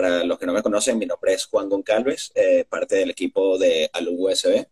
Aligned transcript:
para 0.00 0.22
los 0.22 0.38
que 0.38 0.46
no 0.46 0.52
me 0.52 0.62
conocen, 0.62 0.96
mi 0.96 1.06
nombre 1.06 1.32
es 1.32 1.46
Juan 1.46 1.68
Goncalves, 1.68 2.30
eh, 2.36 2.64
parte 2.68 2.94
del 2.94 3.10
equipo 3.10 3.58
de 3.58 3.90
Alum 3.92 4.14
USB. 4.16 4.64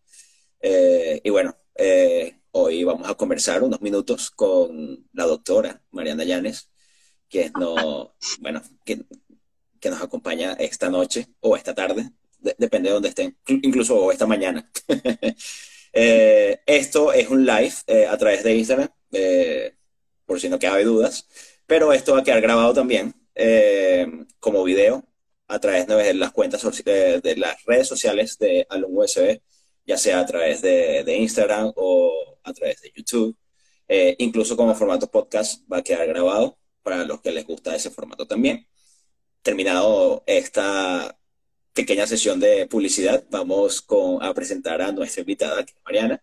Eh, 0.61 1.21
y 1.25 1.31
bueno, 1.31 1.57
eh, 1.75 2.39
hoy 2.53 2.85
vamos 2.85 3.09
a 3.09 3.15
conversar 3.17 3.65
unos 3.65 3.81
minutos 3.81 4.31
con 4.31 5.09
la 5.13 5.25
doctora 5.25 5.83
Mariana 5.91 6.23
Llanes, 6.23 6.71
que, 7.29 7.51
no, 7.59 8.15
bueno, 8.41 8.63
que, 8.85 9.05
que 9.81 9.91
nos 9.91 10.01
acompaña 10.01 10.53
esta 10.61 10.91
noche 10.91 11.27
o 11.41 11.57
esta 11.57 11.75
tarde, 11.75 12.09
depende 12.57 12.91
de 12.91 12.95
dónde 12.95 13.09
estén, 13.09 13.37
incluso 13.49 14.13
esta 14.13 14.27
mañana. 14.27 14.71
esto 15.93 17.13
es 17.13 17.29
un 17.31 17.45
live 17.45 17.75
a 18.09 18.17
través 18.17 18.45
de 18.45 18.55
Instagram, 18.55 18.91
por 20.25 20.41
si 20.41 20.49
no 20.49 20.61
queda 20.61 20.81
dudas, 20.85 21.27
pero 21.67 21.93
esto 21.93 22.13
va 22.13 22.21
a 22.21 22.23
quedar 22.23 22.41
grabado 22.41 22.73
también 22.73 23.13
eh, 23.39 24.07
como 24.41 24.65
video 24.65 25.06
a 25.49 25.59
través 25.59 25.87
de 25.87 26.15
las 26.15 26.33
cuentas 26.33 26.63
eh, 26.87 27.21
de 27.23 27.37
las 27.37 27.65
redes 27.65 27.89
sociales 27.89 28.39
de 28.39 28.67
Alum 28.69 28.97
USB, 28.99 29.41
ya 29.87 29.97
sea 29.97 30.21
a 30.21 30.27
través 30.27 30.63
de, 30.63 31.05
Instagram 31.17 31.73
o 31.77 32.39
a 32.43 32.53
través 32.53 32.81
de 32.83 32.93
YouTube. 32.95 33.37
Eh, 33.89 34.17
incluso 34.19 34.57
como 34.57 34.75
formato 34.75 35.11
podcast 35.11 35.63
va 35.73 35.79
a 35.79 35.83
quedar 35.83 36.09
grabado 36.09 36.59
para 36.83 37.05
los 37.05 37.21
que 37.21 37.31
les 37.33 37.47
gusta 37.47 37.75
ese 37.77 37.91
formato 37.91 38.27
también. 38.27 38.67
Terminado 39.43 40.25
esta 40.27 41.17
pequeña 41.73 42.07
sesión 42.07 42.41
de 42.41 42.67
publicidad, 42.67 43.25
vamos 43.31 43.83
con, 43.83 44.23
a 44.23 44.35
presentar 44.35 44.83
a 44.83 44.93
nuestra 44.93 45.21
invitada, 45.21 45.65
que 45.65 45.73
es 45.73 45.79
Mariana. 45.85 46.23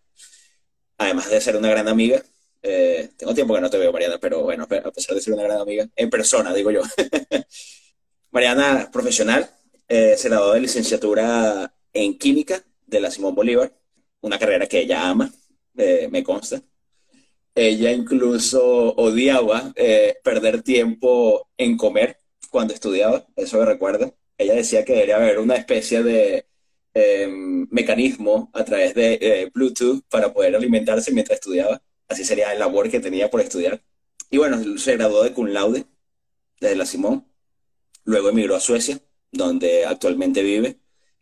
Además 0.98 1.30
de 1.30 1.40
ser 1.40 1.56
una 1.56 1.70
gran 1.70 1.88
amiga, 1.88 2.22
eh, 2.62 3.10
tengo 3.16 3.34
tiempo 3.34 3.54
que 3.54 3.60
no 3.60 3.70
te 3.70 3.78
veo, 3.78 3.92
Mariana, 3.92 4.18
pero 4.18 4.42
bueno, 4.42 4.64
a 4.64 4.90
pesar 4.90 5.14
de 5.14 5.20
ser 5.20 5.34
una 5.34 5.42
gran 5.44 5.60
amiga, 5.60 5.86
en 5.96 6.10
persona, 6.10 6.52
digo 6.52 6.70
yo. 6.70 6.82
Mariana, 8.34 8.90
profesional, 8.92 9.48
eh, 9.88 10.16
se 10.18 10.28
graduó 10.28 10.52
de 10.54 10.60
licenciatura 10.60 11.72
en 11.92 12.18
química 12.18 12.64
de 12.86 13.00
la 13.00 13.10
Simón 13.10 13.34
Bolívar, 13.34 13.72
una 14.22 14.38
carrera 14.38 14.66
que 14.66 14.80
ella 14.80 15.08
ama, 15.08 15.32
eh, 15.76 16.08
me 16.10 16.24
consta. 16.24 16.60
Ella 17.54 17.92
incluso 17.92 18.94
odiaba 18.96 19.72
eh, 19.76 20.16
perder 20.24 20.62
tiempo 20.62 21.48
en 21.56 21.76
comer 21.76 22.18
cuando 22.50 22.74
estudiaba, 22.74 23.26
eso 23.36 23.58
me 23.58 23.66
recuerda. 23.66 24.12
Ella 24.36 24.54
decía 24.54 24.84
que 24.84 24.94
debería 24.94 25.16
haber 25.16 25.38
una 25.38 25.54
especie 25.54 26.02
de 26.02 26.46
em, 26.94 27.68
mecanismo 27.70 28.50
a 28.52 28.64
través 28.64 28.94
de 28.94 29.50
Bluetooth 29.54 30.02
para 30.10 30.32
poder 30.32 30.56
alimentarse 30.56 31.12
mientras 31.12 31.38
estudiaba 31.38 31.80
así 32.08 32.24
sería 32.24 32.52
el 32.52 32.58
labor 32.58 32.90
que 32.90 33.00
tenía 33.00 33.30
por 33.30 33.40
estudiar. 33.40 33.82
Y 34.30 34.38
bueno, 34.38 34.78
se 34.78 34.96
graduó 34.96 35.22
de 35.22 35.32
cum 35.32 35.46
laude 35.46 35.86
desde 36.60 36.76
la 36.76 36.86
Simón, 36.86 37.26
luego 38.04 38.28
emigró 38.30 38.56
a 38.56 38.60
Suecia, 38.60 39.00
donde 39.30 39.84
actualmente 39.84 40.42
vive. 40.42 40.78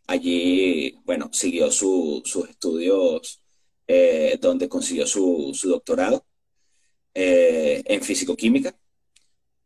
Allí, 0.07 0.99
bueno, 1.05 1.31
siguió 1.33 1.71
sus 1.71 2.49
estudios, 2.49 3.43
eh, 3.87 4.39
donde 4.41 4.69
consiguió 4.69 5.07
su, 5.07 5.57
doctorado 5.65 6.25
eh, 7.15 7.83
en 7.87 8.03
físico-química. 8.03 8.77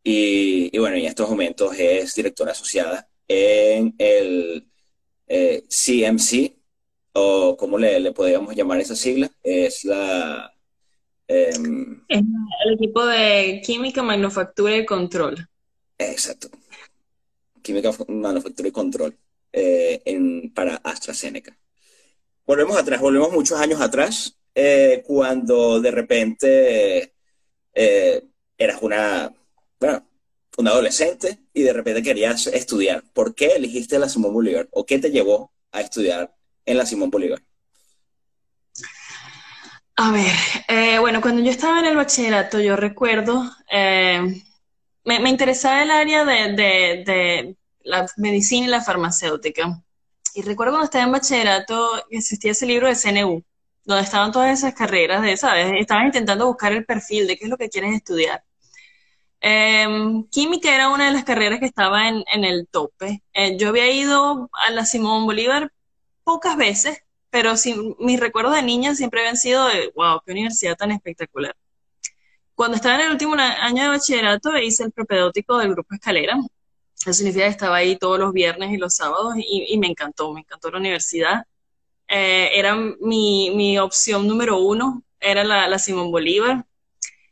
Y, 0.02 0.76
bueno, 0.78 0.96
en 0.96 1.06
estos 1.06 1.28
momentos 1.28 1.76
es 1.78 2.14
directora 2.14 2.52
asociada 2.52 3.08
en 3.26 3.94
el 3.98 4.68
CMC, 5.26 6.32
eh, 6.34 6.56
o 7.14 7.56
como 7.56 7.78
le, 7.78 7.98
le 7.98 8.12
podríamos 8.12 8.54
llamar 8.54 8.80
esa 8.80 8.94
sigla, 8.94 9.30
es 9.42 9.84
la 9.84 10.56
Em, 11.28 12.04
el 12.08 12.74
equipo 12.74 13.04
de 13.04 13.60
química, 13.64 14.02
manufactura 14.02 14.76
y 14.76 14.86
control. 14.86 15.48
Exacto. 15.98 16.48
Química, 17.66 17.90
manufactura 18.06 18.68
y 18.68 18.72
control 18.72 19.18
eh, 19.52 20.00
en, 20.04 20.54
para 20.54 20.76
AstraZeneca. 20.76 21.58
Volvemos 22.46 22.76
atrás, 22.76 23.00
volvemos 23.00 23.32
muchos 23.32 23.58
años 23.58 23.80
atrás, 23.80 24.38
eh, 24.54 25.02
cuando 25.04 25.80
de 25.80 25.90
repente 25.90 27.14
eh, 27.74 28.22
eras 28.56 28.82
una, 28.82 29.34
bueno, 29.80 30.08
un 30.58 30.68
adolescente 30.68 31.40
y 31.52 31.62
de 31.62 31.72
repente 31.72 32.04
querías 32.04 32.46
estudiar. 32.46 33.02
¿Por 33.12 33.34
qué 33.34 33.56
elegiste 33.56 33.98
la 33.98 34.08
Simón 34.08 34.32
Bolívar? 34.32 34.68
¿O 34.70 34.86
qué 34.86 35.00
te 35.00 35.10
llevó 35.10 35.50
a 35.72 35.80
estudiar 35.80 36.32
en 36.64 36.78
la 36.78 36.86
Simón 36.86 37.10
Bolívar? 37.10 37.42
A 39.96 40.12
ver, 40.12 41.00
bueno, 41.00 41.20
cuando 41.20 41.42
yo 41.42 41.50
estaba 41.50 41.80
en 41.80 41.86
el 41.86 41.96
bachillerato, 41.96 42.60
yo 42.60 42.76
recuerdo, 42.76 43.50
eh, 43.72 44.20
me, 45.06 45.30
interesaba 45.30 45.82
el 45.82 45.90
área 45.90 46.24
de, 46.24 47.56
la 47.86 48.06
medicina 48.16 48.66
y 48.66 48.70
la 48.70 48.82
farmacéutica. 48.82 49.82
Y 50.34 50.42
recuerdo 50.42 50.72
cuando 50.74 50.84
estaba 50.84 51.04
en 51.04 51.12
bachillerato, 51.12 52.04
existía 52.10 52.52
ese 52.52 52.66
libro 52.66 52.88
de 52.88 52.96
CNU, 52.96 53.42
donde 53.84 54.02
estaban 54.04 54.32
todas 54.32 54.58
esas 54.58 54.74
carreras 54.74 55.22
de, 55.22 55.36
¿sabes? 55.36 55.72
Estaban 55.78 56.06
intentando 56.06 56.46
buscar 56.46 56.72
el 56.72 56.84
perfil 56.84 57.26
de 57.26 57.36
qué 57.38 57.44
es 57.44 57.50
lo 57.50 57.56
que 57.56 57.70
quieres 57.70 57.94
estudiar. 57.94 58.42
Em, 59.40 60.24
química 60.28 60.74
era 60.74 60.90
una 60.90 61.06
de 61.06 61.12
las 61.12 61.24
carreras 61.24 61.60
que 61.60 61.66
estaba 61.66 62.08
en, 62.08 62.24
en 62.32 62.44
el 62.44 62.68
tope. 62.68 63.22
Eh, 63.32 63.56
yo 63.58 63.68
había 63.68 63.90
ido 63.90 64.50
a 64.52 64.70
la 64.70 64.84
Simón 64.84 65.24
Bolívar 65.24 65.72
pocas 66.24 66.56
veces, 66.56 67.02
pero 67.30 67.54
mis 68.00 68.20
recuerdos 68.20 68.54
de 68.54 68.62
niña 68.62 68.94
siempre 68.94 69.20
habían 69.20 69.36
sido 69.36 69.66
de, 69.68 69.92
wow, 69.94 70.20
qué 70.24 70.32
universidad 70.32 70.76
tan 70.76 70.90
espectacular. 70.90 71.54
Cuando 72.54 72.76
estaba 72.76 72.96
en 72.96 73.02
el 73.02 73.12
último 73.12 73.34
año 73.36 73.82
de 73.82 73.88
bachillerato 73.90 74.56
hice 74.58 74.84
el 74.84 74.92
propedéutico 74.92 75.58
del 75.58 75.72
grupo 75.72 75.94
Escalera. 75.94 76.36
Eso 77.06 77.18
significa 77.18 77.44
que 77.44 77.50
estaba 77.50 77.76
ahí 77.76 77.96
todos 77.96 78.18
los 78.18 78.32
viernes 78.32 78.72
y 78.72 78.76
los 78.76 78.94
sábados 78.94 79.34
y, 79.36 79.76
me 79.78 79.86
encantó, 79.88 80.32
me 80.32 80.40
encantó 80.40 80.70
la 80.70 80.78
universidad. 80.78 81.44
Eh, 82.08 82.50
era 82.54 82.76
mi, 82.76 83.50
mi, 83.54 83.78
opción 83.78 84.26
número 84.26 84.58
uno, 84.58 85.02
era 85.20 85.44
la, 85.44 85.68
la 85.68 85.78
Simón 85.78 86.10
Bolívar. 86.10 86.64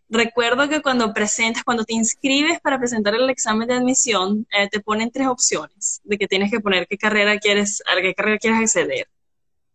Recuerdo 0.08 0.68
que 0.68 0.82
cuando 0.82 1.12
presentas, 1.12 1.64
cuando 1.64 1.84
te 1.84 1.94
inscribes 1.94 2.60
para 2.60 2.78
presentar 2.78 3.14
el 3.14 3.28
examen 3.30 3.68
de 3.68 3.74
admisión, 3.74 4.46
eh, 4.52 4.68
te 4.68 4.80
ponen 4.80 5.10
tres 5.10 5.26
opciones 5.28 6.00
de 6.04 6.18
que 6.18 6.28
tienes 6.28 6.50
que 6.50 6.60
poner 6.60 6.86
qué 6.86 6.98
carrera 6.98 7.38
quieres, 7.38 7.82
a 7.86 8.00
qué 8.00 8.14
carrera 8.14 8.38
quieres 8.38 8.60
acceder 8.60 9.08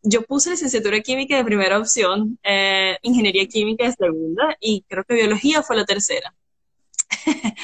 yo 0.02 0.24
puse 0.24 0.52
licenciatura 0.52 1.00
química 1.02 1.36
de 1.36 1.44
primera 1.44 1.78
opción, 1.78 2.40
eh, 2.44 2.98
ingeniería 3.02 3.46
química 3.48 3.86
de 3.86 3.94
segunda 3.94 4.56
y 4.60 4.84
creo 4.88 5.04
que 5.04 5.14
biología 5.14 5.62
fue 5.64 5.76
la 5.76 5.86
tercera. 5.86 6.34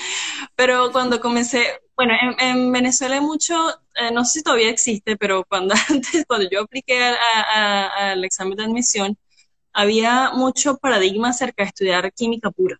pero 0.55 0.91
cuando 0.91 1.19
comencé, 1.19 1.81
bueno, 1.95 2.13
en, 2.39 2.71
Venezuela 2.71 3.15
hay 3.15 3.21
mucho, 3.21 3.55
eh, 3.95 4.11
no 4.11 4.25
sé 4.25 4.39
si 4.39 4.43
todavía 4.43 4.69
existe, 4.69 5.17
pero 5.17 5.45
cuando 5.45 5.75
antes, 5.89 6.25
cuando 6.27 6.49
yo 6.49 6.61
apliqué 6.61 6.97
al 6.97 8.23
examen 8.23 8.57
de 8.57 8.63
admisión, 8.63 9.17
había 9.73 10.31
mucho 10.31 10.77
paradigma 10.77 11.29
acerca 11.29 11.63
de 11.63 11.69
estudiar 11.69 12.13
química 12.13 12.51
pura. 12.51 12.79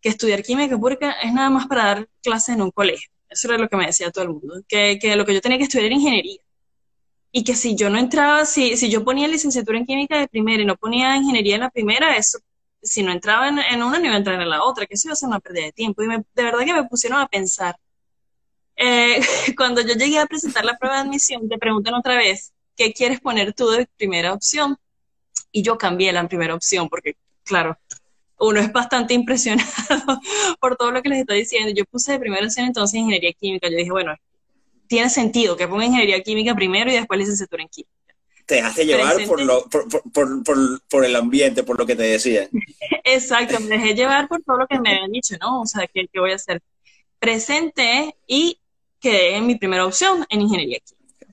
Que 0.00 0.08
estudiar 0.10 0.42
química 0.42 0.78
pura 0.78 0.98
es 1.22 1.32
nada 1.32 1.50
más 1.50 1.66
para 1.66 1.84
dar 1.84 2.08
clases 2.22 2.56
en 2.56 2.62
un 2.62 2.70
colegio. 2.70 3.10
Eso 3.28 3.48
era 3.48 3.58
lo 3.58 3.68
que 3.68 3.76
me 3.76 3.86
decía 3.86 4.10
todo 4.10 4.24
el 4.24 4.30
mundo. 4.30 4.62
Que, 4.68 4.98
que 5.00 5.16
lo 5.16 5.24
que 5.24 5.34
yo 5.34 5.40
tenía 5.40 5.58
que 5.58 5.64
estudiar 5.64 5.86
era 5.86 5.94
ingeniería 5.94 6.40
y 7.32 7.44
que 7.44 7.54
si 7.54 7.76
yo 7.76 7.90
no 7.90 7.98
entraba, 7.98 8.44
si, 8.44 8.76
si 8.76 8.90
yo 8.90 9.04
ponía 9.04 9.28
licenciatura 9.28 9.78
en 9.78 9.86
química 9.86 10.18
de 10.18 10.28
primera 10.28 10.62
y 10.62 10.66
no 10.66 10.76
ponía 10.76 11.16
ingeniería 11.16 11.56
en 11.56 11.60
la 11.62 11.70
primera, 11.70 12.16
eso, 12.16 12.38
si 12.82 13.02
no 13.02 13.12
entraba 13.12 13.48
en, 13.48 13.82
una, 13.82 13.98
no 13.98 14.04
iba 14.04 14.14
a 14.14 14.18
entrar 14.18 14.40
en 14.40 14.48
la 14.48 14.62
otra, 14.64 14.86
que 14.86 14.94
eso 14.94 15.08
iba 15.08 15.12
a 15.12 15.16
ser 15.16 15.28
una 15.28 15.40
pérdida 15.40 15.64
de 15.64 15.72
tiempo. 15.72 16.02
Y 16.02 16.08
de 16.08 16.24
verdad 16.34 16.64
que 16.64 16.74
me 16.74 16.84
pusieron 16.84 17.20
a 17.20 17.26
pensar. 17.26 17.76
Eh, 18.76 19.20
cuando 19.56 19.80
yo 19.80 19.94
llegué 19.94 20.18
a 20.18 20.26
presentar 20.26 20.64
la 20.64 20.76
prueba 20.76 20.96
de 20.96 21.02
admisión, 21.02 21.48
te 21.48 21.58
preguntan 21.58 21.94
otra 21.94 22.16
vez, 22.16 22.52
¿qué 22.76 22.92
quieres 22.92 23.20
poner 23.20 23.52
tú 23.52 23.68
de 23.70 23.88
primera 23.96 24.32
opción? 24.32 24.76
Y 25.50 25.62
yo 25.62 25.78
cambié 25.78 26.12
la 26.12 26.26
primera 26.28 26.54
opción, 26.54 26.88
porque, 26.88 27.16
claro, 27.44 27.76
uno 28.38 28.60
es 28.60 28.72
bastante 28.72 29.14
impresionado 29.14 30.20
por 30.60 30.76
todo 30.76 30.92
lo 30.92 31.02
que 31.02 31.08
les 31.08 31.20
estoy 31.20 31.40
diciendo. 31.40 31.72
Yo 31.74 31.84
puse 31.84 32.12
de 32.12 32.18
primera 32.18 32.46
opción 32.46 32.66
entonces 32.66 32.94
ingeniería 33.00 33.32
química. 33.32 33.68
Yo 33.68 33.76
dije, 33.76 33.90
bueno, 33.90 34.14
tiene 34.86 35.10
sentido 35.10 35.56
que 35.56 35.68
ponga 35.68 35.84
ingeniería 35.84 36.22
química 36.22 36.54
primero 36.54 36.90
y 36.90 36.94
después 36.94 37.18
licenciatura 37.18 37.62
en 37.62 37.68
química. 37.68 37.97
Te 38.48 38.56
dejaste 38.56 38.86
llevar 38.86 39.16
por, 39.26 39.42
lo, 39.42 39.68
por, 40.88 41.04
el 41.04 41.16
ambiente, 41.16 41.62
por 41.62 41.78
lo 41.78 41.84
que 41.84 41.94
te 41.94 42.04
decía. 42.04 42.48
Exacto, 43.04 43.60
me 43.60 43.76
dejé 43.76 43.94
llevar 43.94 44.26
por 44.26 44.42
todo 44.42 44.56
lo 44.56 44.66
que 44.66 44.80
me 44.80 44.90
habían 44.90 45.12
dicho, 45.12 45.36
¿no? 45.38 45.60
O 45.60 45.66
sea, 45.66 45.86
¿qué, 45.86 46.08
voy 46.14 46.32
a 46.32 46.36
hacer? 46.36 46.62
Presenté 47.18 48.16
y 48.26 48.58
quedé 49.00 49.36
en 49.36 49.46
mi 49.46 49.56
primera 49.56 49.84
opción 49.84 50.24
en 50.30 50.40
ingeniería 50.40 50.78
química. 50.80 51.26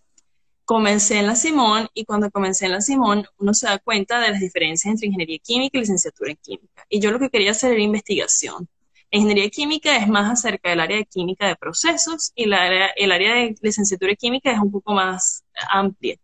Comencé 0.65 1.19
en 1.19 1.27
la 1.27 1.37
Simón 1.37 1.87
y 1.93 2.03
cuando 2.03 2.29
comencé 2.29 2.65
en 2.65 2.73
la 2.73 2.81
Simón 2.81 3.25
uno 3.37 3.53
se 3.53 3.67
da 3.67 3.79
cuenta 3.79 4.19
de 4.19 4.31
las 4.31 4.41
diferencias 4.41 4.91
entre 4.91 5.07
ingeniería 5.07 5.39
química 5.39 5.77
y 5.77 5.81
licenciatura 5.81 6.31
en 6.31 6.37
química. 6.37 6.85
Y 6.89 6.99
yo 6.99 7.11
lo 7.11 7.19
que 7.19 7.29
quería 7.29 7.51
hacer 7.51 7.71
era 7.71 7.81
investigación 7.81 8.67
Ingeniería 9.11 9.49
química 9.49 9.95
es 9.95 10.09
más 10.09 10.29
acerca 10.29 10.69
del 10.69 10.81
área 10.81 10.97
de 10.97 11.05
química 11.05 11.47
de 11.47 11.55
procesos 11.55 12.33
y 12.35 12.47
la 12.47 12.63
área, 12.63 12.87
el 12.97 13.13
área 13.13 13.35
de 13.35 13.55
licenciatura 13.61 14.13
química 14.15 14.51
es 14.51 14.59
un 14.59 14.71
poco 14.71 14.93
más 14.93 15.45
amplia. 15.69 16.17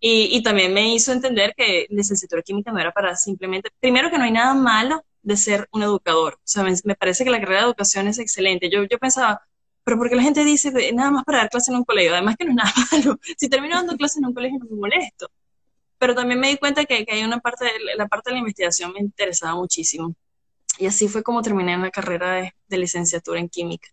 Y, 0.00 0.42
también 0.42 0.74
me 0.74 0.94
hizo 0.94 1.12
entender 1.12 1.54
que 1.56 1.86
licenciatura 1.90 2.42
química 2.42 2.70
no 2.70 2.78
era 2.78 2.92
para 2.92 3.16
simplemente, 3.16 3.70
primero 3.80 4.10
que 4.10 4.18
no 4.18 4.24
hay 4.24 4.30
nada 4.30 4.54
malo 4.54 5.04
de 5.22 5.36
ser 5.36 5.68
un 5.72 5.82
educador. 5.82 6.34
O 6.34 6.40
sea, 6.44 6.62
me, 6.62 6.94
parece 6.94 7.24
que 7.24 7.30
la 7.30 7.40
carrera 7.40 7.60
de 7.60 7.66
educación 7.66 8.06
es 8.06 8.18
excelente. 8.18 8.68
Yo, 8.70 8.84
yo 8.84 8.98
pensaba, 8.98 9.42
pero 9.84 9.98
porque 9.98 10.16
la 10.16 10.22
gente 10.22 10.44
dice 10.44 10.72
nada 10.92 11.10
más 11.10 11.24
para 11.24 11.38
dar 11.38 11.50
clase 11.50 11.70
en 11.70 11.78
un 11.78 11.84
colegio, 11.84 12.12
además 12.12 12.36
que 12.36 12.44
no 12.44 12.50
es 12.50 12.56
nada 12.56 12.72
malo. 12.92 13.18
Si 13.36 13.48
termino 13.48 13.76
dando 13.76 13.96
clases 13.96 14.18
en 14.18 14.26
un 14.26 14.34
colegio 14.34 14.58
no 14.58 14.66
me 14.66 14.76
molesto. 14.76 15.30
Pero 15.98 16.14
también 16.14 16.40
me 16.40 16.48
di 16.50 16.58
cuenta 16.58 16.84
que, 16.84 17.06
que 17.06 17.14
hay 17.14 17.24
una 17.24 17.40
parte, 17.40 17.64
de, 17.64 17.96
la 17.96 18.06
parte 18.06 18.30
de 18.30 18.34
la 18.34 18.40
investigación 18.40 18.92
me 18.92 19.00
interesaba 19.00 19.54
muchísimo. 19.54 20.14
Y 20.78 20.86
así 20.86 21.08
fue 21.08 21.22
como 21.22 21.42
terminé 21.42 21.76
la 21.78 21.90
carrera 21.90 22.52
de 22.68 22.78
licenciatura 22.78 23.40
en 23.40 23.48
química. 23.48 23.88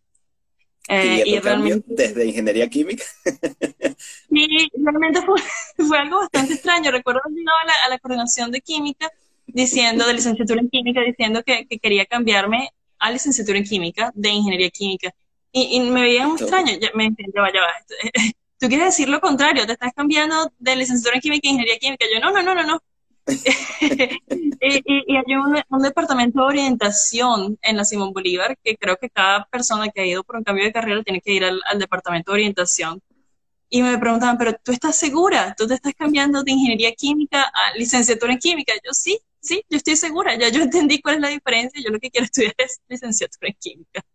Eh, 0.89 1.23
y 1.25 1.39
realmente 1.39 1.85
desde 1.87 2.25
ingeniería 2.25 2.69
química. 2.69 3.05
sí, 4.29 4.69
realmente 4.75 5.21
fue, 5.21 5.41
fue, 5.87 5.97
algo 5.97 6.19
bastante 6.19 6.53
extraño. 6.53 6.91
Recuerdo 6.91 7.21
que 7.25 7.33
llegaba 7.33 7.57
a 7.63 7.65
la, 7.65 7.73
a 7.85 7.89
la 7.89 7.99
coordinación 7.99 8.51
de 8.51 8.61
química 8.61 9.09
diciendo, 9.47 10.05
de 10.05 10.13
licenciatura 10.13 10.59
en 10.59 10.69
química, 10.69 11.01
diciendo 11.01 11.43
que, 11.43 11.65
que, 11.67 11.79
quería 11.79 12.05
cambiarme 12.05 12.69
a 12.99 13.11
licenciatura 13.11 13.57
en 13.57 13.63
química 13.63 14.11
de 14.15 14.29
ingeniería 14.29 14.69
química. 14.69 15.13
Y, 15.51 15.77
y 15.77 15.79
me 15.81 16.01
veía 16.01 16.27
muy 16.27 16.37
extraño. 16.37 16.73
Ya, 16.79 16.89
me 16.95 17.09
ya 17.09 17.41
vaya, 17.41 17.59
Tú 18.59 18.67
quieres 18.69 18.87
decir 18.87 19.09
lo 19.09 19.19
contrario, 19.19 19.65
te 19.65 19.73
estás 19.73 19.91
cambiando 19.93 20.51
de 20.57 20.75
licenciatura 20.75 21.15
en 21.15 21.21
química 21.21 21.47
a 21.47 21.51
ingeniería 21.51 21.79
química. 21.79 22.05
Yo, 22.13 22.19
no, 22.19 22.31
no, 22.31 22.41
no, 22.41 22.55
no, 22.55 22.63
no. 22.63 22.81
y, 24.61 25.15
hay 25.15 25.35
un, 25.69 25.81
departamento 25.81 26.39
de 26.39 26.45
orientación 26.45 27.57
en 27.61 27.77
la 27.77 27.85
Simón 27.85 28.11
Bolívar 28.11 28.57
que 28.61 28.75
creo 28.75 28.97
que 28.97 29.09
cada 29.09 29.45
persona 29.45 29.89
que 29.89 30.01
ha 30.01 30.05
ido 30.05 30.23
por 30.23 30.35
un 30.35 30.43
cambio 30.43 30.65
de 30.65 30.73
carrera 30.73 31.01
tiene 31.03 31.21
que 31.21 31.31
ir 31.31 31.45
al, 31.45 31.61
departamento 31.79 32.31
de 32.31 32.35
orientación. 32.35 33.01
Y 33.69 33.81
me 33.81 33.97
preguntaban, 33.97 34.37
pero 34.37 34.53
tú 34.61 34.71
estás 34.71 34.95
segura, 34.95 35.55
tú 35.57 35.65
te 35.67 35.73
estás 35.73 35.93
cambiando 35.97 36.43
de 36.43 36.51
ingeniería 36.51 36.91
química 36.93 37.41
a 37.43 37.75
licenciatura 37.77 38.33
en 38.33 38.39
química. 38.39 38.73
Yo 38.83 38.91
sí, 38.93 39.17
sí, 39.39 39.63
yo 39.67 39.77
estoy 39.77 39.95
segura, 39.95 40.35
ya 40.37 40.49
yo 40.49 40.61
entendí 40.61 41.01
cuál 41.01 41.15
es 41.15 41.21
la 41.21 41.29
diferencia, 41.29 41.81
yo 41.83 41.89
lo 41.89 41.99
que 41.99 42.11
quiero 42.11 42.25
estudiar 42.25 42.53
es 42.57 42.81
licenciatura 42.87 43.47
en 43.47 43.55
química. 43.59 44.05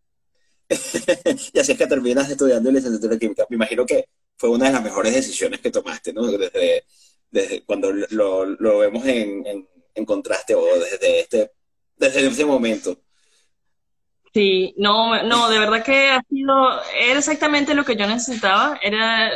y 1.54 1.58
así 1.58 1.72
es 1.72 1.78
que 1.78 1.86
terminas 1.86 2.30
estudiando 2.30 2.70
licenciatura 2.70 3.14
en 3.14 3.20
química. 3.20 3.46
Me 3.48 3.56
imagino 3.56 3.84
que 3.84 4.04
fue 4.36 4.50
una 4.50 4.66
de 4.66 4.72
las 4.72 4.84
mejores 4.84 5.12
decisiones 5.12 5.60
que 5.60 5.70
tomaste, 5.70 6.12
¿no? 6.12 6.26
Desde, 6.26 6.84
desde 7.30 7.62
cuando 7.64 7.92
lo, 7.92 8.44
lo 8.44 8.78
vemos 8.78 9.04
en, 9.06 9.44
en, 9.94 10.04
contraste 10.04 10.54
o 10.54 10.64
desde 10.78 11.20
este, 11.20 11.50
desde 11.96 12.26
ese 12.26 12.44
momento. 12.44 12.98
Sí, 14.32 14.74
no, 14.76 15.22
no, 15.24 15.48
de 15.48 15.58
verdad 15.58 15.82
que 15.82 16.10
ha 16.10 16.22
sido, 16.28 16.54
era 17.00 17.18
exactamente 17.18 17.74
lo 17.74 17.84
que 17.84 17.96
yo 17.96 18.06
necesitaba, 18.06 18.78
era, 18.82 19.32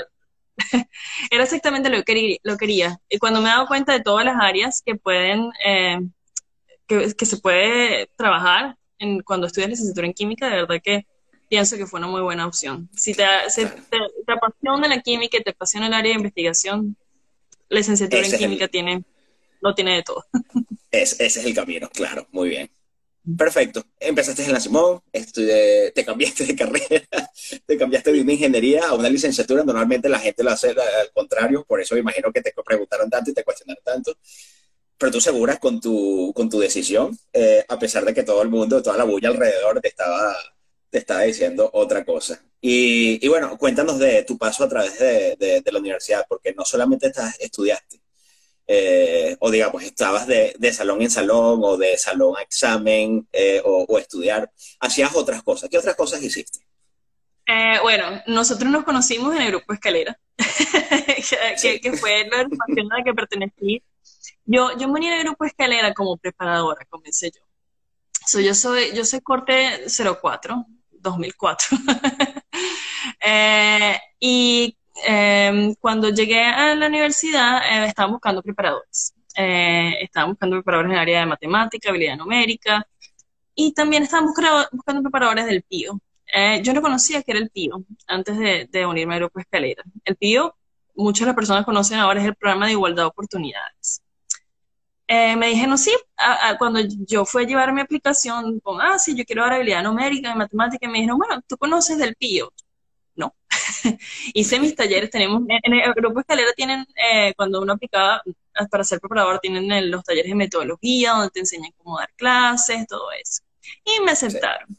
era 1.31 1.43
exactamente 1.43 1.91
lo 1.91 1.99
que 1.99 2.05
quería, 2.05 2.37
lo 2.43 2.57
quería. 2.57 3.01
Y 3.09 3.19
cuando 3.19 3.41
me 3.41 3.49
he 3.49 3.53
dado 3.53 3.67
cuenta 3.67 3.93
de 3.93 4.03
todas 4.03 4.25
las 4.25 4.37
áreas 4.41 4.83
que 4.85 4.95
pueden, 4.95 5.51
eh, 5.65 6.01
que, 6.87 7.13
que, 7.15 7.27
se 7.27 7.39
puede 7.39 8.09
trabajar 8.17 8.77
en, 8.99 9.21
cuando 9.23 9.47
estudias 9.47 9.71
licenciatura 9.71 10.07
en 10.07 10.15
química, 10.15 10.49
de 10.49 10.57
verdad 10.57 10.81
que 10.83 11.07
pienso 11.49 11.77
que 11.77 11.87
fue 11.87 11.99
una 11.99 12.09
muy 12.09 12.23
buena 12.23 12.47
opción. 12.47 12.89
Si 12.97 13.15
te, 13.15 13.25
te, 13.55 13.67
te 13.67 14.33
apasiona 14.33 14.89
la 14.89 15.01
química 15.01 15.39
y 15.39 15.43
te 15.43 15.51
apasiona 15.51 15.87
el 15.87 15.95
área 15.95 16.13
de 16.13 16.19
investigación, 16.19 16.97
la 17.73 17.79
licenciatura 17.79 18.27
en 18.27 18.39
química 18.39 18.69
tiene, 18.69 19.03
lo 19.63 19.75
tiene 19.75 19.97
de 19.97 20.03
todo. 20.03 20.25
ese 20.91 21.25
es 21.25 21.37
el 21.39 21.55
camino, 21.55 21.89
claro, 21.91 22.29
muy 22.31 22.51
bien. 22.51 22.71
Perfecto. 23.39 23.85
Empezaste 23.99 24.45
en 24.45 24.53
la 24.53 24.61
Simón, 24.61 25.01
te 25.11 26.05
cambiaste 26.05 26.45
de 26.45 26.57
carrera, 26.57 27.31
te 27.65 27.79
cambiaste 27.79 28.13
de 28.13 28.21
una 28.21 28.33
ingeniería 28.33 28.89
a 28.89 28.95
una 28.95 29.09
licenciatura. 29.09 29.65
Normalmente 29.65 30.09
la 30.09 30.19
gente 30.19 30.43
lo 30.43 30.51
hace 30.51 30.71
al 30.71 31.13
contrario, 31.15 31.65
por 31.67 31.81
eso 31.81 31.95
me 31.95 32.01
imagino 32.01 32.31
que 32.31 32.43
te 32.43 32.53
preguntaron 32.65 33.09
tanto 33.09 33.31
y 33.31 33.35
te 33.35 33.45
cuestionaron 33.45 33.83
tanto. 33.83 34.19
Pero 34.99 35.13
tú 35.13 35.21
seguras 35.21 35.59
con 35.59 35.81
tu, 35.81 36.33
con 36.35 36.51
tu 36.51 36.59
decisión, 36.59 37.17
eh, 37.33 37.65
a 37.67 37.79
pesar 37.79 38.05
de 38.05 38.13
que 38.13 38.23
todo 38.23 38.43
el 38.43 38.51
mundo, 38.51 38.83
toda 38.83 38.99
la 38.99 39.05
bulla 39.05 39.31
alrededor 39.31 39.81
te 39.81 39.89
estaba, 39.89 40.37
te 40.91 40.99
estaba 40.99 41.23
diciendo 41.23 41.71
otra 41.73 42.05
cosa. 42.05 42.45
Y, 42.65 43.27
bueno, 43.27 43.59
cuéntanos 43.59 43.99
de 43.99 44.23
tu 44.23 44.39
paso 44.39 44.63
a 44.63 44.69
través 44.69 44.97
de, 44.97 45.63
la 45.67 45.79
universidad, 45.81 46.25
porque 46.29 46.55
no 46.55 46.65
solamente 46.65 47.09
estás, 47.09 47.37
estudiaste, 47.41 48.01
eh, 48.69 49.37
o 49.41 49.51
digamos, 49.51 49.83
estabas 49.83 50.29
de, 50.29 50.73
salón 50.73 51.03
en 51.03 51.11
salón 51.11 51.61
o 51.65 51.77
de 51.77 51.99
salón 51.99 52.37
a 52.39 52.43
examen 52.43 53.27
eh, 53.33 53.61
o, 53.65 53.99
estudiar, 53.99 54.49
hacías 54.79 55.13
otras 55.17 55.43
cosas. 55.43 55.69
¿Qué 55.69 55.77
otras 55.77 55.97
cosas 55.97 56.23
hiciste? 56.23 56.61
Eh, 57.49 57.79
bueno, 57.83 58.23
nosotros 58.29 58.71
nos 58.71 58.85
conocimos 58.85 59.35
en 59.35 59.43
el 59.43 59.49
grupo 59.49 59.73
Escalera, 59.73 60.17
que, 60.39 61.97
fue 61.97 62.29
la 62.31 62.43
organización 62.43 62.93
a 62.93 62.99
la 62.99 63.05
que 63.05 63.13
pertenecí. 63.13 63.83
Yo, 64.45 64.79
yo 64.79 64.87
me 64.87 65.01
uní 65.01 65.09
el 65.09 65.25
grupo 65.25 65.45
Escalera 65.47 65.93
como 65.95 66.17
preparadora, 66.17 66.87
comencé 66.89 67.33
yo. 67.33 68.41
yo 68.41 68.55
soy, 68.55 68.95
yo 68.95 69.05
soy 69.05 69.21
corte 69.21 69.85
04, 69.89 70.65
2004. 71.03 71.79
Eh, 73.25 73.99
y 74.19 74.77
em, 75.05 75.75
cuando 75.77 76.11
llegué 76.11 76.43
a 76.45 76.75
la 76.75 76.87
universidad 76.87 77.59
eh, 77.59 77.87
estaba 77.87 78.11
buscando 78.11 78.43
preparadores. 78.43 79.15
Eh, 79.37 79.95
estaba 80.01 80.27
buscando 80.29 80.57
preparadores 80.57 80.91
en 80.91 80.95
el 80.97 81.01
área 81.01 81.21
de 81.21 81.27
matemática, 81.27 81.91
habilidad 81.91 82.17
numérica 82.17 82.87
y 83.55 83.73
también 83.75 84.03
estaba 84.05 84.27
buscando, 84.73 85.03
preparadores 85.03 85.47
del 85.47 85.63
PIO. 85.63 86.01
yo 86.63 86.73
no 86.73 86.83
conocía 86.83 87.23
que 87.23 87.33
era 87.33 87.41
el 87.41 87.51
PIO 87.51 87.85
antes 88.09 88.39
de, 88.39 88.87
unirme 88.87 89.15
al 89.15 89.21
grupo 89.21 89.41
Escalera. 89.41 89.83
El 90.05 90.17
PIO, 90.17 90.57
muchas 90.97 91.27
de 91.27 91.35
personas 91.35 91.65
conocen 91.65 91.99
ahora, 91.99 92.21
es 92.21 92.27
el 92.27 92.35
programa 92.35 92.67
de 92.67 92.73
igualdad 92.73 93.05
de 93.05 93.09
oportunidades. 93.09 94.02
Eh, 95.09 95.37
me 95.37 95.49
dijeron, 95.49 95.77
sí, 95.77 95.93
cuando 96.59 96.81
yo 97.07 97.25
fui 97.25 97.45
a 97.45 97.47
llevar 97.47 97.73
mi 97.73 97.81
aplicación, 97.81 98.61
con, 98.61 98.81
ah, 98.81 98.99
sí, 98.99 99.15
yo 99.15 99.25
quiero 99.25 99.43
dar 99.43 99.55
habilidad 99.55 99.83
numérica 99.83 100.33
y 100.33 100.39
matemática, 100.39 100.89
me 100.89 100.99
dijeron, 100.99 101.19
bueno, 101.19 101.43
¿tú 101.47 101.57
conoces 101.59 101.99
del 101.99 102.17
PIO? 102.17 102.53
No. 103.15 103.35
Hice 104.35 104.61
mis 104.61 104.75
talleres, 104.75 105.11
tenemos, 105.11 105.43
en 105.49 105.73
el 105.75 105.93
grupo 105.95 106.21
Escalera 106.21 106.53
tienen, 106.57 106.87
eh, 106.97 107.35
cuando 107.37 107.61
uno 107.61 107.75
aplicaba 107.75 108.23
para 108.71 108.85
ser 108.85 109.01
preparador, 109.01 109.39
tienen 109.41 109.91
los 109.91 110.05
talleres 110.05 110.31
de 110.31 110.37
metodología, 110.37 111.13
donde 111.13 111.31
te 111.31 111.41
enseñan 111.41 111.73
cómo 111.77 111.99
dar 111.99 112.13
clases, 112.17 112.87
todo 112.87 113.11
eso. 113.13 113.43
Y 113.85 114.03
me 114.05 114.13
aceptaron. 114.13 114.77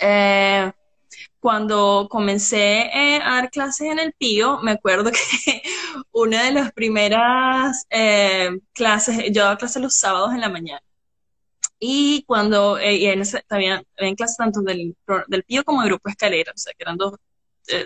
Eh, 0.00 0.72
cuando 1.40 2.08
comencé 2.10 2.82
eh, 2.82 3.20
a 3.22 3.34
dar 3.36 3.50
clases 3.50 3.88
en 3.90 3.98
el 3.98 4.12
PIO, 4.12 4.60
me 4.62 4.72
acuerdo 4.72 5.10
que 5.44 5.62
una 6.12 6.44
de 6.44 6.52
las 6.52 6.72
primeras 6.72 7.86
eh, 7.90 8.50
clases, 8.72 9.24
yo 9.32 9.42
daba 9.44 9.58
clases 9.58 9.82
los 9.82 9.94
sábados 9.94 10.32
en 10.32 10.40
la 10.40 10.48
mañana. 10.48 10.82
Y 11.80 12.24
cuando, 12.26 12.78
eh, 12.78 12.96
y 12.96 13.06
en 13.06 13.20
ese, 13.22 13.42
también 13.46 13.86
en 13.96 14.16
clases 14.16 14.36
tanto 14.36 14.62
del, 14.62 14.96
del 15.28 15.44
PIO 15.44 15.64
como 15.64 15.80
del 15.82 15.90
Grupo 15.90 16.08
Escalera, 16.08 16.52
o 16.54 16.58
sea, 16.58 16.72
que 16.72 16.82
eran 16.82 16.96
dos, 16.96 17.14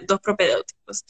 dos 0.07 0.21
propedéuticos. 0.21 1.05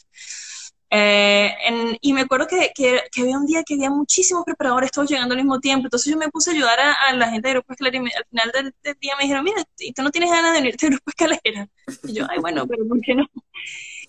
Eh, 0.95 1.97
y 2.01 2.13
me 2.13 2.21
acuerdo 2.21 2.45
que, 2.45 2.71
que, 2.75 3.21
había 3.21 3.35
un 3.35 3.47
día 3.47 3.63
que 3.63 3.73
había 3.73 3.89
muchísimos 3.89 4.43
preparadores 4.45 4.91
todos 4.91 5.09
llegando 5.09 5.33
al 5.33 5.39
mismo 5.39 5.59
tiempo, 5.59 5.87
entonces 5.87 6.11
yo 6.11 6.19
me 6.19 6.29
puse 6.29 6.51
a 6.51 6.53
ayudar 6.53 6.79
a, 6.79 7.15
la 7.15 7.31
gente 7.31 7.47
de 7.47 7.55
Grupo 7.55 7.73
Escalera 7.73 7.97
y 7.97 8.15
al 8.15 8.25
final 8.29 8.51
del, 8.53 8.95
día 9.01 9.15
me 9.17 9.23
dijeron, 9.23 9.43
mira, 9.43 9.63
¿y 9.79 9.91
tú 9.91 10.03
no 10.03 10.11
tienes 10.11 10.29
ganas 10.29 10.53
de 10.53 10.59
unirte 10.59 10.85
a 10.85 10.89
Grupo 10.89 11.09
Escalera? 11.09 11.67
Y 12.03 12.13
yo, 12.13 12.27
ay, 12.29 12.37
bueno, 12.39 12.67
pero 12.67 12.87
¿por 12.87 13.01
qué 13.01 13.15
no? 13.15 13.25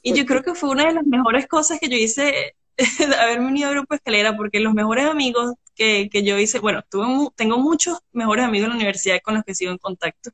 Y 0.03 0.13
yo 0.13 0.27
creo 0.27 0.43
que 0.43 0.55
fue 0.55 0.69
una 0.69 0.85
de 0.85 0.93
las 0.93 1.07
mejores 1.07 1.47
cosas 1.47 1.81
que 1.81 1.89
yo 1.89 1.97
hice 1.97 2.55
haberme 3.19 3.47
unido 3.47 3.71
a 3.71 3.73
Grupo 3.73 3.95
Escalera, 3.95 4.37
porque 4.37 4.61
los 4.61 4.75
mejores 4.75 5.07
amigos 5.07 5.55
que, 5.75 6.11
que 6.11 6.23
yo 6.23 6.39
hice, 6.39 6.59
bueno, 6.59 6.83
tuve, 6.91 7.07
tengo 7.35 7.57
muchos 7.57 7.99
mejores 8.13 8.45
amigos 8.45 8.67
en 8.67 8.71
la 8.73 8.77
universidad 8.77 9.21
con 9.25 9.37
los 9.37 9.45
que 9.45 9.55
sigo 9.55 9.73
en 9.73 9.79
contacto, 9.79 10.33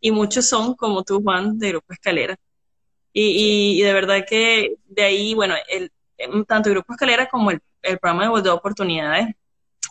y 0.00 0.10
muchos 0.10 0.48
son 0.48 0.74
como 0.74 1.04
tú, 1.04 1.22
Juan, 1.22 1.60
de 1.60 1.68
Grupo 1.68 1.92
Escalera. 1.92 2.36
Y, 3.12 3.78
y, 3.78 3.82
de 3.82 3.92
verdad 3.92 4.24
que 4.26 4.76
de 4.86 5.02
ahí, 5.02 5.34
bueno, 5.34 5.54
el, 5.68 5.92
tanto 6.46 6.68
el 6.68 6.76
Grupo 6.76 6.94
Escalera 6.94 7.28
como 7.28 7.50
el, 7.50 7.60
el 7.82 7.98
programa 7.98 8.34
de 8.34 8.42
de 8.42 8.50
oportunidades, 8.50 9.26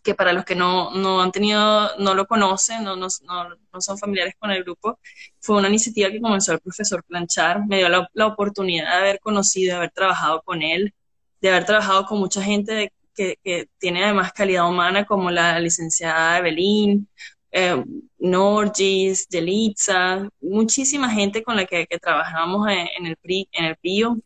que 0.04 0.16
para 0.16 0.34
los 0.34 0.46
que 0.46 0.56
no, 0.56 0.92
no 0.92 1.22
han 1.22 1.32
tenido, 1.32 1.96
no 1.98 2.16
lo 2.16 2.26
conocen, 2.26 2.84
no, 2.84 2.96
no, 2.96 3.08
no, 3.22 3.82
son 3.82 3.98
familiares 3.98 4.36
con 4.40 4.52
el 4.52 4.64
grupo, 4.64 5.00
fue 5.40 5.58
una 5.58 5.70
iniciativa 5.70 6.10
que 6.10 6.22
comenzó 6.22 6.54
el 6.54 6.60
profesor 6.60 7.04
Planchar, 7.04 7.66
me 7.68 7.78
dio 7.78 7.90
la, 7.90 8.10
la, 8.14 8.28
oportunidad 8.28 8.92
de 8.92 8.98
haber 8.98 9.20
conocido, 9.20 9.74
de 9.74 9.78
haber 9.78 9.92
trabajado 9.92 10.42
con 10.44 10.62
él, 10.64 10.94
de 11.42 11.50
haber 11.50 11.66
trabajado 11.66 12.06
con 12.06 12.20
mucha 12.20 12.42
gente 12.42 12.94
que, 13.14 13.38
que 13.44 13.68
tiene 13.78 14.04
además 14.04 14.34
calidad 14.34 14.68
humana, 14.68 15.06
como 15.06 15.30
la 15.30 15.60
licenciada 15.60 16.40
Evelyn, 16.40 17.08
eh, 17.52 17.84
Norgis, 18.20 19.28
Yelitza, 19.30 20.30
muchísima 20.42 21.10
gente 21.10 21.44
con 21.44 21.56
la 21.56 21.66
que, 21.66 21.86
que 21.88 22.00
trabajamos 22.00 22.68
en, 22.70 23.06
el, 23.06 23.18
PRI, 23.18 23.50
en 23.52 23.66
el 23.66 23.76
PIO. 23.78 24.18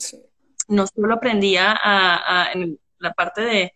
No 0.68 0.88
solo 0.88 1.14
aprendía 1.14 1.78
a, 1.82 2.52
en 2.54 2.80
la 3.00 3.14
parte 3.14 3.42
de, 3.42 3.74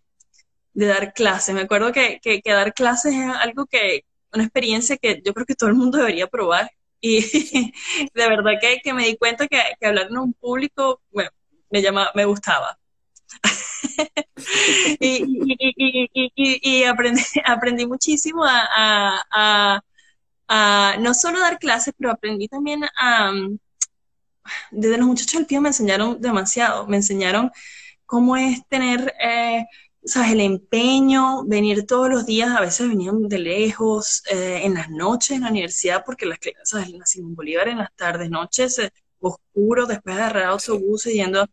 de, 0.74 0.86
dar 0.88 1.13
clases, 1.13 1.53
me 1.56 1.62
acuerdo 1.62 1.91
que, 1.91 2.20
que, 2.22 2.41
dar 2.46 2.74
clases 2.74 3.13
es 3.13 3.29
algo 3.41 3.65
que, 3.68 4.06
una 4.34 4.44
experiencia 4.44 4.98
que 4.98 5.22
yo 5.25 5.34
creo 5.34 5.46
que 5.46 5.56
todo 5.56 5.70
el 5.70 5.75
mundo 5.75 5.98
debería 5.98 6.27
probar. 6.27 6.72
Y 7.01 7.22
de 8.13 8.29
verdad 8.29 8.53
que, 8.62 8.79
que 8.84 8.94
me 8.94 9.06
di 9.06 9.18
cuenta 9.18 9.48
que, 9.48 9.62
que 9.79 9.88
hablar 9.88 10.08
en 10.10 10.18
un 10.18 10.34
público 10.34 11.01
bueno, 11.12 11.29
me, 11.70 11.82
llama, 11.82 12.12
me 12.15 12.25
gustaba. 12.25 12.77
y, 15.00 16.84
aprendí, 16.84 17.22
aprendí 17.46 17.86
muchísimo 17.86 18.44
a, 18.46 19.82
no 21.00 21.13
solo 21.13 21.39
dar 21.39 21.60
clases, 21.60 21.94
pero 21.98 22.12
aprendí 22.12 22.48
también 22.48 22.84
a, 22.84 23.32
desde 24.72 24.98
los 24.98 25.08
muchachos 25.08 25.34
del 25.34 25.46
Pío 25.46 25.62
me 25.62 25.70
enseñaron 25.70 26.20
demasiado, 26.22 26.88
me 26.88 26.98
enseñaron 26.98 27.51
cómo 28.06 28.36
es 28.38 28.65
tener, 28.68 29.13
eh, 29.24 29.65
sabes, 30.03 30.32
el 30.32 30.41
empeño, 30.41 31.44
venir 31.46 31.86
todos 31.86 32.10
los 32.10 32.25
días, 32.25 32.56
a 32.56 32.62
veces 32.62 32.88
venían 32.88 33.27
de 33.27 33.39
lejos, 33.39 34.24
eh, 34.32 34.62
en 34.63 34.74
las 34.75 34.89
noches 34.89 35.32
en 35.32 35.41
la 35.44 35.50
universidad, 35.50 36.03
porque 36.06 36.25
las 36.25 36.39
clases, 36.39 36.88
en 36.88 37.00
la 37.00 37.06
Simón 37.06 37.36
Bolívar 37.36 37.68
en 37.68 37.77
las 37.79 37.96
tardes, 37.96 38.29
noches, 38.29 38.79
eh, 38.79 38.91
oscuro, 39.20 39.86
después 39.86 40.15
de 40.15 40.22
agarrar 40.24 40.46
autobuses 40.46 41.13
yendo 41.13 41.46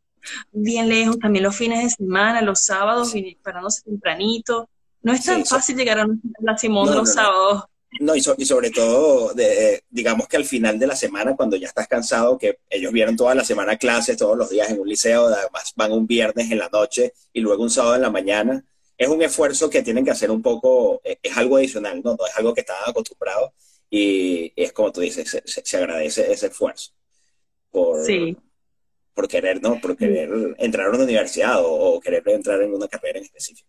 bien 0.53 0.89
lejos, 0.89 1.19
también 1.19 1.45
los 1.45 1.57
fines 1.57 1.85
de 1.85 1.91
semana, 1.91 2.43
los 2.43 2.61
sábados, 2.61 3.15
parándose 3.43 3.83
tempranito. 3.83 4.69
No 5.03 5.13
es 5.13 5.25
tan 5.25 5.45
fácil 5.45 5.77
llegar 5.77 6.01
a 6.01 6.07
la 6.41 6.59
Simón 6.59 6.95
los 6.95 7.13
sábados. 7.13 7.65
No, 8.01 8.15
y, 8.15 8.21
sobre 8.21 8.71
todo, 8.71 9.33
de, 9.33 9.83
digamos 9.89 10.29
que 10.29 10.37
al 10.37 10.45
final 10.45 10.79
de 10.79 10.87
la 10.87 10.97
semana, 10.97 11.35
cuando 11.35 11.57
ya 11.57 11.69
estás 11.69 11.89
cansado, 11.89 12.37
que 12.37 12.59
ellos 12.69 12.93
vieron 12.93 13.17
toda 13.17 13.35
la 13.35 13.45
semana 13.45 13.77
clases, 13.77 14.17
todos 14.17 14.37
los 14.37 14.51
días 14.51 14.69
en 14.71 14.81
un 14.81 14.89
liceo, 14.89 15.27
además 15.27 15.73
van 15.77 15.93
un 15.93 16.07
viernes 16.07 16.51
en 16.51 16.59
la 16.59 16.69
noche 16.69 17.15
y 17.33 17.41
luego 17.41 17.63
un 17.63 17.71
sábado 17.71 17.95
en 17.97 18.03
la 18.03 18.11
mañana, 18.11 18.65
es 18.99 19.09
un 19.09 19.23
esfuerzo 19.23 19.71
que 19.71 19.83
tienen 19.83 20.05
que 20.05 20.11
hacer 20.11 20.31
un 20.31 20.43
poco, 20.43 21.01
e, 21.05 21.19
es, 21.23 21.37
algo 21.37 21.57
adicional, 21.57 22.03
¿no? 22.03 22.17
No 22.17 22.27
es 22.27 22.37
algo 22.37 22.53
que 22.53 22.61
estaban 22.61 22.83
acostumbrados 22.87 23.53
y, 23.89 24.53
es 24.57 24.73
como 24.73 24.93
tú 24.93 25.01
dices, 25.01 25.43
se, 25.45 25.77
agradece 25.77 26.31
ese 26.31 26.47
esfuerzo 26.49 26.93
por, 27.71 28.05
por 29.17 29.27
querer, 29.29 29.63
¿no? 29.63 29.81
Por 29.81 29.97
querer 29.97 30.55
entrar 30.59 30.87
a 30.87 30.91
una 30.91 31.05
universidad 31.05 31.57
o, 31.65 31.99
querer 32.01 32.23
entrar 32.27 32.61
en 32.61 32.75
una 32.75 32.87
carrera 32.87 33.19
en 33.19 33.25
específico. 33.25 33.69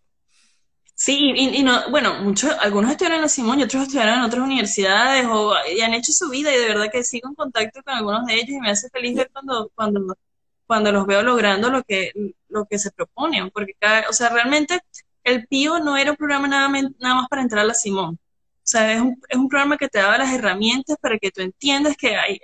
Sí, 0.94 1.32
y, 1.36 1.63
no, 1.63 1.89
bueno, 1.89 2.22
muchos, 2.22 2.51
algunos 2.60 2.92
estudiaron 2.92 3.18
en 3.18 3.22
la 3.22 3.30
Simón 3.30 3.60
y 3.60 3.63
otros 3.63 3.84
estudiaron 3.84 4.16
en 4.16 4.25
otras 4.25 4.44
universidades 4.44 5.25
o, 5.30 5.54
y 5.74 5.80
han 5.80 5.94
hecho 5.94 6.12
su 6.12 6.30
vida 6.30 6.54
y 6.54 6.60
de 6.60 6.68
verdad 6.68 6.89
que 6.92 7.04
sigo 7.04 7.30
en 7.30 7.36
contacto 7.36 7.82
con 7.84 7.94
algunos 7.94 8.25
de 8.25 8.34
ellos 8.34 8.50
y 8.50 8.60
me 8.60 8.72
hace 8.72 8.89
feliz 8.89 9.16
ver 9.16 9.30
cuando, 9.32 9.72
cuando, 9.74 10.18
cuando 10.66 10.92
los 10.92 11.06
veo 11.06 11.22
logrando 11.24 11.70
lo 11.70 11.84
que, 11.84 12.12
lo 12.50 12.66
que 12.66 12.80
se 12.80 12.92
proponen, 12.92 13.50
porque 13.51 13.74
cada, 13.80 14.10
o 14.10 14.13
sea, 14.13 14.30
realmente 14.30 14.82
el 15.24 15.48
PIO 15.48 15.80
no 15.80 15.96
era 15.98 16.12
un 16.12 16.18
programa 16.18 16.48
nada, 16.48 16.68
nada 17.00 17.16
más 17.16 17.27
para 17.30 17.44
entrar 17.44 17.62
a 17.63 17.68
la 17.68 17.74
Simón. 17.74 18.16
O 18.16 18.70
sea, 18.70 18.92
es 18.92 19.00
un, 19.00 19.22
es 19.30 19.38
un 19.38 19.48
programa 19.48 19.77
que 19.77 19.88
te 19.88 20.00
daba 20.00 20.18
las 20.18 20.34
herramientas 20.34 20.98
para 21.00 21.18
que 21.20 21.32
tú 21.32 21.42
entiendas 21.42 21.96
que 21.96 22.18
hay, 22.18 22.39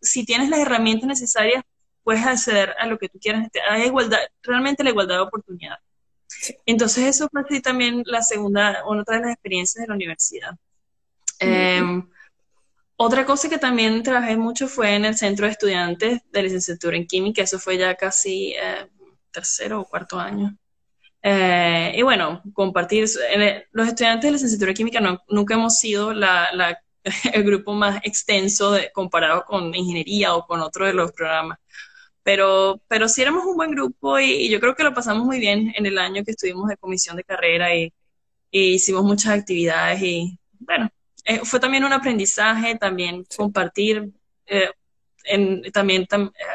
si 0.00 0.24
tienes 0.24 0.48
las 0.48 0.60
herramientas 0.60 1.08
necesarias, 1.08 1.64
puedes 2.06 2.24
acceder 2.24 2.72
a 2.78 2.86
lo 2.86 2.98
que 2.98 3.08
tú 3.08 3.18
quieras. 3.18 3.48
Hay 3.68 3.82
igualdad, 3.82 4.20
realmente 4.40 4.84
la 4.84 4.90
igualdad 4.90 5.16
de 5.16 5.22
oportunidades. 5.22 5.82
Entonces 6.64 7.04
eso 7.04 7.28
fue 7.32 7.40
así 7.40 7.60
también 7.60 8.04
la 8.06 8.22
segunda, 8.22 8.84
otra 8.86 9.16
de 9.16 9.22
las 9.22 9.32
experiencias 9.32 9.82
de 9.82 9.88
la 9.88 9.94
universidad. 9.94 10.56
Em, 11.40 12.08
otra 12.94 13.26
cosa 13.26 13.48
que 13.48 13.58
también 13.58 14.04
trabajé 14.04 14.36
mucho 14.36 14.68
fue 14.68 14.94
en 14.94 15.04
el 15.04 15.16
centro 15.16 15.46
de 15.46 15.52
estudiantes 15.52 16.20
de 16.30 16.42
licenciatura 16.44 16.96
en 16.96 17.08
química, 17.08 17.42
eso 17.42 17.58
fue 17.58 17.76
ya 17.76 17.96
casi 17.96 18.52
eh, 18.52 18.88
tercero 19.32 19.80
o 19.80 19.84
cuarto 19.84 20.20
año. 20.20 20.56
Eh, 21.22 21.92
y 21.96 22.02
bueno, 22.02 22.40
compartir, 22.52 23.08
los 23.72 23.88
estudiantes 23.88 24.28
de 24.28 24.30
licenciatura 24.30 24.70
en 24.70 24.76
química 24.76 25.20
nunca 25.26 25.54
hemos 25.54 25.76
sido 25.76 26.12
el 27.32 27.42
grupo 27.42 27.72
más 27.72 27.98
extenso 28.04 28.70
de, 28.70 28.92
comparado 28.92 29.44
con 29.44 29.74
ingeniería 29.74 30.36
o 30.36 30.46
con 30.46 30.60
otro 30.60 30.86
de 30.86 30.92
los 30.92 31.10
programas. 31.10 31.58
Pero, 32.26 32.82
pero 32.88 33.08
sí 33.08 33.22
éramos 33.22 33.44
un 33.46 33.54
buen 33.54 33.70
grupo 33.70 34.18
y, 34.18 34.48
yo 34.48 34.58
creo 34.58 34.74
que 34.74 34.82
lo 34.82 34.92
pasamos 34.92 35.24
muy 35.24 35.38
bien 35.38 35.72
en 35.76 35.86
el 35.86 35.96
año 35.96 36.24
que 36.24 36.32
estuvimos 36.32 36.68
de 36.68 36.76
comisión 36.76 37.16
de 37.16 37.22
carrera 37.22 37.72
y, 37.76 37.92
hicimos 38.50 39.04
muchas 39.04 39.38
actividades 39.38 40.02
y 40.02 40.36
bueno, 40.58 40.90
eh, 41.24 41.40
fue 41.44 41.60
también 41.60 41.84
un 41.84 41.92
aprendizaje, 41.92 42.74
también 42.76 43.24
compartir, 43.36 44.10
eh, 44.46 44.70
también 45.72 46.08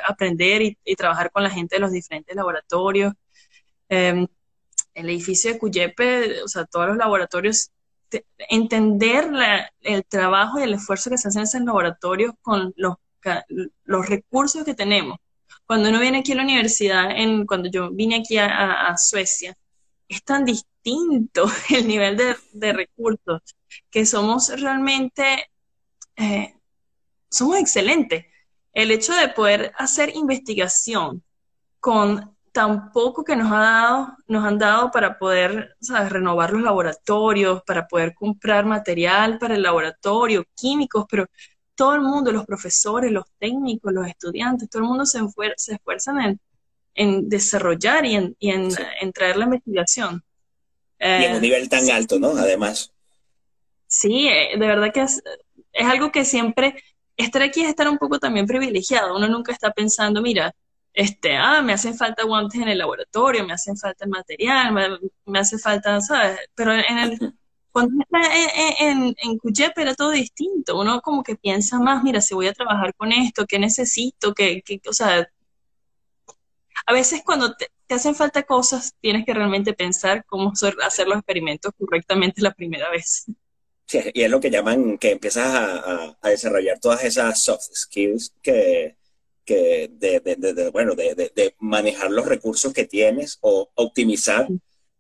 aprender 0.08 0.62
y, 0.62 0.96
trabajar 0.98 1.32
con 1.32 1.44
la 1.44 1.50
gente 1.50 1.78
de 1.78 1.80
los 1.80 1.92
diferentes 1.94 2.36
laboratorios. 2.36 3.14
Em, 3.88 4.28
el 4.94 5.10
edificio 5.10 5.54
de 5.54 5.60
Cuyepe, 5.60 6.42
o 6.44 6.50
sea, 6.50 6.66
todos 6.66 6.88
los 6.88 6.98
laboratorios, 6.98 7.72
entender 8.50 9.30
el 9.82 10.06
trabajo 10.06 10.60
y 10.60 10.64
el 10.64 10.74
esfuerzo 10.74 11.10
que 11.10 11.18
se 11.18 11.30
hace 11.30 11.40
en 11.40 11.46
esos 11.46 11.62
laboratorios 11.62 12.34
con 12.42 12.74
los, 12.76 12.96
los 13.86 14.10
recursos 14.10 14.66
que 14.66 14.74
tenemos 14.74 15.18
cuando 15.72 15.88
uno 15.88 16.02
viene 16.02 16.18
aquí 16.18 16.34
a 16.34 16.36
la 16.36 16.44
universidad, 16.44 17.16
cuando 17.48 17.70
yo 17.70 17.92
vine 17.92 18.18
aquí 18.18 18.38
a, 18.38 18.94
Suecia, 18.98 19.56
es 20.06 20.22
tan 20.22 20.44
distinto 20.44 21.46
el 21.70 21.88
nivel 21.88 22.18
de, 22.18 22.74
recursos 22.74 23.42
que 23.90 24.06
somos 24.06 24.50
realmente, 24.60 25.50
eh, 26.18 26.56
somos 27.30 27.58
excelentes. 27.58 28.26
El 28.74 28.92
hecho 28.92 29.14
de 29.14 29.30
poder 29.30 29.72
hacer 29.78 30.14
investigación 30.14 31.24
con 31.80 32.36
tan 32.52 32.92
poco 32.92 33.24
que 33.24 33.38
nos, 33.38 33.50
ha 33.54 33.60
dado, 33.60 34.18
nos 34.28 34.44
han 34.44 34.60
dado 34.60 34.92
para 34.92 35.18
poder 35.18 35.78
renovar 36.10 36.52
los 36.52 36.64
laboratorios, 36.64 37.64
para 37.64 37.88
poder 37.88 38.14
comprar 38.14 38.66
material 38.66 39.40
para 39.40 39.56
el 39.56 39.64
laboratorio, 39.64 40.44
químicos, 40.54 41.06
pero 41.10 41.28
todo 41.82 41.96
el 41.96 42.02
mundo, 42.02 42.32
los 42.32 42.46
profesores, 42.46 43.12
los 43.12 43.26
técnicos, 43.40 43.92
los 43.92 44.06
estudiantes, 44.06 44.70
todo 44.70 44.84
el 44.84 44.88
mundo 44.88 45.04
se, 45.04 45.20
se 45.58 45.74
esfuerzan 45.74 46.40
en, 46.94 47.28
desarrollar 47.28 48.06
y, 48.06 48.14
en, 48.52 49.12
traer 49.12 49.38
la 49.38 49.46
investigación. 49.46 50.24
y 51.00 51.04
en 51.04 51.32
un 51.32 51.38
eh, 51.38 51.42
nivel 51.42 51.70
tan 51.70 51.90
alto, 51.90 52.20
¿no? 52.20 52.38
Además. 52.38 52.94
Sí, 53.88 54.28
eh, 54.28 54.60
de 54.60 54.68
verdad 54.68 54.94
que 54.94 55.02
es, 55.02 55.24
algo 55.74 56.12
que 56.12 56.24
siempre, 56.24 56.76
estar 57.18 57.42
aquí 57.42 57.64
es 57.64 57.70
estar 57.70 57.90
un 57.90 57.98
poco 57.98 58.20
también 58.20 58.46
privilegiado. 58.46 59.16
Uno 59.18 59.28
nunca 59.28 59.52
está 59.52 59.72
pensando, 59.72 60.22
mira, 60.22 60.54
este, 60.94 61.36
ah, 61.36 61.64
me 61.64 61.74
hacen 61.74 61.96
falta 61.96 62.26
guantes 62.26 62.62
en 62.62 62.68
el 62.68 62.78
laboratorio, 62.78 63.44
me 63.44 63.54
hacen 63.54 63.76
falta 63.76 64.06
el 64.06 64.12
material, 64.12 64.72
me, 64.72 64.88
me 65.26 65.40
hace 65.40 65.58
falta, 65.58 66.00
¿sabes? 66.00 66.38
Pero 66.54 66.74
en 66.74 66.98
el, 67.00 67.34
cuando 67.72 68.04
está 68.04 68.20
en, 68.80 69.16
en, 69.18 69.40
era 69.78 69.96
todo 69.96 70.12
distinto. 70.12 70.80
Uno 70.80 71.02
como 71.02 71.24
que 71.24 71.36
piensa 71.36 71.80
más, 71.80 72.04
mira, 72.04 72.22
si 72.22 72.34
voy 72.34 72.48
a 72.48 72.54
trabajar 72.54 72.94
con 72.96 73.12
esto, 73.12 73.46
¿qué 73.46 73.60
necesito? 73.60 74.34
¿Qué, 74.34 74.64
o 74.88 74.94
sea, 74.94 75.28
a 76.86 76.94
veces 76.94 77.22
cuando 77.24 77.56
te, 77.56 77.68
hacen 77.90 78.16
falta 78.16 78.44
cosas, 78.44 78.96
tienes 79.02 79.26
que 79.26 79.34
realmente 79.34 79.74
pensar 79.74 80.26
cómo 80.26 80.54
hacer 80.54 81.08
los 81.08 81.18
experimentos 81.18 81.72
correctamente 81.78 82.42
la 82.42 82.54
primera 82.54 82.90
vez. 82.90 83.26
Sí, 83.86 84.00
y 84.14 84.22
es 84.22 84.32
lo 84.32 84.40
que 84.40 84.50
llaman 84.50 84.98
que 84.98 85.12
empiezas 85.12 85.48
a, 85.48 86.18
desarrollar 86.24 86.80
todas 86.80 87.04
esas 87.04 87.44
soft 87.44 87.68
skills 87.74 88.34
que, 88.42 88.96
que 89.44 89.90
de, 89.92 90.70
bueno, 90.72 90.96
de, 90.96 91.56
manejar 91.60 92.12
los 92.12 92.26
recursos 92.26 92.74
que 92.74 92.86
tienes 92.86 93.38
o 93.42 93.70
optimizar 93.76 94.48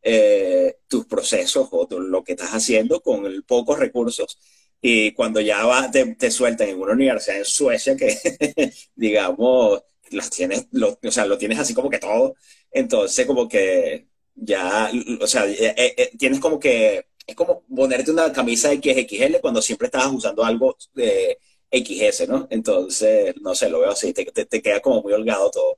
eh, 0.04 0.80
tus 0.88 1.06
procesos 1.06 1.68
o 1.72 1.88
lo 2.00 2.24
que 2.24 2.32
estás 2.32 2.52
haciendo 2.52 3.02
con 3.02 3.44
pocos 3.48 3.78
recursos. 3.78 4.38
Y 4.82 5.12
cuando 5.12 5.40
ya 5.42 5.64
va, 5.66 5.92
te, 5.92 6.32
sueltan 6.32 6.70
en 6.70 6.82
una 6.82 6.94
universidad 6.94 7.38
en 7.38 7.46
Suecia 7.46 7.96
que, 7.96 8.18
digamos, 8.96 9.84
las 10.10 10.30
tienes, 10.32 10.68
lo, 10.72 10.98
o 11.04 11.12
sea, 11.12 11.26
lo 11.26 11.38
tienes 11.38 11.60
así 11.60 11.74
como 11.76 11.90
que 11.90 12.00
todo, 12.00 12.36
entonces 12.72 13.28
como 13.28 13.48
que 13.48 14.08
ya, 14.34 14.92
o 15.22 15.28
sea, 15.28 15.46
eh, 15.48 15.76
eh, 15.78 16.12
tienes 16.18 16.40
como 16.40 16.60
que, 16.60 17.06
es 17.28 17.36
como 17.36 17.64
ponerte 17.64 18.12
una 18.12 18.34
camisa 18.34 18.72
XXL 18.74 19.40
cuando 19.40 19.62
siempre 19.62 19.86
estabas 19.86 20.12
usando 20.12 20.44
algo 20.44 20.76
de 20.96 21.38
XS, 21.72 22.28
¿no? 22.28 22.48
Entonces, 22.50 23.36
no 23.40 23.54
sé, 23.54 23.70
lo 23.70 23.82
veo 23.82 23.92
así, 23.92 24.14
te, 24.14 24.26
te, 24.26 24.62
queda 24.62 24.80
como 24.80 25.04
muy 25.04 25.14
holgado 25.14 25.52
todo. 25.52 25.78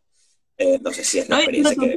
no 0.82 0.94
sé 0.94 1.04
si 1.04 1.20
es 1.20 1.28
la 1.28 1.38
experiencia 1.40 1.76
que 1.76 1.94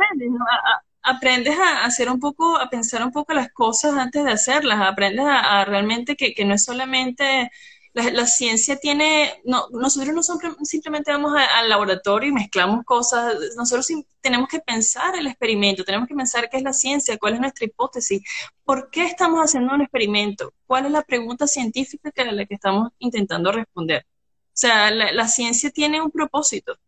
aprendes 1.07 1.57
a 1.59 1.85
hacer 1.85 2.11
un 2.11 2.19
poco, 2.21 2.59
a 2.59 2.69
pensar 2.69 3.03
un 3.05 3.13
poco 3.13 3.33
las 3.33 3.53
cosas 3.53 3.95
antes 3.95 4.25
de 4.25 4.33
hacerlas, 4.33 4.81
aprendes 4.83 5.25
a, 5.29 5.65
realmente 5.65 6.17
que, 6.17 6.45
no 6.45 6.55
es 6.55 6.65
solamente, 6.65 7.51
la, 7.95 8.27
ciencia 8.27 8.77
tiene, 8.77 9.41
no, 9.45 9.69
nosotros 9.71 10.13
no 10.13 10.23
simplemente 10.65 11.13
vamos 11.13 11.33
al 11.55 11.69
laboratorio 11.69 12.31
y 12.31 12.33
mezclamos 12.33 12.85
cosas, 12.85 13.37
nosotros 13.57 13.87
tenemos 14.21 14.49
que 14.49 14.59
pensar 14.59 15.17
el 15.17 15.29
experimento, 15.29 15.85
tenemos 15.85 16.09
que 16.09 16.15
pensar 16.15 16.51
qué 16.51 16.57
es 16.59 16.65
la 16.65 16.73
ciencia, 16.73 17.17
cuál 17.19 17.35
es 17.35 17.41
nuestra 17.41 17.67
hipótesis, 17.67 18.23
por 18.65 18.91
qué 18.91 19.05
estamos 19.05 19.41
haciendo 19.41 19.75
un 19.75 19.83
experimento, 19.83 20.53
cuál 20.67 20.87
es 20.87 20.93
la 20.93 21.03
pregunta 21.03 21.47
científica 21.47 22.11
que, 22.11 22.23
a 22.23 22.33
la 22.33 22.47
que 22.47 22.55
estamos 22.55 22.91
intentando 22.99 23.53
responder. 23.53 24.05
O 24.49 24.59
sea, 24.59 24.91
la 24.91 25.29
ciencia 25.29 25.71
tiene 25.71 26.01
un 26.03 26.11
propósito 26.11 26.79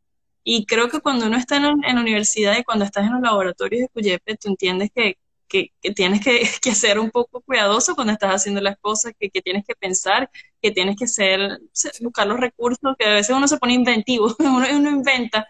y 0.50 0.64
creo 0.64 0.88
que 0.88 1.00
cuando 1.00 1.26
uno 1.26 1.36
está 1.36 1.58
en, 1.58 1.62
la 1.62 2.00
universidad 2.00 2.56
y 2.56 2.64
cuando 2.64 2.86
estás 2.86 3.04
en 3.04 3.12
los 3.12 3.20
laboratorios 3.20 3.82
de 3.82 3.88
Cuyepe, 3.90 4.34
tú 4.38 4.48
entiendes 4.48 4.88
que, 4.94 5.18
que, 5.46 5.72
tienes 5.94 6.24
que, 6.24 6.40
que, 6.62 6.74
ser 6.74 6.98
un 6.98 7.10
poco 7.10 7.42
cuidadoso 7.42 7.94
cuando 7.94 8.14
estás 8.14 8.34
haciendo 8.34 8.62
las 8.62 8.78
cosas, 8.78 9.12
que, 9.20 9.28
que 9.28 9.42
tienes 9.42 9.66
que 9.66 9.74
pensar, 9.74 10.30
que 10.62 10.70
tienes 10.70 10.96
que 10.96 11.06
ser, 11.06 11.60
buscar 12.00 12.26
los 12.26 12.40
recursos, 12.40 12.96
que 12.98 13.04
a 13.04 13.12
veces 13.12 13.36
uno 13.36 13.46
se 13.46 13.58
pone 13.58 13.74
inventivo, 13.74 14.34
uno, 14.38 14.64
uno 14.72 14.90
inventa, 14.90 15.46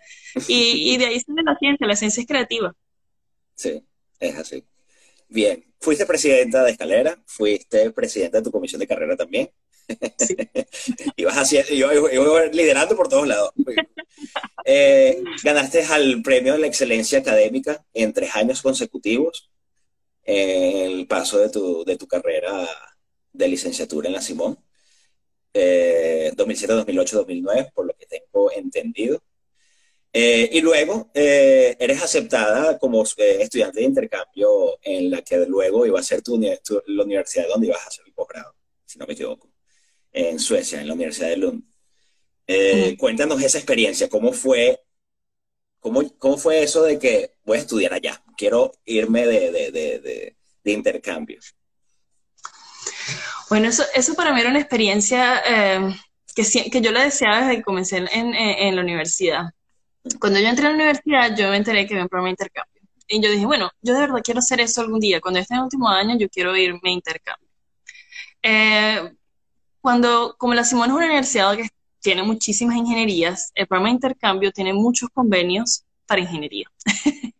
y, 0.49 0.93
y 0.93 0.97
de 0.97 1.07
ahí 1.07 1.21
sale 1.21 1.45
la 1.45 1.57
ciencia, 1.57 1.87
la 1.87 1.95
ciencia 1.95 2.21
es 2.21 2.27
creativa. 2.27 2.75
Sí, 3.55 3.81
es 4.19 4.37
así. 4.37 4.65
Bien, 5.29 5.65
fuiste 5.79 6.07
presidenta 6.07 6.65
de 6.65 6.73
Escalera, 6.73 7.23
fuiste 7.25 7.93
presidenta 7.93 8.39
de 8.39 8.43
tu 8.43 8.51
comisión 8.51 8.81
de 8.81 8.89
carrera 8.89 9.17
también. 9.17 9.49
Sí. 10.19 10.37
ibas, 11.17 11.37
haciendo, 11.37 11.73
ibas 11.73 12.55
liderando 12.55 12.97
por 12.97 13.09
todos 13.09 13.27
lados. 13.27 13.53
eh, 14.65 15.23
ganaste 15.43 15.83
al 15.85 16.23
premio 16.23 16.55
de 16.55 16.59
la 16.59 16.67
excelencia 16.67 17.21
académica 17.21 17.85
en 17.95 18.13
tres 18.13 18.35
años 18.35 18.63
consecutivos 18.63 19.51
en 20.25 20.99
el 20.99 21.07
paso 21.07 21.39
de 21.39 21.49
tu, 21.51 21.85
de 21.85 21.97
tu 21.97 22.07
carrera 22.07 22.69
de 23.33 23.49
licenciatura 23.49 24.09
en 24.09 24.15
la 24.15 24.21
Simón. 24.21 24.59
2007, 25.55 26.73
2008, 26.73 27.17
2009, 27.17 27.71
por 27.75 27.87
lo 27.87 27.95
que 27.95 28.07
tengo 28.07 28.53
entendido. 28.53 29.21
Eh, 30.13 30.49
y 30.53 30.61
luego 30.63 31.11
eh, 31.15 31.77
eres 31.79 32.03
aceptada 32.03 32.79
como 32.79 33.05
eh, 33.05 33.39
estudiante 33.41 33.81
de 33.81 33.87
intercambio 33.87 34.79
en 34.83 35.11
la 35.11 35.23
que 35.23 35.45
luego 35.47 35.85
iba 35.85 36.01
a 36.01 36.03
ser 36.03 36.23
tu, 36.23 36.41
la 36.41 37.05
universidad 37.05 37.47
donde 37.49 37.67
ibas 37.67 37.85
a 37.85 37.89
hacer 37.89 38.05
el 38.07 38.15
posgrado, 38.15 38.55
si 38.87 38.99
no 38.99 39.07
me 39.07 39.13
equivoco, 39.13 39.48
en 40.19 40.39
Suecia, 40.39 40.81
en 40.81 40.89
la 40.89 40.95
Universidad 40.95 41.29
de 41.29 41.37
Lund. 41.37 41.63
Cuéntanos 42.99 43.43
esa 43.43 43.59
experiencia, 43.59 44.09
¿cómo 44.09 44.33
fue, 44.33 44.81
cómo, 45.81 46.03
cómo 46.19 46.39
fue 46.39 46.63
eso 46.63 46.83
de 46.83 46.99
que 46.99 47.35
voy 47.45 47.59
a 47.59 47.61
estudiar 47.61 47.93
allá? 47.93 48.23
Quiero 48.37 48.73
irme 48.85 49.27
de, 49.27 49.51
de, 49.53 49.71
de, 49.71 50.37
de 50.65 50.73
intercambio. 50.73 51.39
Bueno, 53.51 53.69
eso, 53.69 53.85
eso 53.95 54.15
para 54.15 54.33
mí 54.33 54.41
era 54.41 54.51
una 54.51 54.61
experiencia 54.61 55.43
que, 56.35 56.71
que 56.71 56.81
yo 56.81 56.93
la 56.93 57.05
deseaba 57.05 57.41
desde 57.41 57.57
que 57.57 57.63
comencé 57.63 57.99
en, 57.99 58.35
en 58.35 58.77
la 58.77 58.83
universidad 58.83 59.51
cuando 60.21 60.41
yo 60.41 60.49
entré 60.49 60.67
a 60.67 60.71
la 60.71 60.75
universidad, 60.75 61.37
yo 61.37 61.51
me 61.51 61.57
enteré 61.57 61.87
que 61.87 61.95
había 61.95 62.05
un 62.05 62.09
programa 62.09 62.29
de 62.29 62.33
intercambio. 62.33 62.83
Y 63.07 63.23
yo 63.23 63.31
dije, 63.31 63.47
bueno, 63.47 63.71
yo 63.81 63.95
de 63.95 64.01
verdad 64.01 64.21
quiero 64.23 64.41
hacer 64.41 64.61
eso 64.61 64.81
algún 64.81 65.01
día. 65.01 65.21
Cuando 65.21 65.41
esté 65.41 65.55
en 65.55 65.59
el 65.59 65.65
último 65.65 65.89
año, 65.89 66.17
yo 66.19 66.29
quiero 66.29 66.57
irme 66.57 66.81
a 66.85 66.91
intercambio. 66.91 67.49
Eh, 68.43 69.15
cuando, 69.89 70.35
como 70.37 70.53
la 70.53 70.65
Simón 70.65 70.91
es 70.91 70.97
una 70.97 71.07
universidad 71.07 71.57
que 71.57 71.67
tiene 72.01 72.23
muchísimas 72.23 72.77
ingenierías, 72.77 73.53
el 73.55 73.67
programa 73.67 73.89
de 73.89 73.95
intercambio 73.95 74.53
tiene 74.53 74.75
muchos 74.75 75.09
convenios 75.15 75.83
para 76.05 76.21
ingeniería. 76.21 76.67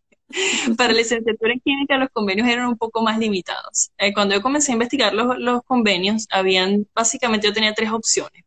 para 0.79 0.95
licenciatura 0.95 1.53
en 1.53 1.61
química 1.61 1.99
los 1.99 2.09
convenios 2.11 2.49
eran 2.49 2.69
un 2.69 2.79
poco 2.79 3.03
más 3.03 3.19
limitados. 3.19 3.91
Eh, 3.99 4.15
cuando 4.15 4.35
yo 4.35 4.41
comencé 4.41 4.73
a 4.73 4.77
investigar 4.77 5.13
los, 5.13 5.39
los 5.39 5.63
convenios, 5.65 6.27
habían, 6.31 6.87
básicamente 6.95 7.49
yo 7.49 7.53
tenía 7.53 7.75
tres 7.75 7.91
opciones 7.91 8.43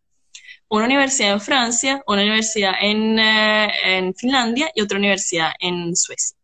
una 0.68 0.86
universidad 0.86 1.34
en 1.34 1.42
Francia, 1.42 2.02
una 2.08 2.24
universidad 2.24 2.74
en, 2.82 3.20
eh, 3.20 4.14
Finlandia 4.18 4.72
y 4.74 4.82
otra 4.82 4.98
universidad 4.98 5.52
en 5.60 5.96
Suecia. 5.96 6.36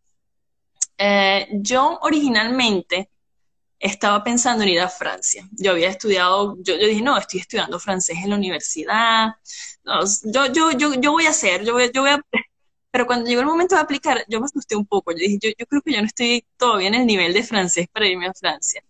Eh, 0.96 1.48
yo 1.54 1.98
originalmente 2.04 3.10
estaba 3.80 4.24
pensando 4.24 4.64
en 4.64 4.70
ir 4.70 4.80
a 4.80 4.90
Francia. 4.90 5.48
Yo 5.52 5.72
había 5.72 5.90
estudiado, 5.90 6.58
yo, 6.62 6.78
dije, 6.78 7.02
no, 7.02 7.18
estoy 7.18 7.42
estudiando 7.42 7.80
francés 7.80 8.18
en 8.24 8.30
la 8.32 8.36
universidad, 8.36 9.30
yo, 10.24 10.46
yo, 10.54 10.72
yo, 10.72 10.94
yo 10.96 11.12
voy 11.12 11.26
a 11.26 11.30
hacer, 11.30 11.64
yo 11.64 11.74
voy, 11.74 11.92
yo 11.94 12.02
voy 12.02 12.12
a... 12.12 12.22
Pero 12.92 13.06
cuando 13.06 13.30
llegó 13.30 13.42
el 13.42 13.48
momento 13.48 13.76
de 13.76 13.82
aplicar, 13.82 14.24
yo 14.28 14.40
me 14.40 14.46
asusté 14.46 14.76
un 14.76 14.86
poco. 14.86 15.12
Yo 15.12 15.18
dije, 15.20 15.38
yo, 15.42 15.50
yo 15.58 15.66
creo 15.68 15.82
que 15.82 15.94
yo 15.94 16.00
no 16.02 16.08
estoy 16.08 16.46
todavía 16.58 16.88
en 16.88 16.96
el 16.96 17.06
nivel 17.06 17.34
de 17.34 17.44
francés 17.44 17.88
para 17.92 18.08
irme 18.08 18.28
a 18.28 18.34
Francia 18.34 18.82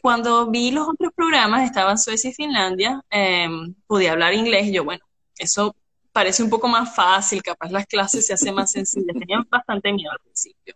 cuando 0.00 0.50
vi 0.50 0.70
los 0.70 0.88
otros 0.88 1.12
programas, 1.14 1.64
estaban 1.64 1.98
Suecia 1.98 2.30
y 2.30 2.32
Finlandia, 2.32 3.04
em, 3.10 3.74
podía 3.86 4.12
hablar 4.12 4.34
inglés 4.34 4.66
y 4.66 4.72
yo, 4.72 4.84
bueno, 4.84 5.04
eso 5.36 5.74
parece 6.12 6.42
un 6.42 6.50
poco 6.50 6.68
más 6.68 6.94
fácil, 6.94 7.42
capaz 7.42 7.70
las 7.70 7.86
clases 7.86 8.26
se 8.26 8.32
hacen 8.32 8.54
más 8.54 8.70
sencillas. 8.72 9.16
Tenía 9.18 9.44
bastante 9.50 9.92
miedo 9.92 10.10
al 10.10 10.20
principio. 10.20 10.74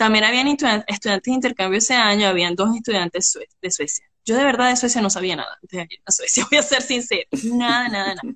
También 0.00 0.24
habían 0.24 0.48
estudiantes 0.48 1.22
de 1.22 1.32
intercambio 1.32 1.78
ese 1.78 1.94
año, 1.94 2.26
habían 2.26 2.54
dos 2.54 2.74
estudiantes 2.74 3.38
de 3.60 3.70
Suecia. 3.70 4.06
Yo 4.24 4.34
de 4.34 4.44
verdad 4.44 4.70
de 4.70 4.76
Suecia 4.76 5.02
no 5.02 5.10
sabía 5.10 5.36
nada 5.36 5.58
de 5.62 5.86
a 6.04 6.10
Suecia, 6.10 6.46
voy 6.50 6.58
a 6.58 6.62
ser 6.62 6.80
sincero. 6.80 7.28
Nada, 7.44 7.88
nada, 7.88 8.14
nada 8.14 8.34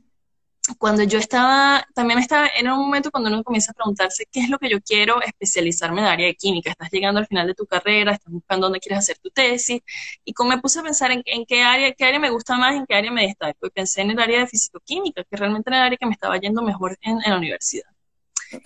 cuando 0.79 1.03
yo 1.03 1.19
estaba, 1.19 1.87
también 1.95 2.19
estaba 2.19 2.49
en 2.57 2.71
un 2.71 2.79
momento 2.79 3.11
cuando 3.11 3.29
uno 3.29 3.45
comienza 3.45 3.73
a 3.73 3.75
preguntarse 3.75 4.27
qué 4.31 4.41
es 4.41 4.49
lo 4.49 4.59
que 4.59 4.71
yo 4.71 4.81
quiero 4.81 5.21
especializarme 5.23 6.01
en 6.01 6.07
el 6.07 6.13
área 6.13 6.27
de 6.27 6.35
química. 6.35 6.71
Estás 6.71 6.91
llegando 6.91 7.21
al 7.21 7.27
final 7.27 7.47
de 7.47 7.55
tu 7.55 7.67
carrera, 7.67 8.13
estás 8.13 8.33
buscando 8.33 8.67
dónde 8.67 8.81
quieres 8.81 9.01
hacer 9.01 9.19
tu 9.19 9.31
tesis. 9.31 9.83
Y 10.25 10.33
como 10.33 10.51
me 10.51 10.59
puse 10.59 10.81
a 10.81 10.83
pensar 10.83 11.11
en, 11.13 11.23
qué 11.47 11.63
área, 11.63 11.93
qué 11.93 12.05
área 12.05 12.19
me 12.19 12.31
gusta 12.31 12.57
más, 12.57 12.75
en 12.75 12.87
qué 12.87 12.95
área 12.95 13.11
me 13.13 13.27
destaco. 13.27 13.67
Y 13.67 13.71
pensé 13.71 14.03
en 14.03 14.13
el 14.13 14.19
área 14.19 14.41
de 14.41 14.47
físico-química, 14.47 15.25
que 15.25 15.37
realmente 15.37 15.69
era 15.69 15.79
el 15.79 15.85
área 15.85 15.99
que 15.99 16.07
me 16.07 16.13
estaba 16.13 16.39
yendo 16.39 16.63
mejor 16.63 16.97
en, 17.03 17.19
la 17.19 17.37
universidad. 17.37 17.89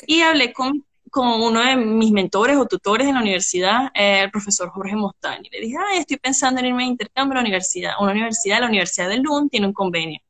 Y 0.06 0.20
hablé 0.20 0.52
con, 0.52 0.84
con, 1.10 1.40
uno 1.40 1.60
de 1.60 1.76
mis 1.76 2.12
mentores 2.12 2.56
o 2.56 2.66
tutores 2.66 3.06
en 3.08 3.14
la 3.14 3.20
universidad, 3.20 3.90
el 3.94 4.30
profesor 4.30 4.70
Jorge 4.70 4.96
Mostani. 4.96 5.48
Le 5.50 5.60
dije, 5.60 5.76
ah, 5.78 5.96
estoy 5.98 6.16
pensando 6.18 6.60
en 6.60 6.66
irme 6.66 6.84
a 6.84 6.86
intercambio 6.86 7.32
a 7.32 7.36
la 7.36 7.40
universidad. 7.42 7.92
Una 8.00 8.12
universidad, 8.12 8.60
la 8.60 8.66
Universidad 8.66 9.08
de 9.08 9.18
Lund, 9.18 9.50
tiene 9.50 9.66
un 9.66 9.72
convenio 9.72 10.20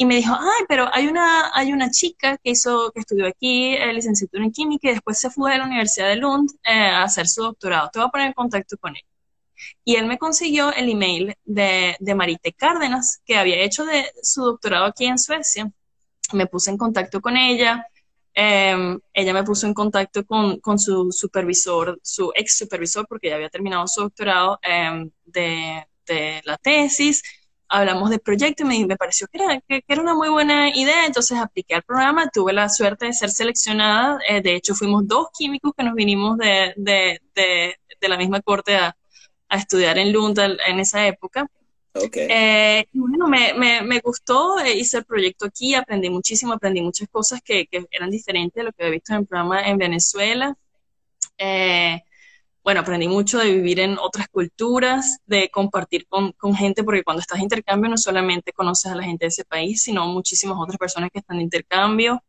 y 0.00 0.06
me 0.06 0.14
dijo, 0.14 0.34
ay, 0.34 0.64
pero 0.66 0.88
hay 0.94 1.08
una, 1.08 1.50
hay 1.54 1.74
una 1.74 1.90
chica 1.90 2.38
que 2.38 2.52
hizo, 2.52 2.90
que 2.90 3.00
estudió 3.00 3.26
aquí 3.26 3.74
eh, 3.74 3.92
licenciatura 3.92 4.42
en 4.42 4.50
química 4.50 4.88
y 4.88 4.92
después 4.92 5.18
se 5.18 5.28
fue 5.28 5.52
a 5.52 5.58
la 5.58 5.66
Universidad 5.66 6.08
de 6.08 6.16
Lund 6.16 6.50
eh, 6.64 6.72
a 6.72 7.02
hacer 7.02 7.28
su 7.28 7.42
doctorado. 7.42 7.90
Te 7.92 7.98
voy 7.98 8.08
a 8.08 8.10
poner 8.10 8.28
en 8.28 8.32
contacto 8.32 8.78
con 8.78 8.96
él. 8.96 9.02
Y 9.84 9.96
él 9.96 10.06
me 10.06 10.16
consiguió 10.16 10.72
el 10.72 10.88
email 10.88 11.36
de, 11.44 11.96
de 12.00 12.14
Marite 12.14 12.54
Cárdenas, 12.54 13.20
que 13.26 13.36
había 13.36 13.56
hecho 13.60 13.84
de 13.84 14.10
su 14.22 14.42
doctorado 14.42 14.86
aquí 14.86 15.04
en 15.04 15.18
Suecia. 15.18 15.70
Me 16.32 16.46
puse 16.46 16.70
en 16.70 16.78
contacto 16.78 17.20
con 17.20 17.36
ella. 17.36 17.86
Em, 18.34 18.98
ella 19.12 19.32
me 19.34 19.42
puso 19.44 19.66
en 19.66 19.74
contacto 19.74 20.24
con, 20.24 20.60
con, 20.60 20.78
su 20.78 21.10
supervisor, 21.12 21.98
su 22.02 22.32
ex 22.34 22.58
supervisor, 22.58 23.06
porque 23.08 23.28
ya 23.28 23.34
había 23.36 23.50
terminado 23.50 23.86
su 23.88 24.02
doctorado 24.02 24.58
em, 24.62 25.10
de, 25.24 25.86
de 26.06 26.40
la 26.44 26.56
tesis. 26.58 27.22
Hablamos 27.68 28.10
de 28.10 28.18
proyecto 28.18 28.64
y 28.64 28.66
me, 28.66 28.86
me 28.86 28.96
pareció 28.96 29.28
que 29.28 29.38
era, 29.42 29.60
que, 29.60 29.84
era, 29.86 30.02
una 30.02 30.14
muy 30.14 30.28
buena 30.28 30.74
idea, 30.74 31.06
entonces 31.06 31.38
apliqué 31.38 31.74
al 31.74 31.82
programa, 31.82 32.28
tuve 32.30 32.52
la 32.52 32.68
suerte 32.68 33.06
de 33.06 33.12
ser 33.12 33.30
seleccionada, 33.30 34.18
eh, 34.28 34.40
de 34.42 34.56
hecho 34.56 34.74
fuimos 34.74 35.06
dos 35.06 35.28
químicos 35.38 35.72
que 35.76 35.84
nos 35.84 35.94
vinimos 35.94 36.36
de, 36.38 36.74
de, 36.76 37.20
de, 37.34 38.08
la 38.08 38.16
misma 38.16 38.40
corte 38.42 38.76
a, 38.76 38.96
a, 39.48 39.56
estudiar 39.56 39.98
en 39.98 40.12
Lund 40.12 40.38
en 40.38 40.80
esa 40.80 41.06
época. 41.06 41.46
Eh, 42.14 42.86
bueno, 42.92 43.28
me, 43.28 43.54
me, 43.54 43.82
me 43.82 44.00
gustó, 44.00 44.58
eh, 44.60 44.76
hice 44.76 44.98
el 44.98 45.04
proyecto 45.04 45.46
aquí, 45.46 45.74
aprendí 45.74 46.10
muchísimo, 46.10 46.52
aprendí 46.52 46.80
muchas 46.82 47.08
cosas 47.08 47.40
que, 47.42 47.66
que, 47.66 47.86
eran 47.90 48.10
diferentes 48.10 48.54
de 48.54 48.64
lo 48.64 48.72
que 48.72 48.82
había 48.82 48.94
visto 48.94 49.12
en 49.12 49.20
el 49.20 49.26
programa 49.26 49.66
en 49.66 49.78
Venezuela. 49.78 50.56
Eh, 51.38 52.02
bueno, 52.62 52.80
aprendí 52.80 53.08
mucho 53.08 53.38
de 53.38 53.52
vivir 53.52 53.80
en 53.80 53.98
otras 53.98 54.28
culturas, 54.28 55.18
de 55.26 55.48
compartir 55.50 56.06
con, 56.08 56.32
con, 56.32 56.54
gente, 56.54 56.84
porque 56.84 57.02
cuando 57.02 57.20
estás 57.20 57.38
de 57.38 57.44
intercambio 57.44 57.90
no 57.90 57.96
solamente 57.96 58.52
conoces 58.52 58.92
a 58.92 58.94
la 58.94 59.02
gente 59.02 59.24
de 59.24 59.28
ese 59.28 59.44
país, 59.44 59.82
sino 59.82 60.06
muchísimas 60.06 60.58
otras 60.60 60.78
personas 60.78 61.10
que 61.10 61.20
están 61.20 61.38
de 61.38 61.44
intercambio. 61.44 62.22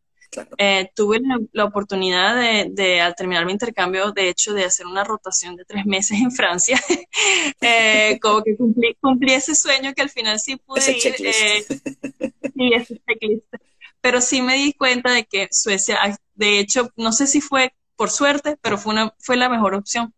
Eh, 0.57 0.89
tuve 0.95 1.19
la, 1.51 1.65
oportunidad 1.65 2.35
de, 2.35 2.69
de, 2.71 3.01
al 3.01 3.15
terminar 3.15 3.45
mi 3.45 3.51
intercambio, 3.51 4.11
de 4.11 4.29
hecho, 4.29 4.53
de 4.53 4.63
hacer 4.63 4.85
una 4.85 5.03
rotación 5.03 5.55
de 5.55 5.65
tres 5.65 5.85
meses 5.85 6.19
en 6.19 6.31
Francia. 6.31 6.79
eh, 7.61 8.17
como 8.21 8.41
que 8.43 8.55
cumplí, 8.55 8.95
cumplí, 9.01 9.33
ese 9.33 9.55
sueño 9.55 9.93
que 9.93 10.01
al 10.01 10.09
final 10.09 10.39
sí 10.39 10.55
pude 10.55 10.79
ese 10.79 10.97
ir. 10.97 11.15
Eh, 11.25 11.63
sí, 11.67 12.71
ese 12.73 13.01
checklist. 13.05 13.45
Pero 13.99 14.21
sí 14.21 14.41
me 14.41 14.55
di 14.55 14.73
cuenta 14.73 15.11
de 15.11 15.25
que 15.25 15.47
Suecia, 15.51 15.99
de 16.33 16.59
hecho, 16.59 16.89
no 16.95 17.11
sé 17.11 17.27
si 17.27 17.41
fue 17.41 17.73
por 17.95 18.09
suerte, 18.09 18.57
pero 18.61 18.77
fue, 18.77 18.93
una, 18.93 19.13
fue 19.19 19.35
la 19.35 19.49
mejor 19.49 19.75
opción 19.75 20.13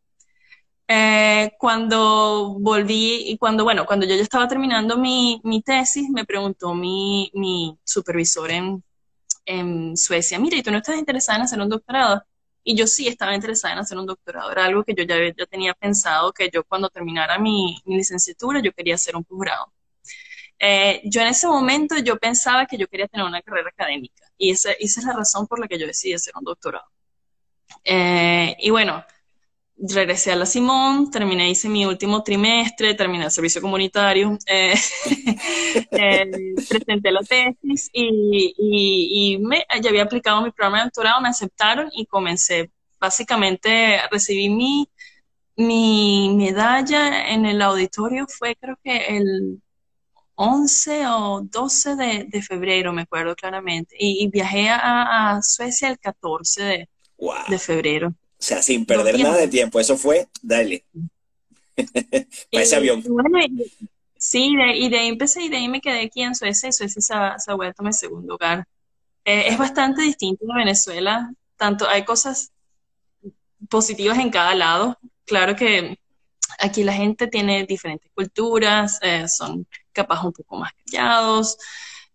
eh, 0.88 1.52
cuando 1.58 2.56
volví 2.60 3.30
y 3.30 3.38
cuando, 3.38 3.64
bueno, 3.64 3.86
cuando 3.86 4.06
yo 4.06 4.16
ya 4.16 4.22
estaba 4.22 4.48
terminando 4.48 4.98
mi, 4.98 5.42
mi 5.44 5.62
tesis, 5.62 6.10
me 6.10 6.26
preguntó 6.26 6.74
mi, 6.74 7.32
mi 7.34 7.78
supervisor 7.84 8.52
en, 8.52 8.84
en, 9.46 9.98
Suecia, 9.98 10.40
mira, 10.40 10.58
¿y 10.58 10.64
tú 10.64 10.72
no 10.72 10.78
estás 10.78 10.98
interesada 10.98 11.38
en 11.38 11.44
hacer 11.44 11.60
un 11.60 11.70
doctorado? 11.70 12.24
Y 12.64 12.76
yo 12.76 12.88
sí 12.88 13.08
estaba 13.08 13.36
interesada 13.36 13.74
en 13.74 13.80
hacer 13.82 13.98
un 13.98 14.06
doctorado, 14.06 14.52
era 14.52 14.66
algo 14.66 14.84
que 14.84 14.94
yo 14.96 15.04
ya, 15.04 15.16
ya 15.38 15.46
tenía 15.46 15.74
pensado, 15.74 16.32
que 16.34 16.50
yo 16.52 16.64
cuando 16.64 16.90
terminara 16.90 17.38
mi, 17.40 17.78
licenciatura, 17.86 18.62
yo 18.62 18.72
quería 18.74 18.96
hacer 18.96 19.16
un 19.16 19.24
posgrado. 19.24 19.74
Eh, 20.60 21.02
yo 21.06 21.22
en 21.22 21.28
ese 21.28 21.48
momento 21.48 21.98
yo 21.98 22.18
pensaba 22.18 22.66
que 22.66 22.78
yo 22.78 22.88
quería 22.88 23.08
tener 23.08 23.26
una 23.26 23.42
carrera 23.42 23.70
académica 23.70 24.24
y 24.38 24.52
esa, 24.52 24.72
esa 24.74 25.00
es 25.02 25.06
la 25.06 25.14
razón 25.14 25.46
por 25.48 25.60
la 25.60 25.68
que 25.68 25.78
yo 25.78 25.88
decidí 25.88 26.14
hacer 26.14 26.34
un 26.38 26.46
doctorado. 26.46 26.86
Eh, 27.84 28.56
y 28.60 28.70
bueno, 28.70 29.04
regresé 29.90 30.32
a 30.32 30.36
la 30.36 30.46
Simón, 30.46 31.12
terminé, 31.12 31.50
hice 31.50 31.68
mi 31.68 31.86
último 31.86 32.24
trimestre, 32.24 32.94
terminé 32.94 33.26
el 33.26 33.32
servicio 33.32 33.62
comunitario, 33.62 34.38
eh, 34.46 34.74
eh, 35.92 36.32
presenté 36.70 37.12
la 37.12 37.22
tesis 37.22 37.90
y, 37.92 38.54
y, 38.58 39.38
me, 39.40 39.66
ya 39.82 39.90
había 39.90 40.04
aplicado 40.04 40.42
mi 40.42 40.52
programa 40.52 40.80
de 40.80 40.84
doctorado, 40.86 41.22
me 41.22 41.30
aceptaron 41.30 41.90
y 41.94 42.06
comencé. 42.06 42.72
Básicamente 43.00 44.00
recibí 44.10 44.50
mi, 44.50 44.90
mi 45.58 46.34
medalla 46.36 47.30
en 47.30 47.46
el 47.46 47.62
auditorio, 47.62 48.26
fue 48.28 48.56
creo 48.56 48.78
que 48.84 49.18
el 49.18 49.62
11 50.36 51.08
o 51.08 51.42
12 51.42 51.96
de, 51.96 52.26
de 52.30 52.42
febrero, 52.42 52.94
me 52.94 53.04
acuerdo 53.04 53.36
claramente, 53.36 53.96
y, 54.00 54.28
viajé 54.30 54.70
a, 54.70 55.40
Suecia 55.42 55.90
el 55.90 56.00
14 56.00 56.64
de, 56.64 56.90
de 57.50 57.60
febrero. 57.60 58.14
O 58.44 58.46
sea, 58.46 58.62
sin 58.62 58.86
perder 58.86 59.18
nada 59.20 59.38
de 59.38 59.48
tiempo. 59.48 59.80
Eso 59.80 59.98
fue, 59.98 60.28
dale. 60.42 60.84
Para 62.52 62.64
ese 62.64 62.76
avión. 62.76 63.02
sí, 64.18 64.54
y 64.76 64.90
de 64.90 65.00
ahí 65.00 65.08
empecé 65.08 65.44
y 65.44 65.48
de 65.48 65.56
ahí 65.56 65.70
me 65.70 65.80
quedé 65.80 66.02
aquí 66.02 66.24
en 66.24 66.36
Suecia 66.36 66.68
y 66.68 66.74
Suecia 66.74 67.38
se 67.38 67.52
ha, 67.52 67.56
vuelto 67.56 67.84
mi 67.84 67.94
segundo 67.94 68.36
hogar. 68.36 68.68
Eh, 69.24 69.46
es 69.48 69.58
bastante 69.58 70.02
distinto 70.02 70.46
de 70.46 70.56
Venezuela, 70.56 71.32
tanto 71.56 71.88
hay 71.88 72.04
cosas 72.04 72.52
positivas 73.70 74.20
en 74.20 74.30
cada 74.30 74.54
lado. 74.56 75.00
Claro 75.24 75.56
que 75.56 75.98
aquí 76.60 76.84
la 76.84 76.92
gente 76.92 77.28
tiene 77.28 77.66
diferentes 77.66 78.12
culturas, 78.14 79.00
eh, 79.04 79.26
son 79.30 79.66
capaz 79.94 80.22
un 80.22 80.34
poco 80.34 80.58
más 80.58 80.74
callados, 80.86 81.58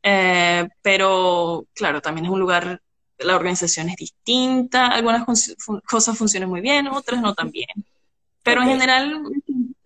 eh, 0.02 0.68
pero 0.82 1.66
claro, 1.72 2.02
también 2.02 2.26
es 2.26 2.30
un 2.30 2.40
lugar, 2.40 2.82
la 3.18 3.36
organización 3.36 3.88
es 3.88 3.96
distinta, 3.96 4.88
algunas 4.88 5.26
cosas 5.86 6.16
funcionan 6.16 6.48
muy 6.48 6.60
bien, 6.60 6.86
otras 6.88 7.20
no 7.20 7.34
tan 7.34 7.50
bien. 7.50 7.68
Pero 8.42 8.62
en 8.62 8.68
general 8.68 9.22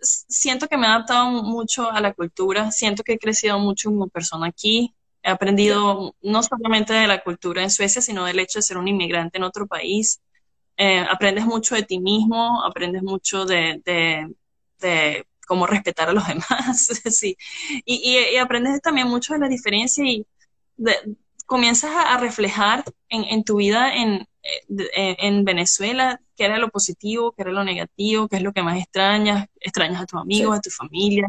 siento 0.01 0.69
que 0.69 0.77
me 0.77 0.87
he 0.87 0.91
adaptado 0.91 1.31
mucho 1.31 1.91
a 1.91 2.01
la 2.01 2.13
cultura, 2.13 2.71
siento 2.71 3.03
que 3.03 3.15
he 3.15 3.19
crecido 3.19 3.59
mucho 3.59 3.91
como 3.91 4.09
persona 4.09 4.47
aquí, 4.47 4.95
he 5.23 5.31
aprendido 5.31 6.15
no 6.23 6.43
solamente 6.43 6.93
de 6.93 7.07
la 7.07 7.23
cultura 7.23 7.63
en 7.63 7.71
Suecia, 7.71 8.03
sino 8.03 8.25
del 8.25 8.41
hecho 8.41 8.59
de 8.59 8.63
ser 8.63 8.77
un 8.77 8.89
inmigrante 8.89 9.39
en 9.39 9.45
otro 9.45 9.67
país. 9.67 10.21
Eh, 10.77 11.05
aprendes 11.09 11.45
mucho 11.45 11.75
de 11.75 11.83
ti 11.83 12.01
mismo, 12.01 12.65
aprendes 12.65 13.03
mucho 13.03 13.45
de, 13.45 13.81
de, 13.85 15.27
cómo 15.47 15.67
respetar 15.67 16.09
a 16.09 16.13
los 16.13 16.27
demás, 16.29 16.87
sí. 17.11 17.37
Y, 17.85 18.17
y, 18.33 18.37
aprendes 18.37 18.81
también 18.81 19.09
mucho 19.09 19.35
de 19.35 19.41
la 19.41 19.49
diferencia 19.49 20.05
y 20.05 20.27
comienzas 21.47 21.93
a, 21.95 22.17
reflejar 22.19 22.85
en, 23.09 23.25
en, 23.25 23.45
tu 23.45 23.57
vida 23.57 23.95
en, 23.95 24.27
eh, 24.43 25.17
en 25.19 25.45
Venezuela 25.45 26.21
qué 26.37 26.45
era 26.45 26.59
lo 26.59 26.69
positivo, 26.71 27.33
qué 27.33 27.43
era 27.43 27.53
lo 27.53 27.65
negativo, 27.65 28.29
qué 28.29 28.37
es 28.37 28.43
lo 28.43 28.53
que 28.53 28.63
más 28.63 28.79
extrañas, 28.79 29.47
extrañas 29.61 30.03
a 30.03 30.07
tus 30.07 30.21
amigos, 30.21 30.59
a 30.59 30.61
tu 30.61 30.71
familia. 30.71 31.29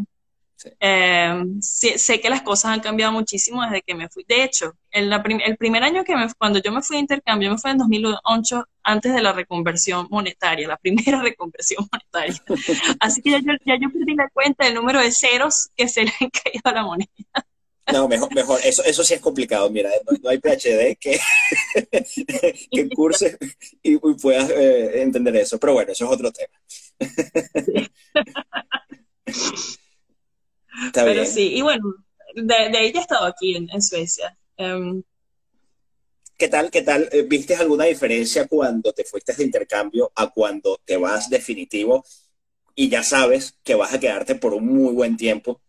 Eh, 0.79 1.43
sé, 1.59 2.21
que 2.21 2.29
las 2.29 2.41
cosas 2.41 2.71
han 2.71 2.79
cambiado 2.79 3.11
muchísimo 3.11 3.61
desde 3.63 3.81
que 3.81 3.95
me 3.95 4.09
fui. 4.09 4.23
De 4.27 4.43
hecho, 4.43 4.73
el, 4.91 5.11
el 5.11 5.57
primer 5.57 5.83
año 5.83 6.03
que 6.03 6.15
me, 6.15 6.27
cuando 6.37 6.59
yo 6.59 6.71
me 6.71 6.81
fui 6.81 6.95
de 6.95 7.01
intercambio, 7.01 7.51
me 7.51 7.57
fui 7.57 7.71
en 7.71 7.77
2008, 7.79 8.65
antes 8.83 9.13
de 9.13 9.21
la 9.21 9.33
reconversión 9.33 10.07
monetaria, 10.09 10.67
la 10.67 10.77
primera 10.81 11.21
reconversión 11.21 11.85
monetaria. 11.91 12.41
Así 12.99 13.21
que 13.21 13.31
ya 13.31 13.39
yo, 13.39 13.53
ya 13.65 13.75
yo 13.79 13.91
perdí 13.91 14.15
la 14.15 14.29
cuenta 14.29 14.65
del 14.65 14.75
número 14.75 15.01
de 15.01 15.11
ceros 15.11 15.69
que 15.75 15.87
se 15.87 16.03
le 16.03 16.13
han 16.19 16.29
caído 16.29 16.61
a 16.63 16.71
la 16.71 16.83
moneda. 16.83 17.09
No, 17.91 18.07
mejor, 18.07 18.33
mejor. 18.33 18.59
Eso, 18.63 18.83
eso 18.83 19.03
sí 19.03 19.13
es 19.13 19.19
complicado. 19.19 19.69
Mira, 19.69 19.89
no, 20.21 20.29
hay 20.29 20.39
PhD 20.39 20.95
que, 20.97 21.19
que 22.71 22.89
curse 22.89 23.37
y, 23.81 23.97
puedas 23.97 24.49
eh, 24.49 25.01
entender 25.01 25.35
eso. 25.35 25.59
Pero 25.59 25.73
bueno, 25.73 25.91
eso 25.91 26.05
es 26.05 26.11
otro 26.11 26.31
tema. 26.31 26.53
Pero 30.93 31.25
sí, 31.25 31.55
y 31.55 31.61
bueno, 31.61 31.93
de, 32.35 32.69
de 32.69 32.85
ella 32.85 32.99
he 32.99 33.01
estado 33.01 33.25
aquí 33.25 33.55
en, 33.55 33.81
Suecia. 33.81 34.37
Em, 34.57 35.03
¿Qué 36.37 36.47
tal? 36.47 36.71
¿Qué 36.71 36.81
tal? 36.81 37.09
Eh, 37.11 37.23
¿Viste 37.23 37.55
alguna 37.55 37.85
diferencia 37.85 38.47
cuando 38.47 38.93
te 38.93 39.03
fuiste 39.03 39.33
de 39.33 39.43
intercambio 39.43 40.11
a 40.15 40.29
cuando 40.31 40.79
te 40.83 40.97
vas 40.97 41.29
definitivo 41.29 42.03
y 42.75 42.89
ya 42.89 43.03
sabes 43.03 43.55
que 43.63 43.75
vas 43.75 43.93
a 43.93 43.99
quedarte 43.99 44.35
por 44.35 44.53
un 44.53 44.65
muy 44.65 44.93
buen 44.93 45.15
tiempo? 45.15 45.61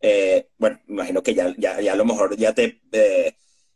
Eh, 0.00 0.48
bueno, 0.58 0.80
imagino 0.88 1.22
que 1.22 1.34
ya, 1.34 1.54
ya, 1.56 1.80
ya, 1.80 1.92
a 1.92 1.96
lo 1.96 2.04
mejor 2.04 2.36
ya 2.36 2.54
te, 2.54 2.82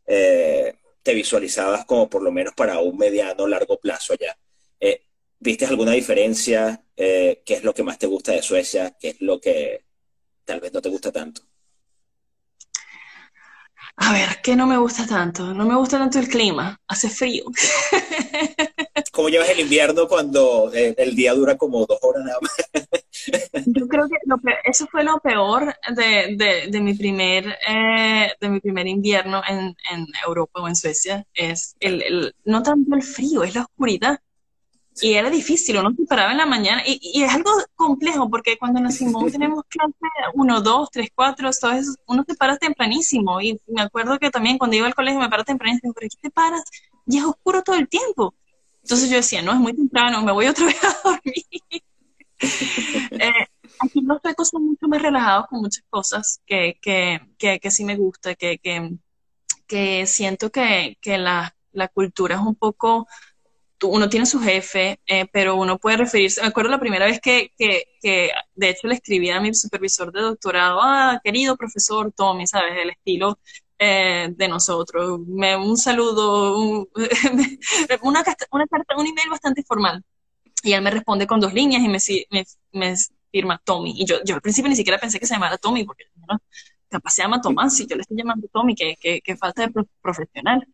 eh, 0.07 0.75
te 1.03 1.15
visualizabas 1.15 1.85
como 1.87 2.09
por 2.09 2.23
lo 2.23 2.33
menos 2.33 2.55
para 2.55 2.79
un 2.81 2.97
mediano 2.97 3.47
largo 3.47 3.79
plazo 3.79 4.15
allá. 4.15 4.37
¿Viste 5.43 5.65
alguna 5.65 5.93
diferencia? 5.93 6.85
¿Qué 6.95 7.43
es 7.47 7.65
lo 7.65 7.73
que 7.73 7.83
más 7.83 7.99
te 7.99 8.07
gusta 8.07 8.33
de 8.33 8.43
Suecia? 8.43 8.95
¿Qué 9.01 9.09
es 9.11 9.23
lo 9.23 9.41
que 9.41 9.87
tal 10.45 10.61
vez 10.61 10.71
no 10.71 10.83
te 10.83 10.91
gusta 10.91 11.11
tanto? 11.11 11.41
A 13.97 14.13
ver, 14.13 14.41
¿qué 14.43 14.57
no 14.57 14.67
me 14.67 14.77
gusta 14.77 15.07
tanto? 15.07 15.55
No 15.55 15.65
me 15.65 15.77
gusta 15.77 15.99
tanto 15.99 16.19
el 16.19 16.29
clima, 16.29 16.79
hace 16.87 17.09
frío. 17.09 17.45
¿Cómo 19.13 19.29
llevas 19.29 19.49
el 19.51 19.61
invierno 19.61 20.07
cuando 20.07 20.73
eh, 20.73 20.95
el 20.97 21.17
día 21.17 21.35
dura 21.35 21.57
como 21.57 21.85
dos 21.87 21.99
horas 22.03 22.25
nada 22.25 22.39
más? 22.41 22.53
Yo 23.67 23.89
creo 23.89 24.09
que 24.09 24.17
eso 24.65 24.87
fue 24.87 25.05
lo 25.05 25.19
peor 25.19 25.75
de, 25.95 26.81
mi, 26.81 26.95
primer, 26.95 27.57
eh, 27.69 28.31
de 28.41 28.49
mi 28.49 28.61
primer 28.61 28.87
invierno 28.87 29.43
en, 29.49 29.75
Europa 30.27 30.61
o 30.61 30.69
en 30.69 30.77
Suecia. 30.77 31.27
Es 31.35 31.77
el, 31.81 32.35
no 32.45 32.63
tanto 32.63 32.95
el 32.95 33.03
frío, 33.03 33.43
es 33.43 33.55
la 33.55 33.63
oscuridad. 33.63 34.21
Y 35.03 35.15
era 35.15 35.31
difícil, 35.31 35.79
uno 35.79 35.95
se 35.97 36.05
paraba 36.05 36.33
en 36.33 36.39
la 36.39 36.47
mañana 36.47 36.83
y, 36.85 37.01
y 37.01 37.23
es 37.23 37.33
algo 37.33 37.51
complejo 37.75 38.29
porque 38.29 38.59
cuando 38.59 38.81
nacimos 38.81 39.33
tenemos 39.33 39.65
clase 39.69 39.95
1, 40.35 40.61
2, 40.61 40.89
3, 40.93 41.09
4, 41.15 41.51
uno 42.07 42.25
se 42.29 42.35
para 42.35 42.59
tempranísimo 42.59 43.41
y 43.41 43.59
me 43.69 43.83
acuerdo 43.83 44.19
que 44.19 44.31
también 44.31 44.59
cuando 44.59 44.77
iba 44.77 44.87
al 44.87 44.95
colegio 44.95 45.21
me 45.21 45.29
paraba 45.29 45.45
tempranísimo, 45.45 45.93
pero 45.95 46.09
¿qué 46.11 46.29
te 46.29 46.31
paras? 46.31 46.63
Y 47.07 47.19
es 47.19 47.25
oscuro 47.25 47.63
todo 47.63 47.77
el 47.77 47.89
tiempo. 47.89 48.35
Entonces 48.83 49.11
yo 49.11 49.17
decía, 49.17 49.43
no, 49.43 49.53
es 49.53 49.59
muy 49.59 49.75
temprano, 49.75 50.23
me 50.23 50.33
voy 50.33 50.47
otra 50.47 50.67
vez 50.67 50.83
a 50.85 50.97
dormir. 51.05 51.45
eh, 53.13 53.47
aquí 53.81 54.01
los 54.03 54.21
suecos 54.23 54.49
son 54.49 54.67
mucho 54.67 54.89
más 54.89 55.03
relajados 55.03 55.47
con 55.49 55.61
muchas 55.61 55.85
cosas 55.91 56.41
que, 56.47 56.79
que, 56.81 57.21
que, 57.39 57.61
que 57.61 57.71
sí 57.71 57.85
me 57.85 57.97
gusta, 57.97 58.35
que, 58.35 58.59
que, 58.59 58.97
que 59.67 60.07
siento 60.07 60.51
que, 60.51 60.97
que 61.01 61.19
la, 61.19 61.55
la 61.73 61.89
cultura 61.89 62.37
es 62.37 62.41
un 62.41 62.55
poco 62.55 63.07
uno 63.89 64.09
tiene 64.09 64.27
su 64.27 64.41
jefe, 64.41 65.01
eh, 65.07 65.27
pero 65.33 65.57
uno 65.57 65.79
puede 65.79 65.99
referirse, 65.99 66.43
me 66.43 66.49
acuerdo 66.49 66.71
la 66.71 66.81
primera 66.81 67.07
vez 67.07 67.21
que, 67.21 67.53
que, 67.57 67.85
que, 68.01 68.31
de 68.55 68.69
hecho 68.69 68.87
le 68.89 68.95
escribí 68.95 69.31
a 69.31 69.41
mi 69.41 69.55
supervisor 69.55 70.13
de 70.13 70.21
doctorado, 70.21 70.81
ah, 70.83 71.21
querido 71.23 71.57
profesor 71.57 72.13
Tommy, 72.13 72.47
¿sabes? 72.47 72.75
El 72.77 72.91
estilo 72.91 73.39
eh, 73.83 74.29
de 74.37 74.49
nosotros, 74.49 75.21
me, 75.27 75.57
un 75.57 75.77
saludo, 75.79 76.55
una, 78.03 78.25
una 78.51 78.67
carta, 78.67 78.97
un 78.97 79.07
email 79.07 79.31
bastante 79.31 79.63
formal. 79.63 80.05
Y 80.63 80.73
él 80.73 80.83
me 80.83 80.91
responde 80.91 81.27
con 81.27 81.41
dos 81.41 81.55
líneas 81.55 81.83
y 81.83 81.89
me, 81.89 81.99
me, 82.31 82.45
me 82.73 82.95
firma 83.33 83.59
Tommy. 83.65 83.95
Y 83.97 84.05
yo, 84.05 84.17
yo 84.23 84.35
al 84.35 84.43
principio 84.43 84.69
ni 84.69 84.77
siquiera 84.77 84.99
pensé 84.99 85.19
que 85.19 85.27
se 85.27 85.33
llamara 85.33 85.57
Tommy, 85.57 85.85
porque 85.85 86.05
¿no? 86.29 86.39
capaz 86.91 87.13
se 87.13 87.23
llama 87.23 87.41
Tomás, 87.41 87.81
y 87.81 87.87
yo 87.87 87.97
le 87.97 88.03
estoy 88.03 88.19
llamando 88.19 88.49
Tommy, 88.53 88.75
que, 88.75 88.97
que, 89.25 89.37
falta 89.37 89.67
de 89.67 89.85
profesional. 90.03 90.67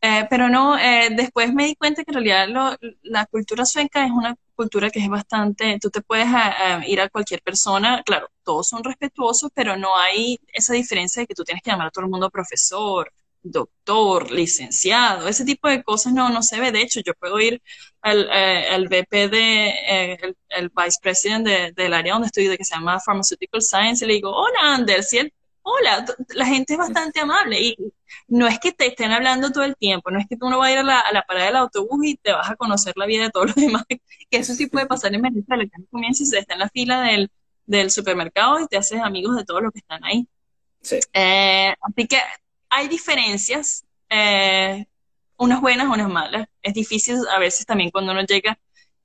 Eh, 0.00 0.26
pero 0.30 0.48
no, 0.48 0.78
eh, 0.78 1.10
después 1.14 1.52
me 1.52 1.66
di 1.66 1.76
cuenta 1.76 2.04
que 2.04 2.10
en 2.10 2.24
realidad 2.24 2.78
la 3.02 3.26
cultura 3.26 3.66
sueca 3.66 4.06
es 4.06 4.12
una 4.12 4.34
cultura 4.60 4.90
que 4.90 5.00
es 5.00 5.08
bastante, 5.08 5.78
tú 5.80 5.90
te 5.90 6.02
puedes 6.02 6.26
eh, 6.26 6.80
ir 6.86 7.00
a 7.00 7.08
cualquier 7.08 7.40
persona, 7.42 8.02
claro, 8.04 8.28
todos 8.44 8.68
son 8.68 8.84
respetuosos, 8.84 9.50
pero 9.54 9.76
no 9.76 9.96
hay 9.96 10.38
esa 10.52 10.74
diferencia 10.74 11.22
de 11.22 11.26
que 11.26 11.34
tú 11.34 11.44
tienes 11.44 11.62
que 11.62 11.70
llamar 11.70 11.86
a 11.88 11.90
todo 11.90 12.04
el 12.04 12.10
mundo 12.10 12.28
profesor, 12.30 13.10
doctor, 13.42 14.30
licenciado, 14.30 15.28
ese 15.28 15.46
tipo 15.46 15.66
de 15.68 15.82
cosas 15.82 16.12
no, 16.12 16.28
no 16.28 16.42
se 16.42 16.60
ve. 16.60 16.72
De 16.72 16.82
hecho, 16.82 17.00
yo 17.00 17.14
puedo 17.14 17.40
ir 17.40 17.62
al, 18.02 18.30
al 18.30 18.86
VP 18.88 19.28
de, 19.28 20.14
el, 20.50 20.68
vice 20.68 20.98
president 21.02 21.46
del 21.74 21.94
área 21.94 22.12
donde 22.12 22.26
estoy, 22.26 22.48
de 22.48 22.58
que 22.58 22.64
se 22.66 22.74
llama 22.74 23.00
Pharmaceutical 23.00 23.62
Science, 23.62 24.04
y 24.04 24.08
le 24.08 24.14
digo, 24.14 24.30
hola 24.30 24.74
Anders, 24.74 25.12
y 25.14 25.18
él 25.18 25.32
hola, 25.62 26.04
la 26.34 26.46
gente 26.46 26.74
es 26.74 26.78
bastante 26.78 27.20
amable 27.20 27.60
y 27.60 27.76
no 28.28 28.46
es 28.46 28.58
que 28.58 28.72
te 28.72 28.86
estén 28.86 29.12
hablando 29.12 29.50
todo 29.50 29.64
el 29.64 29.76
tiempo, 29.76 30.10
no 30.10 30.18
es 30.18 30.26
que 30.28 30.36
tú 30.36 30.48
no 30.48 30.58
vas 30.58 30.68
a 30.68 30.72
ir 30.72 30.78
a 30.78 30.82
la, 30.82 31.24
parada 31.26 31.46
del 31.46 31.56
autobús 31.56 32.04
y 32.04 32.16
te 32.16 32.32
vas 32.32 32.50
a 32.50 32.56
conocer 32.56 32.94
la 32.96 33.06
vida 33.06 33.24
de 33.24 33.30
todos 33.30 33.46
los 33.46 33.56
demás, 33.56 33.84
que 33.88 34.00
eso 34.30 34.54
sí 34.54 34.66
puede 34.66 34.86
pasar 34.86 35.14
en 35.14 35.22
Venezuela, 35.22 35.64
que 35.64 35.84
comienzas 35.90 36.32
y 36.32 36.36
está 36.36 36.54
en 36.54 36.60
la 36.60 36.68
fila 36.68 37.02
del, 37.66 37.90
supermercado 37.90 38.60
y 38.60 38.66
te 38.66 38.76
haces 38.76 39.00
amigos 39.00 39.36
de 39.36 39.44
todos 39.44 39.62
los 39.62 39.72
que 39.72 39.78
están 39.78 40.04
ahí. 40.04 40.26
Sí. 40.82 40.98
Eh, 41.12 41.72
así 41.80 42.06
que 42.08 42.18
hay 42.68 42.88
diferencias, 42.88 43.84
eh, 44.08 44.86
unas 45.36 45.60
buenas, 45.60 45.86
unas 45.86 46.08
malas. 46.08 46.46
Es 46.62 46.74
difícil 46.74 47.16
a 47.32 47.38
veces 47.38 47.64
también 47.66 47.90
cuando 47.90 48.10
uno 48.12 48.22
llega 48.22 48.58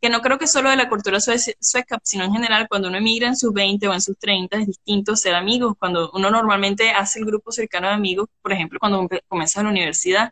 que 0.06 0.10
no 0.12 0.22
creo 0.22 0.38
que 0.38 0.46
solo 0.46 0.70
de 0.70 0.76
la 0.76 0.88
cultura 0.88 1.18
sueca, 1.20 2.00
sino 2.04 2.26
en 2.26 2.32
general, 2.32 2.68
cuando 2.70 2.90
uno 2.90 2.98
emigra 3.00 3.28
en 3.28 3.36
sus 3.36 3.52
20 3.52 3.88
o 3.88 3.94
en 3.96 4.02
sus 4.02 4.16
30, 4.20 4.58
es 4.60 4.68
distinto 4.68 5.16
ser 5.16 5.34
amigos. 5.34 5.74
Cuando 5.80 6.12
uno 6.14 6.30
normalmente 6.30 6.92
hace 6.92 7.18
el 7.18 7.26
grupo 7.26 7.52
cercano 7.52 7.88
de 7.88 7.96
amigos, 7.96 8.30
por 8.40 8.54
ejemplo, 8.54 8.78
cuando 8.80 9.10
comienzas 9.28 9.64
la 9.64 9.72
universidad, 9.72 10.32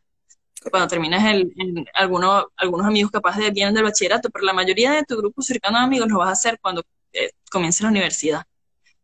cuando 0.70 0.88
terminas 0.88 1.26
el, 1.26 1.52
algunos, 1.96 2.46
algunos 2.56 2.86
amigos 2.86 3.10
capaz 3.10 3.36
de 3.38 3.50
vienen 3.50 3.74
del 3.74 3.84
bachillerato, 3.84 4.30
pero 4.30 4.46
la 4.46 4.54
mayoría 4.54 4.92
de 4.92 5.06
tu 5.06 5.18
grupo 5.18 5.42
cercano 5.42 5.80
de 5.80 5.86
amigos 5.86 6.08
lo 6.08 6.20
vas 6.20 6.30
a 6.30 6.34
hacer 6.34 6.60
cuando 6.62 6.84
eh, 7.12 7.32
comienzas 7.50 7.82
la 7.82 7.90
universidad, 7.90 8.44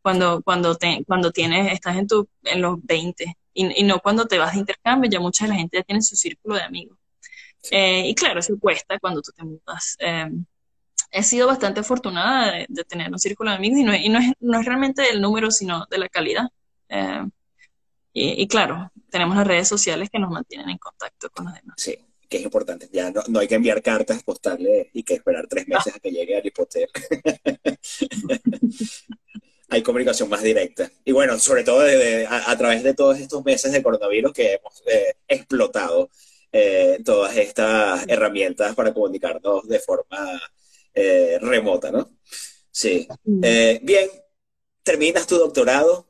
cuando, 0.03 0.43
cuando, 0.43 0.75
te, 0.75 1.03
cuando 1.08 1.32
tienes, 1.32 1.73
estás 1.73 1.97
en, 1.97 2.05
tu, 2.05 2.29
en 2.43 2.62
los 2.62 2.77
20 2.84 3.36
y, 3.55 3.84
no 3.86 3.99
cuando 4.01 4.27
te 4.27 4.38
vas 4.38 4.53
de 4.53 4.60
intercambio, 4.60 5.10
ya 5.10 5.19
mucha 5.19 5.45
de 5.45 5.49
la 5.49 5.58
gente 5.58 5.77
ya 5.77 5.84
tiene 5.84 6.03
su 6.03 6.15
círculo 6.15 6.58
de 6.58 6.62
amigos. 6.62 6.95
Eh, 7.71 8.08
y 8.08 8.13
claro, 8.13 8.39
eso 8.39 8.53
cuesta 8.60 8.99
cuando 8.99 9.23
tú 9.23 9.32
te 9.32 9.43
mudas. 9.43 9.97
Eh, 9.97 10.29
he 11.11 11.23
sido 11.23 11.47
bastante 11.47 11.79
afortunada 11.79 12.65
de, 12.67 12.83
tener 12.85 13.11
un 13.11 13.19
círculo 13.19 13.51
de 13.51 13.57
amigos 13.57 13.79
y, 13.79 13.83
no, 13.83 13.95
y 13.95 14.09
no, 14.09 14.19
es, 14.19 14.33
no, 14.39 14.59
es, 14.59 14.65
realmente 14.65 15.01
del 15.01 15.21
número, 15.21 15.51
sino 15.51 15.85
de 15.89 15.97
la 15.97 16.09
calidad. 16.09 16.47
Eh, 16.89 17.25
y, 18.11 18.47
claro, 18.47 18.91
tenemos 19.09 19.37
las 19.37 19.47
redes 19.47 19.67
sociales 19.67 20.09
que 20.09 20.19
nos 20.19 20.31
mantienen 20.31 20.69
en 20.69 20.77
contacto 20.77 21.29
con 21.29 21.45
los 21.45 21.53
demás. 21.53 21.75
Sí, 21.77 21.95
que 22.27 22.37
es 22.37 22.43
importante. 22.43 22.89
Ya 22.91 23.11
no, 23.11 23.21
no 23.27 23.39
hay 23.39 23.47
que 23.47 23.55
enviar 23.55 23.81
cartas 23.81 24.23
postales 24.23 24.87
y 24.93 25.03
que 25.03 25.13
esperar 25.13 25.47
tres 25.47 25.67
meses 25.67 25.95
a 25.95 25.99
que 25.99 26.11
llegue 26.11 26.35
al 26.35 26.45
hipoteca. 26.45 26.99
hay 29.69 29.83
comunicación 29.83 30.29
más 30.29 30.41
directa. 30.41 30.91
Y 31.05 31.11
bueno, 31.11 31.37
sobre 31.39 31.63
todo 31.63 31.83
a, 32.29 32.57
través 32.57 32.83
de 32.83 32.93
todos 32.93 33.19
estos 33.19 33.43
meses 33.45 33.71
de 33.71 33.83
coronavirus 33.83 34.33
que 34.33 34.53
hemos 34.53 34.83
eh, 34.87 35.15
explotado 35.27 36.09
eh, 36.51 36.99
todas 37.05 37.37
estas 37.37 38.05
herramientas 38.07 38.75
para 38.75 38.93
comunicarnos 38.93 39.67
de 39.67 39.79
forma 39.79 40.41
eh, 40.93 41.38
remota, 41.41 41.91
¿no? 41.91 42.10
Sí. 42.71 43.08
bien, 43.23 44.10
terminas 44.84 45.28
tu 45.28 45.38
doctorado 45.38 46.10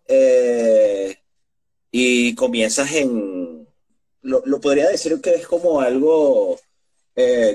y 1.92 2.36
comienzas 2.36 2.94
en... 2.94 3.68
Lo, 4.22 4.44
lo, 4.46 4.60
podría 4.60 4.90
decir 4.90 5.20
que 5.22 5.32
es 5.32 5.48
como 5.48 5.82
algo 5.82 6.60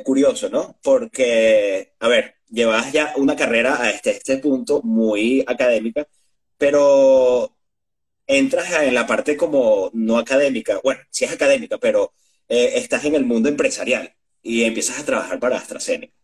curioso, 0.04 0.48
¿no? 0.48 0.78
Porque, 0.82 1.94
a 2.00 2.08
ver, 2.08 2.34
llevas 2.50 2.92
ya 2.92 3.12
una 3.16 3.36
carrera 3.36 3.82
a 3.82 3.90
este, 3.90 4.12
este 4.12 4.38
punto 4.38 4.80
muy 4.82 5.44
académica, 5.46 6.06
pero 6.56 7.54
entras 8.26 8.72
en 8.82 8.94
la 8.94 9.06
parte 9.06 9.36
como 9.36 9.90
no 9.92 10.18
académica, 10.18 10.80
bueno, 10.82 11.00
sí 11.10 11.24
es 11.24 11.32
académica, 11.32 11.78
pero 11.78 12.12
eh, 12.48 12.72
estás 12.76 13.04
en 13.04 13.14
el 13.14 13.24
mundo 13.24 13.48
empresarial 13.48 14.14
y 14.42 14.64
empiezas 14.64 14.98
a 15.00 15.04
trabajar 15.04 15.40
para 15.40 15.56
AstraZeneca. 15.58 16.14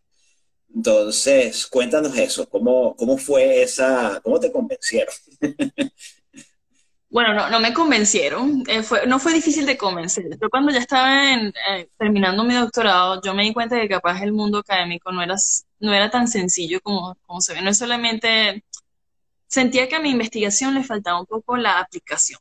Entonces, 0.73 1.67
cuéntanos 1.67 2.17
eso, 2.17 2.47
¿cómo, 2.49 2.95
cómo 2.95 3.17
fue 3.17 3.61
esa, 3.63 4.19
cómo 4.23 4.39
te 4.39 4.51
convencieron? 4.51 5.13
Bueno, 7.09 7.33
no, 7.33 7.49
no 7.49 7.59
me 7.59 7.73
convencieron, 7.73 8.63
eh, 8.69 8.81
no 9.05 9.19
fue 9.19 9.33
difícil 9.33 9.65
de 9.65 9.77
convencer. 9.77 10.25
Yo 10.41 10.49
cuando 10.49 10.71
ya 10.71 10.79
estaba 10.79 11.33
en, 11.33 11.47
eh, 11.69 11.89
terminando 11.97 12.45
mi 12.45 12.53
doctorado, 12.55 13.21
yo 13.21 13.33
me 13.33 13.43
di 13.43 13.51
cuenta 13.53 13.75
de 13.75 13.81
que 13.81 13.95
capaz 13.95 14.21
el 14.23 14.31
mundo 14.31 14.59
académico 14.59 15.11
no 15.11 15.21
era, 15.21 15.35
no 15.79 15.93
era 15.93 16.09
tan 16.09 16.29
sencillo 16.29 16.79
como, 16.81 17.15
como 17.25 17.41
se 17.41 17.53
ve. 17.53 17.61
No 17.61 17.69
es 17.69 17.77
solamente, 17.77 18.63
sentía 19.47 19.89
que 19.89 19.95
a 19.97 19.99
mi 20.01 20.11
investigación 20.11 20.73
le 20.75 20.83
faltaba 20.85 21.19
un 21.19 21.25
poco 21.25 21.57
la 21.57 21.79
aplicación. 21.79 22.39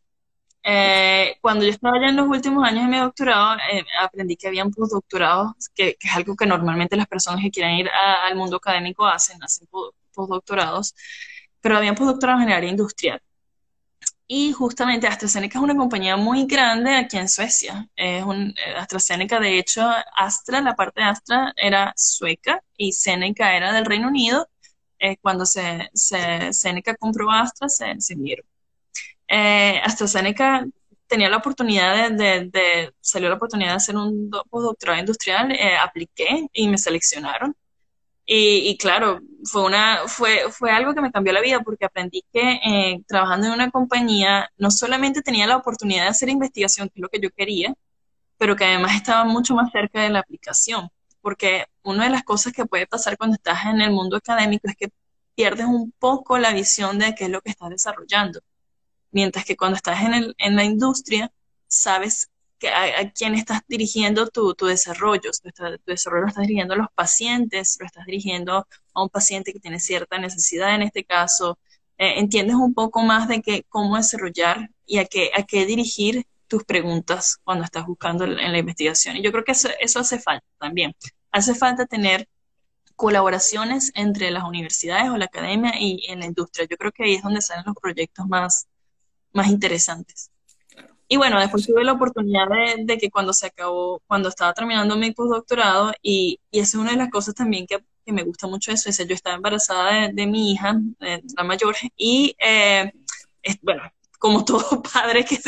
Eh, 0.62 1.36
cuando 1.40 1.64
yo 1.64 1.70
estaba 1.70 1.98
ya 2.00 2.08
en 2.08 2.16
los 2.16 2.28
últimos 2.28 2.64
años 2.68 2.84
de 2.84 2.90
mi 2.90 2.98
doctorado, 2.98 3.56
aprendí 4.00 4.36
que 4.36 4.48
habían 4.48 4.70
postdoctorados, 4.70 5.52
que, 5.74 5.96
que, 5.98 6.08
es 6.08 6.14
algo 6.14 6.36
que 6.36 6.46
normalmente 6.46 6.96
las 6.96 7.06
personas 7.06 7.40
que 7.42 7.50
quieren 7.50 7.76
ir 7.76 7.88
al 7.90 8.36
mundo 8.36 8.56
académico 8.56 9.06
hacen, 9.06 9.42
hacen 9.42 9.68
postdoctorados, 10.12 10.94
pero 11.60 11.76
habían 11.76 11.94
postdoctorados 11.94 12.42
en 12.42 12.48
el 12.50 12.54
área 12.56 12.70
industrial. 12.70 13.22
Y 14.32 14.52
justamente 14.52 15.08
AstraZeneca 15.08 15.58
es 15.58 15.64
una 15.64 15.76
compañía 15.76 16.16
muy 16.16 16.46
grande 16.46 16.94
aquí 16.94 17.16
en 17.16 17.28
Suecia. 17.28 17.88
Es 17.96 18.22
un, 18.24 18.50
eh, 18.50 18.74
AstraZeneca, 18.76 19.40
de 19.40 19.58
hecho, 19.58 19.82
Astra, 20.14 20.60
la 20.60 20.76
parte 20.76 21.00
de 21.00 21.06
Astra 21.08 21.52
era 21.56 21.92
sueca 21.96 22.62
y 22.76 22.92
Seneca 22.92 23.56
era 23.56 23.72
del 23.72 23.84
Reino 23.86 24.06
Unido. 24.08 24.48
Eh, 25.00 25.16
cuando 25.20 25.44
se, 25.46 25.90
se, 25.94 26.52
Seneca 26.52 26.94
compró 26.96 27.30
Astra, 27.30 27.68
se, 27.68 28.00
se 28.00 28.14
unieron. 28.14 28.46
Eh, 29.30 29.80
AstraZeneca 29.84 30.66
tenía 31.06 31.30
la 31.30 31.38
oportunidad 31.38 32.10
de, 32.10 32.50
de, 32.50 32.92
salió 33.00 33.28
la 33.28 33.36
oportunidad 33.36 33.70
de 33.70 33.76
hacer 33.76 33.96
un 33.96 34.30
doctorado 34.30 35.00
industrial, 35.00 35.56
apliqué 35.82 36.48
y 36.52 36.68
me 36.68 36.78
seleccionaron. 36.78 37.54
Y, 38.32 38.76
claro, 38.78 39.20
fue, 39.44 39.64
una, 39.64 40.06
fue, 40.06 40.52
fue 40.52 40.70
algo 40.70 40.94
que 40.94 41.00
me 41.00 41.10
cambió 41.10 41.32
la 41.32 41.40
vida 41.40 41.60
porque 41.64 41.84
aprendí 41.84 42.24
que 42.32 42.60
eh, 42.64 43.02
trabajando 43.08 43.48
en 43.48 43.54
una 43.54 43.70
compañía 43.72 44.48
no 44.56 44.70
solamente 44.70 45.20
tenía 45.22 45.48
la 45.48 45.56
oportunidad 45.56 46.04
de 46.04 46.10
hacer 46.10 46.28
investigación, 46.28 46.88
que 46.88 47.00
es 47.00 47.02
lo 47.02 47.08
que 47.08 47.20
yo 47.20 47.30
quería, 47.30 47.74
pero 48.38 48.54
que 48.54 48.64
además 48.64 48.94
estaba 48.94 49.24
mucho 49.24 49.54
más 49.54 49.72
cerca 49.72 50.02
de 50.02 50.10
la 50.10 50.20
aplicación. 50.20 50.90
Porque 51.20 51.66
una 51.82 52.04
de 52.04 52.10
las 52.10 52.22
cosas 52.22 52.52
que 52.52 52.66
puede 52.66 52.86
pasar 52.86 53.16
cuando 53.18 53.34
estás 53.34 53.66
en 53.66 53.80
el 53.80 53.90
mundo 53.90 54.16
académico 54.16 54.68
es 54.68 54.76
que 54.76 54.90
pierdes 55.34 55.66
un 55.66 55.92
poco 55.98 56.38
la 56.38 56.52
visión 56.52 57.00
de 57.00 57.14
qué 57.16 57.24
es 57.24 57.30
lo 57.30 57.40
que 57.40 57.50
estás 57.50 57.70
desarrollando. 57.70 58.40
Mientras 59.10 59.44
que 59.44 59.56
cuando 59.56 59.76
estás 59.76 60.02
en, 60.02 60.14
el, 60.14 60.34
en 60.38 60.56
la 60.56 60.64
industria, 60.64 61.32
sabes 61.66 62.30
a, 62.68 63.10
quién 63.10 63.34
estás 63.34 63.62
dirigiendo 63.68 64.28
tu, 64.28 64.54
desarrollo. 64.66 65.30
Tu, 65.30 65.64
desarrollo 65.86 66.22
lo 66.22 66.28
estás 66.28 66.42
dirigiendo 66.42 66.74
a 66.74 66.76
los 66.76 66.88
pacientes, 66.94 67.76
lo 67.80 67.86
estás 67.86 68.04
dirigiendo 68.06 68.66
a 68.94 69.02
un 69.02 69.08
paciente 69.08 69.52
que 69.52 69.60
tiene 69.60 69.80
cierta 69.80 70.18
necesidad 70.18 70.74
en 70.74 70.82
este 70.82 71.04
caso. 71.04 71.58
Eh, 71.98 72.18
entiendes 72.18 72.56
un 72.56 72.74
poco 72.74 73.02
más 73.02 73.28
de 73.28 73.42
que, 73.42 73.64
cómo 73.68 73.96
desarrollar 73.96 74.70
y 74.86 74.98
a 74.98 75.04
qué, 75.04 75.30
a 75.34 75.42
qué 75.44 75.66
dirigir 75.66 76.26
tus 76.48 76.64
preguntas 76.64 77.38
cuando 77.44 77.64
estás 77.64 77.86
buscando 77.86 78.24
en, 78.24 78.52
la 78.52 78.58
investigación. 78.58 79.16
Y 79.16 79.22
yo 79.22 79.30
creo 79.32 79.44
que 79.44 79.52
eso, 79.52 79.68
eso 79.78 80.00
hace 80.00 80.18
falta 80.18 80.46
también. 80.58 80.94
Hace 81.30 81.54
falta 81.54 81.86
tener 81.86 82.28
colaboraciones 82.96 83.92
entre 83.94 84.30
las 84.30 84.44
universidades 84.44 85.10
o 85.10 85.16
la 85.16 85.26
academia 85.26 85.72
y 85.78 86.04
en 86.08 86.20
la 86.20 86.26
industria. 86.26 86.66
Yo 86.68 86.76
creo 86.76 86.92
que 86.92 87.04
ahí 87.04 87.14
es 87.14 87.22
donde 87.22 87.40
salen 87.40 87.64
los 87.66 87.76
proyectos 87.80 88.26
más, 88.26 88.66
más 89.32 89.48
interesantes. 89.48 90.30
Y 91.08 91.16
bueno, 91.16 91.40
después 91.40 91.66
tuve 91.66 91.82
la 91.84 91.92
oportunidad 91.92 92.46
de, 92.78 92.98
que 92.98 93.10
cuando 93.10 93.32
se 93.32 93.46
acabó, 93.46 94.00
cuando 94.06 94.28
estaba 94.28 94.54
terminando 94.54 94.96
mi 94.96 95.12
postdoctorado, 95.12 95.92
y, 96.02 96.40
y 96.52 96.60
esa 96.60 96.76
es 96.78 96.82
una 96.82 96.92
de 96.92 96.98
las 96.98 97.10
cosas 97.10 97.34
también 97.34 97.66
que, 97.66 97.78
que 98.06 98.12
me 98.12 98.22
gusta 98.22 98.46
mucho 98.46 98.70
de 98.70 98.76
Suecia, 98.76 99.04
yo 99.04 99.14
estaba 99.14 99.36
embarazada 99.36 100.08
de, 100.08 100.26
mi 100.26 100.52
hija, 100.52 100.80
la 101.36 101.44
mayor, 101.44 101.74
y 101.96 102.36
eh, 102.38 102.92
bueno, 103.62 103.82
como 104.20 104.44
todo 104.44 104.82
padre 104.82 105.24
que, 105.24 105.38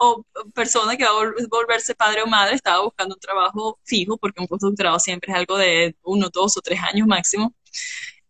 o 0.00 0.24
persona 0.54 0.96
que 0.96 1.04
va 1.04 1.10
a 1.10 1.46
volverse 1.48 1.94
padre 1.94 2.22
o 2.22 2.26
madre, 2.26 2.56
estaba 2.56 2.82
buscando 2.82 3.14
un 3.14 3.20
trabajo 3.20 3.78
fijo, 3.84 4.18
porque 4.18 4.40
un 4.40 4.48
postdoctorado 4.48 4.98
siempre 4.98 5.32
es 5.32 5.38
algo 5.38 5.56
de 5.56 5.96
uno, 6.02 6.28
dos 6.30 6.56
o 6.58 6.60
tres 6.60 6.80
años 6.82 7.06
máximo. 7.06 7.54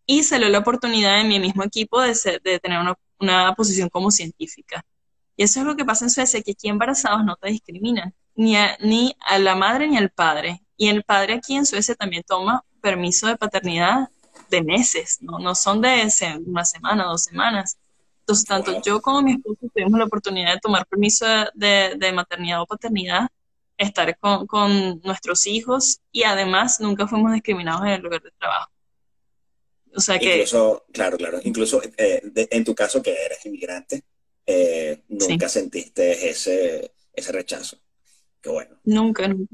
Y 0.05 0.23
salió 0.23 0.47
la 0.49 0.59
oportunidad 0.59 1.19
en 1.19 1.27
mi 1.27 1.39
mismo 1.39 1.63
equipo 1.63 2.01
de, 2.01 2.15
de 2.43 2.59
tener 2.59 2.79
una, 2.79 2.95
una 3.19 3.53
posición 3.55 3.89
como 3.89 4.11
científica. 4.11 4.85
Y 5.37 5.43
eso 5.43 5.59
es 5.59 5.65
lo 5.67 5.75
que 5.75 5.85
pasa 5.85 6.03
en 6.03 6.09
Suecia, 6.09 6.41
que 6.41 6.51
aquí 6.51 6.67
embarazados 6.67 7.23
no 7.23 7.35
te 7.35 7.49
discriminan, 7.49 8.13
ni 8.35 8.57
a, 8.57 8.75
ni 8.81 9.15
a 9.19 9.37
la 9.37 9.55
madre 9.55 9.87
ni 9.87 9.95
al 9.95 10.09
padre. 10.09 10.63
Y 10.75 10.89
el 10.89 11.03
padre 11.03 11.35
aquí 11.35 11.55
en 11.55 11.65
Suecia 11.65 11.93
también 11.93 12.23
toma 12.27 12.65
permiso 12.81 13.27
de 13.27 13.37
paternidad 13.37 14.09
de 14.49 14.63
meses, 14.63 15.19
no, 15.21 15.39
no 15.39 15.53
son 15.55 15.81
de 15.81 16.09
una 16.45 16.65
semana, 16.65 17.05
dos 17.05 17.23
semanas. 17.23 17.77
Entonces, 18.21 18.45
tanto 18.45 18.81
yo 18.81 18.99
como 19.01 19.21
mi 19.21 19.33
esposo 19.33 19.71
tuvimos 19.73 19.99
la 19.99 20.05
oportunidad 20.05 20.53
de 20.53 20.59
tomar 20.59 20.85
permiso 20.87 21.25
de, 21.53 21.95
de, 21.97 22.11
maternidad 22.11 22.61
o 22.61 22.65
paternidad, 22.65 23.27
estar 23.77 24.17
con, 24.17 24.47
con, 24.47 24.99
nuestros 25.01 25.45
hijos 25.45 25.99
y 26.11 26.23
además 26.23 26.79
nunca 26.79 27.07
fuimos 27.07 27.31
discriminados 27.31 27.83
en 27.83 27.89
el 27.89 28.01
lugar 28.01 28.21
de 28.21 28.31
trabajo. 28.31 28.71
O 29.95 29.99
sea 30.01 30.19
que... 30.19 30.33
Incluso, 30.33 30.85
claro, 30.91 31.17
claro, 31.17 31.39
incluso 31.43 31.81
eh, 31.97 32.21
en 32.51 32.63
tu 32.65 32.75
caso 32.75 33.01
que 33.01 33.11
eres 33.11 33.45
inmigrante, 33.45 34.03
eh, 34.49 35.03
nunca 35.09 35.49
sentiste 35.49 36.29
ese, 36.29 36.93
ese 37.13 37.31
rechazo. 37.33 37.77
Qué 38.41 38.49
bueno. 38.49 38.79
Nunca, 38.85 39.27
nunca. 39.27 39.53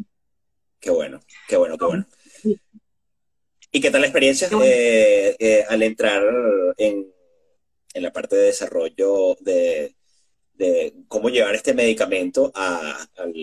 Qué 0.79 0.91
bueno, 0.91 1.19
qué 1.47 1.57
bueno, 1.57 1.77
qué 1.79 1.85
bueno. 1.85 2.05
¿Y 3.71 3.81
qué 3.81 3.89
tal 3.89 4.01
la 4.01 4.07
experiencia 4.07 4.49
eh, 4.63 5.35
eh, 5.39 5.65
al 5.67 5.81
entrar 5.81 6.23
en, 6.77 7.07
en, 7.93 8.03
la 8.03 8.13
parte 8.13 8.35
de 8.35 8.43
desarrollo 8.43 9.35
de, 9.39 9.95
de 10.53 10.93
cómo 11.07 11.29
llevar 11.29 11.55
este 11.55 11.73
medicamento 11.73 12.51
a, 12.53 13.07
al, 13.17 13.33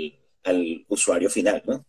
al, 0.44 0.84
usuario 0.86 1.28
final, 1.28 1.62
¿no? 1.66 1.84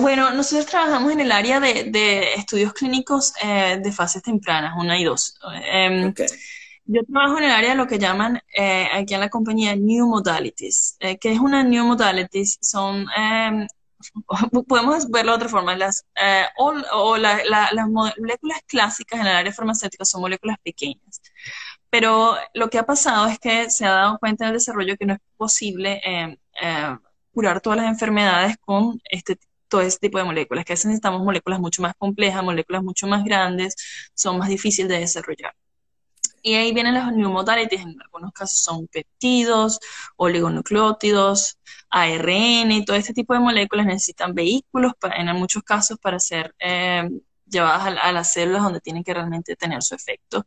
bueno, 0.00 0.32
nosotros 0.34 0.66
trabajamos 0.66 1.12
en 1.12 1.20
el 1.20 1.32
área 1.32 1.60
de, 1.60 1.84
de 1.84 2.34
estudios 2.34 2.72
clínicos 2.74 3.32
de 3.42 3.92
fases 3.92 4.22
tempranas, 4.22 4.74
una 4.76 4.98
y 4.98 5.04
dos. 5.04 5.38
Em, 5.72 6.08
okay. 6.08 6.26
Yo 6.92 7.04
trabajo 7.04 7.38
en 7.38 7.44
el 7.44 7.50
área 7.52 7.70
de 7.70 7.76
lo 7.76 7.86
que 7.86 8.00
llaman 8.00 8.42
eh, 8.52 8.88
aquí 8.92 9.14
en 9.14 9.20
la 9.20 9.28
compañía 9.28 9.76
New 9.76 10.08
Modalities. 10.08 10.96
Eh, 10.98 11.18
¿Qué 11.18 11.32
es 11.32 11.38
una 11.38 11.62
New 11.62 11.84
Modalities? 11.84 12.58
Son, 12.60 13.06
eh, 13.16 13.66
podemos 14.66 15.08
verlo 15.08 15.30
de 15.32 15.36
otra 15.36 15.48
forma, 15.48 15.76
las, 15.76 16.04
eh, 16.20 16.46
o, 16.58 17.16
la, 17.16 17.44
las 17.44 17.88
moléculas 17.88 18.60
clásicas 18.66 19.20
en 19.20 19.26
el 19.28 19.36
área 19.36 19.52
farmacéutica 19.52 20.04
son 20.04 20.22
moléculas 20.22 20.56
pequeñas. 20.64 21.20
Pero 21.90 22.34
lo 22.54 22.68
que 22.70 22.78
ha 22.78 22.86
pasado 22.86 23.28
es 23.28 23.38
que 23.38 23.70
se 23.70 23.86
ha 23.86 23.92
dado 23.92 24.18
cuenta 24.18 24.44
en 24.44 24.48
el 24.48 24.54
desarrollo 24.54 24.96
que 24.96 25.06
no 25.06 25.14
es 25.14 25.20
posible 25.36 26.00
curar 27.32 27.60
todas 27.60 27.78
las 27.78 27.88
enfermedades 27.88 28.56
con 28.60 29.00
este 29.04 29.38
todo 29.68 29.82
este 29.82 30.08
tipo 30.08 30.18
de 30.18 30.24
moléculas, 30.24 30.64
que 30.64 30.72
necesitamos 30.72 31.22
moléculas 31.22 31.60
mucho 31.60 31.82
más 31.82 31.94
complejas, 31.96 32.42
moléculas 32.42 32.82
mucho 32.82 33.06
más 33.06 33.24
grandes, 33.24 33.76
son 34.14 34.38
más 34.38 34.48
difíciles 34.48 34.88
de 34.88 34.98
desarrollar. 34.98 35.54
Y 36.42 36.54
ahí 36.54 36.72
vienen 36.72 36.94
los 36.94 37.12
new 37.12 37.30
modalities, 37.30 37.82
en 37.82 37.96
algunos 38.00 38.32
casos 38.32 38.60
son 38.60 38.86
peptidos, 38.88 39.78
oligonucleótidos, 40.16 41.58
ARN 41.90 42.72
y 42.72 42.84
todo 42.84 42.96
este 42.96 43.12
tipo 43.12 43.34
de 43.34 43.40
moléculas 43.40 43.86
necesitan 43.86 44.34
vehículos 44.34 44.92
en 45.16 45.26
muchos 45.36 45.62
casos 45.62 45.98
para 45.98 46.18
ser 46.20 46.54
eh, 46.58 47.08
llevadas 47.50 47.98
a, 48.00 48.12
las 48.12 48.32
células 48.32 48.62
donde 48.62 48.80
tienen 48.80 49.04
que 49.04 49.12
realmente 49.12 49.56
tener 49.56 49.82
su 49.82 49.94
efecto. 49.94 50.46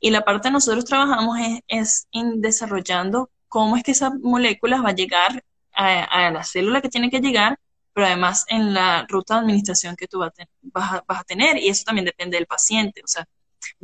Y 0.00 0.10
la 0.10 0.22
parte 0.22 0.48
que 0.48 0.52
nosotros 0.52 0.84
trabajamos 0.84 1.38
es, 1.68 2.08
en 2.12 2.40
desarrollando 2.40 3.30
cómo 3.48 3.76
es 3.76 3.82
que 3.82 3.92
esa 3.92 4.10
molécula 4.10 4.82
va 4.82 4.90
a 4.90 4.94
llegar 4.94 5.44
a, 5.72 6.30
la 6.30 6.44
célula 6.44 6.82
que 6.82 6.88
tiene 6.88 7.10
que 7.10 7.20
llegar, 7.20 7.58
pero 7.94 8.06
además 8.06 8.44
en 8.48 8.74
la 8.74 9.06
ruta 9.08 9.34
de 9.34 9.40
administración 9.40 9.96
que 9.96 10.06
tú 10.08 10.22
a, 10.22 10.32
vas 10.72 11.02
a 11.20 11.24
tener. 11.24 11.56
Y 11.56 11.68
eso 11.68 11.84
también 11.84 12.04
depende 12.04 12.36
del 12.36 12.46
paciente. 12.46 13.00
O 13.04 13.08
sea, 13.08 13.26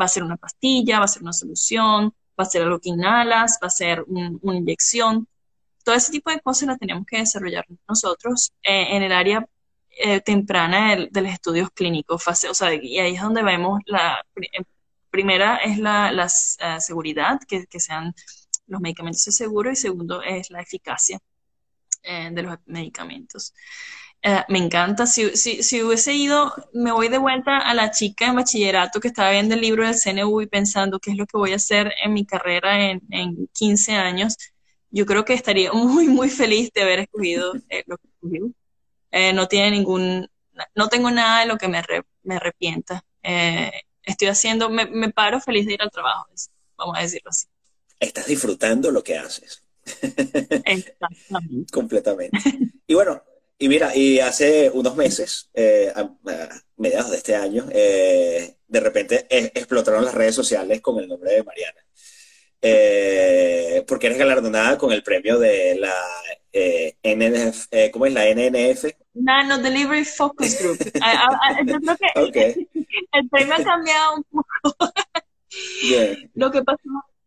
va 0.01 0.07
a 0.07 0.09
ser 0.09 0.23
una 0.23 0.37
pastilla, 0.37 0.99
va 0.99 1.05
a 1.07 1.09
ser 1.09 1.23
una 1.23 1.33
solución, 1.33 2.15
va 2.39 2.45
a 2.45 2.47
ser 2.47 2.63
algo 2.63 2.81
que 2.81 2.91
inhalas, 2.91 3.59
va 3.63 3.69
a 3.69 3.71
ser 3.71 4.05
una 4.09 4.57
inyección. 4.57 5.29
Todo 5.85 5.95
ese 5.95 6.13
tipo 6.13 6.31
de 6.31 6.41
cosas 6.41 6.69
las 6.69 6.79
tenemos 6.79 7.07
que 7.07 7.19
desarrollar 7.19 7.65
nosotros 7.89 8.53
eh, 8.63 8.97
en 8.97 9.03
el 9.03 9.13
área 9.13 9.47
eh, 9.91 10.21
temprana 10.21 10.97
de, 10.97 11.23
los 11.23 11.33
estudios 11.33 11.71
clínicos. 11.71 12.27
o 12.27 12.55
sea, 12.55 12.75
y 12.75 12.99
ahí 12.99 13.15
es 13.15 13.23
donde 13.23 13.43
vemos 13.43 13.81
la 13.87 14.23
primera 15.11 15.57
es 15.57 15.79
la, 15.79 16.29
seguridad, 16.81 17.41
que, 17.49 17.67
que 17.67 17.81
sean 17.81 18.15
los 18.67 18.81
medicamentos 18.81 19.23
seguros, 19.23 19.73
y 19.73 19.77
segundo 19.77 20.23
es 20.23 20.51
la 20.51 20.61
eficacia 20.61 21.19
de 22.03 22.43
los 22.43 22.57
medicamentos. 22.67 23.53
Eh, 24.29 24.45
me 24.49 24.59
encanta. 24.59 25.07
Si, 25.07 25.37
si, 25.37 25.63
si, 25.63 25.85
hubiese 25.85 26.13
ido, 26.13 26.53
me 26.73 26.91
voy 26.91 27.09
de 27.09 27.19
vuelta 27.19 27.59
a 27.59 27.75
la 27.75 27.93
chica 27.93 28.27
en 28.27 28.35
bachillerato 28.35 28.99
que 28.99 29.07
estaba 29.07 29.31
viendo 29.31 29.55
el 29.55 29.61
libro 29.61 29.87
del 29.87 29.95
CNU 29.95 30.41
y 30.41 30.49
pensando 30.49 30.99
qué 30.99 31.13
es 31.13 31.17
lo 31.17 31.27
que 31.27 31.37
voy 31.37 31.53
a 31.53 31.57
hacer 31.57 31.93
en 32.03 32.13
mi 32.13 32.27
carrera 32.27 32.91
en, 32.91 33.03
en 33.11 33.49
15 33.55 33.93
años. 33.93 34.37
Yo 34.91 35.07
creo 35.07 35.25
que 35.25 35.33
estaría 35.33 35.73
muy, 35.73 36.09
muy 36.09 36.29
feliz 36.29 36.73
de 36.73 36.83
haber 36.83 36.99
escogido 37.01 37.55
eh, 37.69 37.85
lo 37.87 37.99
que 37.99 38.09
escogí. 38.09 38.53
Eh, 39.13 39.33
no 39.33 39.47
tiene 39.47 39.71
ningún, 39.71 40.29
no 40.75 40.89
tengo 40.89 41.09
nada 41.13 41.43
de 41.43 41.47
lo 41.47 41.57
que 41.57 41.69
me, 41.69 41.81
me 42.25 42.35
arrepienta. 42.35 43.05
estoy 44.03 44.27
haciendo, 44.27 44.69
me, 44.71 44.87
me 44.87 45.13
paro 45.13 45.41
feliz 45.41 45.67
de 45.67 45.75
ir 45.75 45.83
al 45.83 45.91
trabajo, 45.93 46.27
vamos 46.77 46.99
a 46.99 47.03
decirlo 47.03 47.31
así. 47.31 47.47
Estás 48.01 48.27
disfrutando 48.27 48.91
lo 48.91 49.05
que 49.05 49.19
haces. 49.19 49.63
Exactamente. 50.65 51.73
Completamente. 51.73 52.39
Y 52.89 52.95
bueno, 52.95 53.23
y 53.59 53.69
mira, 53.69 53.95
y 53.97 54.21
hace 54.21 54.71
unos 54.71 54.97
meses, 54.97 55.51
eh, 55.55 55.93
a, 55.95 56.11
mediados 56.77 57.11
de 57.11 57.17
este 57.17 57.35
año, 57.35 57.67
eh, 57.73 58.57
de 58.67 58.81
repente 58.81 59.27
explotaron 59.31 60.05
las 60.05 60.15
redes 60.15 60.35
sociales 60.35 60.81
con 60.81 60.99
el 60.99 61.09
nombre 61.09 61.33
de 61.33 61.43
Mariana. 61.43 61.81
Eh, 62.61 63.85
porque 63.87 64.07
eres 64.07 64.19
galardonada 64.19 64.77
con 64.77 64.93
el 64.93 65.03
premio 65.03 65.39
de 65.39 65.77
la 65.77 65.95
NNF, 67.03 67.69
¿cómo 67.93 68.07
es 68.07 68.13
la 68.13 68.25
NNF? 68.29 68.85
Nano 69.15 69.59
Delivery 69.59 70.05
Focus 70.05 70.59
Group. 70.61 70.79
yo 71.67 71.79
creo 72.15 72.33
que 72.33 72.69
el 73.13 73.29
premio 73.31 73.55
ha 73.55 73.63
cambiado 73.63 74.17
un 74.17 74.25
poco. 74.25 74.93
Lo 76.35 76.51
que 76.51 76.63
pasó 76.63 76.83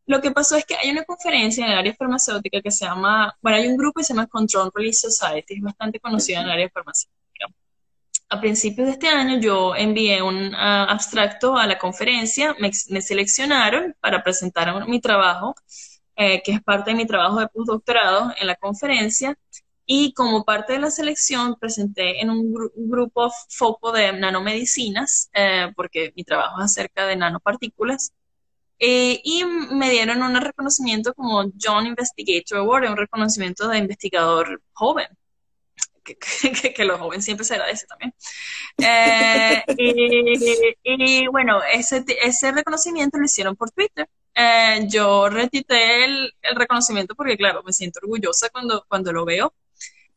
lo 0.09 0.21
que 0.21 0.31
pasó 0.31 0.55
es 0.55 0.65
que 0.65 0.75
hay 0.75 0.89
una 0.89 1.03
conferencia 1.03 1.63
en 1.63 1.71
el 1.71 1.77
área 1.77 1.93
farmacéutica 1.93 2.61
que 2.63 2.71
se 2.71 2.83
llama, 2.83 3.37
bueno, 3.43 3.59
hay 3.59 3.67
un 3.67 3.77
grupo 3.77 3.99
que 3.99 4.03
se 4.03 4.15
llama 4.15 4.25
Control 4.25 4.71
Release 4.73 5.07
Society, 5.07 5.53
es 5.57 5.61
bastante 5.61 5.99
conocido 5.99 6.39
en 6.39 6.45
el 6.45 6.51
área 6.51 6.69
farmacéutica. 6.71 7.45
A 8.29 8.41
principios 8.41 8.87
de 8.87 8.93
este 8.93 9.07
año 9.07 9.39
yo 9.39 9.75
envié 9.75 10.23
un 10.23 10.55
ah, 10.55 10.85
abstracto 10.85 11.55
a 11.55 11.67
la 11.67 11.77
conferencia, 11.77 12.55
me, 12.59 12.73
seleccionaron 12.73 13.95
para 13.99 14.23
presentar 14.23 14.87
mi 14.87 14.99
trabajo, 14.99 15.53
eh, 16.15 16.41
que 16.41 16.53
es 16.53 16.63
parte 16.63 16.89
de 16.89 16.97
mi 16.97 17.05
trabajo 17.05 17.39
de 17.39 17.47
postdoctorado 17.47 18.33
en 18.35 18.47
la 18.47 18.55
conferencia, 18.55 19.37
y 19.85 20.13
como 20.13 20.43
parte 20.43 20.73
de 20.73 20.79
la 20.79 20.89
selección 20.89 21.55
presenté 21.59 22.19
en 22.19 22.31
un, 22.31 22.51
grupo 22.75 23.31
foco 23.49 23.91
de 23.91 24.11
nanomedicinas, 24.13 25.29
eh, 25.33 25.71
porque 25.75 26.13
mi 26.15 26.23
trabajo 26.23 26.57
es 26.57 26.65
acerca 26.65 27.05
de 27.05 27.15
nanopartículas, 27.15 28.11
eh, 28.79 29.19
y 29.23 29.43
me 29.45 29.89
dieron 29.89 30.23
un 30.23 30.35
reconocimiento 30.35 31.13
como 31.13 31.51
John 31.61 31.85
Investigator 31.85 32.59
Award, 32.59 32.89
un 32.89 32.97
reconocimiento 32.97 33.67
de 33.67 33.77
investigador 33.77 34.61
joven. 34.73 35.07
Que, 36.03 36.17
que, 36.73 36.85
los 36.85 36.99
jóvenes 36.99 37.23
siempre 37.23 37.45
se 37.45 37.53
agradece 37.53 37.85
también. 37.85 38.13
Eh, 38.79 39.63
y, 40.83 41.27
bueno, 41.27 41.61
ese, 41.71 42.03
ese 42.23 42.51
reconocimiento 42.51 43.17
lo 43.17 43.25
hicieron 43.25 43.55
por 43.55 43.69
Twitter. 43.69 44.09
Eh, 44.33 44.87
yo 44.89 45.29
retité 45.29 46.05
el, 46.05 46.33
el, 46.41 46.55
reconocimiento 46.55 47.13
porque, 47.13 47.37
claro, 47.37 47.61
me 47.63 47.73
siento 47.73 47.99
orgullosa 48.01 48.49
cuando, 48.49 48.85
cuando 48.87 49.11
lo 49.11 49.25
veo. 49.25 49.53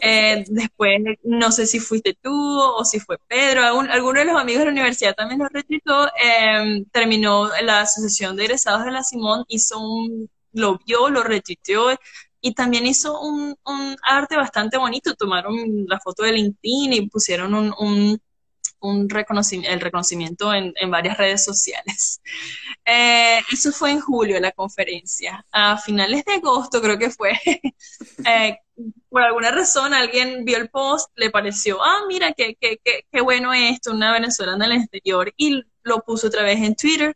Eh, 0.04 0.44
después, 0.48 0.98
no 1.22 1.52
sé 1.52 1.64
si 1.66 1.78
fuiste 1.78 2.18
tú 2.20 2.32
o 2.32 2.84
si 2.84 2.98
fue 2.98 3.18
Pedro, 3.28 3.62
alguno 3.62 4.18
de 4.18 4.24
los 4.24 4.36
amigos 4.36 4.60
de 4.60 4.64
la 4.66 4.72
universidad 4.72 5.14
también 5.14 5.38
lo 5.40 5.48
retritó. 5.48 6.08
Em, 6.20 6.84
terminó 6.86 7.48
la 7.62 7.82
Asociación 7.82 8.36
de 8.36 8.44
Egresados 8.44 8.84
de 8.84 8.90
la 8.90 9.04
Simón, 9.04 9.44
hizo 9.48 9.78
un, 9.78 10.28
lo 10.52 10.78
vio, 10.84 11.08
lo 11.08 11.22
retuiteó 11.22 11.96
y 12.40 12.54
también 12.54 12.84
hizo 12.86 13.20
un, 13.20 13.56
un, 13.64 13.96
arte 14.02 14.36
bastante 14.36 14.76
bonito. 14.76 15.14
Tomaron 15.14 15.86
la 15.86 16.00
foto 16.00 16.24
de 16.24 16.32
LinkedIn 16.32 16.92
y 16.94 17.08
pusieron 17.08 17.54
un, 17.54 17.72
un 17.78 18.20
un 18.82 19.08
reconocimiento, 19.08 19.72
el 19.72 19.80
reconocimiento 19.80 20.52
en, 20.52 20.74
en, 20.76 20.90
varias 20.90 21.16
redes 21.16 21.44
sociales. 21.44 22.20
Eh, 22.84 23.38
eso 23.52 23.70
fue 23.70 23.92
en 23.92 24.00
julio, 24.00 24.40
la 24.40 24.50
conferencia. 24.50 25.46
A 25.52 25.78
finales 25.78 26.24
de 26.24 26.32
agosto 26.34 26.82
creo 26.82 26.98
que 26.98 27.10
fue, 27.10 27.30
eh, 28.26 28.58
por 29.12 29.22
alguna 29.22 29.50
razón 29.50 29.92
alguien 29.94 30.44
vio 30.44 30.56
el 30.56 30.70
post, 30.70 31.10
le 31.16 31.30
pareció, 31.30 31.82
ah, 31.84 32.00
mira, 32.08 32.32
qué, 32.32 32.56
qué, 32.58 32.80
qué, 32.82 33.06
qué 33.12 33.20
bueno 33.20 33.52
esto, 33.52 33.92
una 33.92 34.12
venezolana 34.12 34.64
en 34.66 34.72
el 34.72 34.78
exterior, 34.78 35.32
y 35.36 35.62
lo 35.82 36.00
puso 36.00 36.28
otra 36.28 36.42
vez 36.42 36.60
en 36.62 36.74
Twitter. 36.74 37.14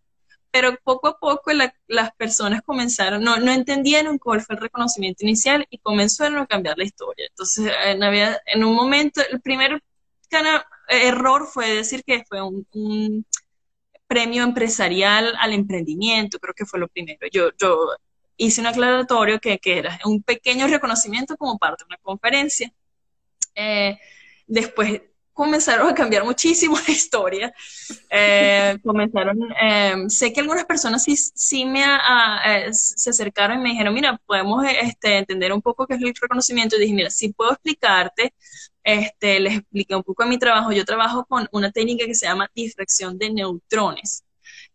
Pero 0.51 0.77
poco 0.85 1.09
a 1.09 1.19
poco 1.19 1.51
las 1.53 2.13
personas 2.17 2.63
comenzaron, 2.63 3.23
no, 3.23 3.37
no 3.39 3.53
entendieron 3.53 4.19
cuál 4.19 4.41
fue 4.43 4.57
el 4.57 4.63
reconocimiento 4.63 5.25
inicial 5.25 5.67
y 5.71 5.79
comenzaron 5.79 6.39
a 6.39 6.47
cambiar 6.47 6.79
la 6.79 6.85
historia. 6.85 7.27
Entonces, 7.29 7.73
en, 7.85 8.03
había, 8.03 8.41
en 8.47 8.65
un 8.65 8.75
momento, 8.75 9.21
el 9.31 9.41
primer 9.41 9.83
error 10.89 11.47
fue 11.47 11.71
decir 11.71 12.05
que 12.05 12.25
fue 12.29 12.41
un, 12.43 13.27
premio 14.07 14.45
empresarial 14.45 15.35
al 15.41 15.53
emprendimiento, 15.53 16.39
creo 16.39 16.55
que 16.55 16.65
fue 16.65 16.79
lo 16.79 16.89
primero. 16.89 17.27
Yo, 17.33 17.51
yo 17.59 17.89
hice 18.37 18.61
un 18.61 18.67
aclaratorio 18.67 19.41
que, 19.41 19.59
que 19.59 19.79
era 19.79 19.99
un 20.05 20.23
pequeño 20.23 20.67
reconocimiento 20.67 21.37
como 21.37 21.59
parte 21.59 21.85
de 21.85 21.89
una 21.89 21.99
conferencia. 21.99 22.73
Eh, 23.55 23.99
después 24.47 25.03
comenzaron 25.33 25.89
a 25.89 25.95
cambiar 25.95 26.25
muchísimo 26.25 26.77
la 26.87 26.93
historia. 26.93 27.55
Eh, 28.11 28.79
comenzaron, 28.83 29.39
eh, 29.61 30.05
sé 30.09 30.33
que 30.33 30.41
algunas 30.41 30.65
personas 30.65 31.05
sí, 31.05 31.17
sí 31.17 31.65
me 31.65 31.85
se 32.73 33.11
acercaron 33.11 33.61
y 33.61 33.63
me 33.63 33.71
dijeron, 33.71 33.95
mira, 33.95 34.21
podemos 34.27 34.65
este, 34.83 35.19
entender 35.19 35.53
un 35.53 35.63
poco 35.63 35.87
qué 35.87 35.95
es 35.95 36.03
el 36.03 36.15
reconocimiento. 36.15 36.77
Y 36.77 36.81
dije, 36.81 36.95
mira, 36.95 37.11
si 37.11 37.33
puedo 37.33 37.53
explicarte 37.53 38.33
este, 38.87 39.41
les 39.41 39.59
expliqué 39.59 39.97
un 39.97 40.05
poco 40.05 40.23
de 40.23 40.29
mi 40.31 40.39
trabajo. 40.39 40.71
Yo 40.73 40.85
trabajo 40.85 41.27
con 41.27 41.49
una 41.51 41.73
técnica 41.73 42.07
que 42.07 42.15
se 42.15 42.27
llama 42.27 42.49
difracción 42.55 43.19
de 43.19 43.31
neutrones. 43.31 44.25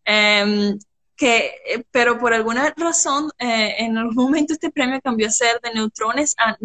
Em, 0.04 0.78
que, 1.22 1.54
eh, 1.68 1.84
pero 1.92 2.18
por 2.18 2.34
alguna 2.34 2.74
razón, 2.76 3.30
eh, 3.38 3.76
en 3.78 3.96
algún 3.96 4.16
momento 4.16 4.54
este 4.54 4.72
premio 4.72 5.00
cambió 5.02 5.28
a 5.28 5.30
ser 5.30 5.62
de 5.62 5.72
neutrones 5.72 6.34
a 6.40 6.58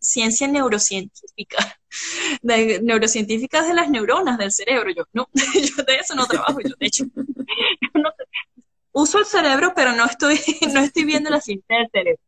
ciencia 0.00 0.48
neurocientífica, 0.48 1.58
de 2.42 2.80
neurocientíficas 2.80 3.68
de 3.68 3.74
las 3.74 3.90
neuronas 3.90 4.38
del 4.38 4.50
cerebro. 4.50 4.90
Yo, 4.96 5.04
no, 5.12 5.28
yo 5.34 5.84
de 5.84 5.96
eso 5.96 6.14
no 6.14 6.24
trabajo, 6.24 6.58
yo 6.58 6.74
de 6.80 6.86
hecho, 6.86 7.04
uso 8.92 9.18
el 9.18 9.26
cerebro, 9.26 9.74
pero 9.76 9.92
no 9.92 10.06
estoy, 10.06 10.40
no 10.72 10.80
estoy 10.80 11.04
viendo 11.04 11.28
la 11.28 11.42
ciencia 11.42 11.76
del 11.76 11.90
cerebro. 11.92 12.22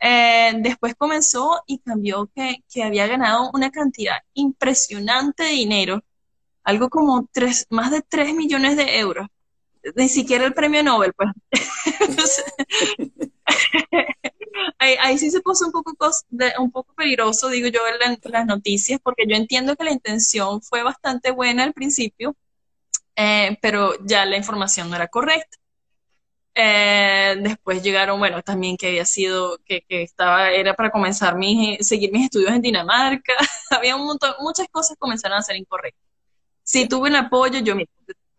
Eh, 0.00 0.54
después 0.60 0.94
comenzó 0.94 1.62
y 1.66 1.80
cambió 1.80 2.30
que, 2.34 2.64
que, 2.72 2.84
había 2.84 3.06
ganado 3.06 3.50
una 3.52 3.70
cantidad 3.70 4.16
impresionante 4.32 5.42
de 5.42 5.50
dinero, 5.50 6.02
algo 6.64 6.88
como 6.88 7.28
tres, 7.30 7.66
más 7.68 7.90
de 7.90 8.00
3 8.00 8.34
millones 8.34 8.78
de 8.78 8.98
euros. 8.98 9.28
Ni 9.96 10.08
siquiera 10.08 10.44
el 10.44 10.54
premio 10.54 10.82
Nobel, 10.82 11.12
pues. 11.14 11.30
ahí, 14.78 15.18
sí 15.18 15.30
se 15.30 15.40
puso 15.40 15.66
un 15.66 15.72
poco, 15.72 15.94
un 16.58 16.70
poco 16.70 16.94
peligroso, 16.94 17.48
digo 17.48 17.68
yo, 17.68 17.80
en, 17.86 18.18
las 18.32 18.46
noticias, 18.46 19.00
porque 19.02 19.24
yo 19.28 19.36
entiendo 19.36 19.76
que 19.76 19.84
la 19.84 19.92
intención 19.92 20.62
fue 20.62 20.82
bastante 20.82 21.30
buena 21.30 21.64
al 21.64 21.72
principio, 21.72 22.36
eh, 23.16 23.58
pero 23.62 23.94
ya 24.04 24.24
la 24.26 24.36
información 24.36 24.90
no 24.90 24.96
era 24.96 25.08
correcta. 25.08 25.58
Eh, 26.54 27.36
después 27.40 27.82
llegaron, 27.82 28.18
bueno, 28.18 28.42
también 28.42 28.76
que 28.76 28.88
había 28.88 29.06
sido, 29.06 29.58
que, 29.64 29.82
que 29.88 30.02
estaba, 30.02 30.50
era 30.50 30.74
para 30.74 30.90
comenzar 30.90 31.36
mi, 31.36 31.78
seguir 31.80 32.12
mis 32.12 32.24
estudios 32.24 32.52
en 32.52 32.62
Dinamarca. 32.62 33.32
había 33.70 33.96
un 33.96 34.06
montón, 34.06 34.34
muchas 34.40 34.68
cosas 34.70 34.96
comenzaron 34.98 35.38
a 35.38 35.42
ser 35.42 35.56
incorrectas. 35.56 36.02
Sí 36.62 36.88
tuve 36.88 37.10
un 37.10 37.16
apoyo, 37.16 37.60
yo 37.60 37.74
me, 37.76 37.88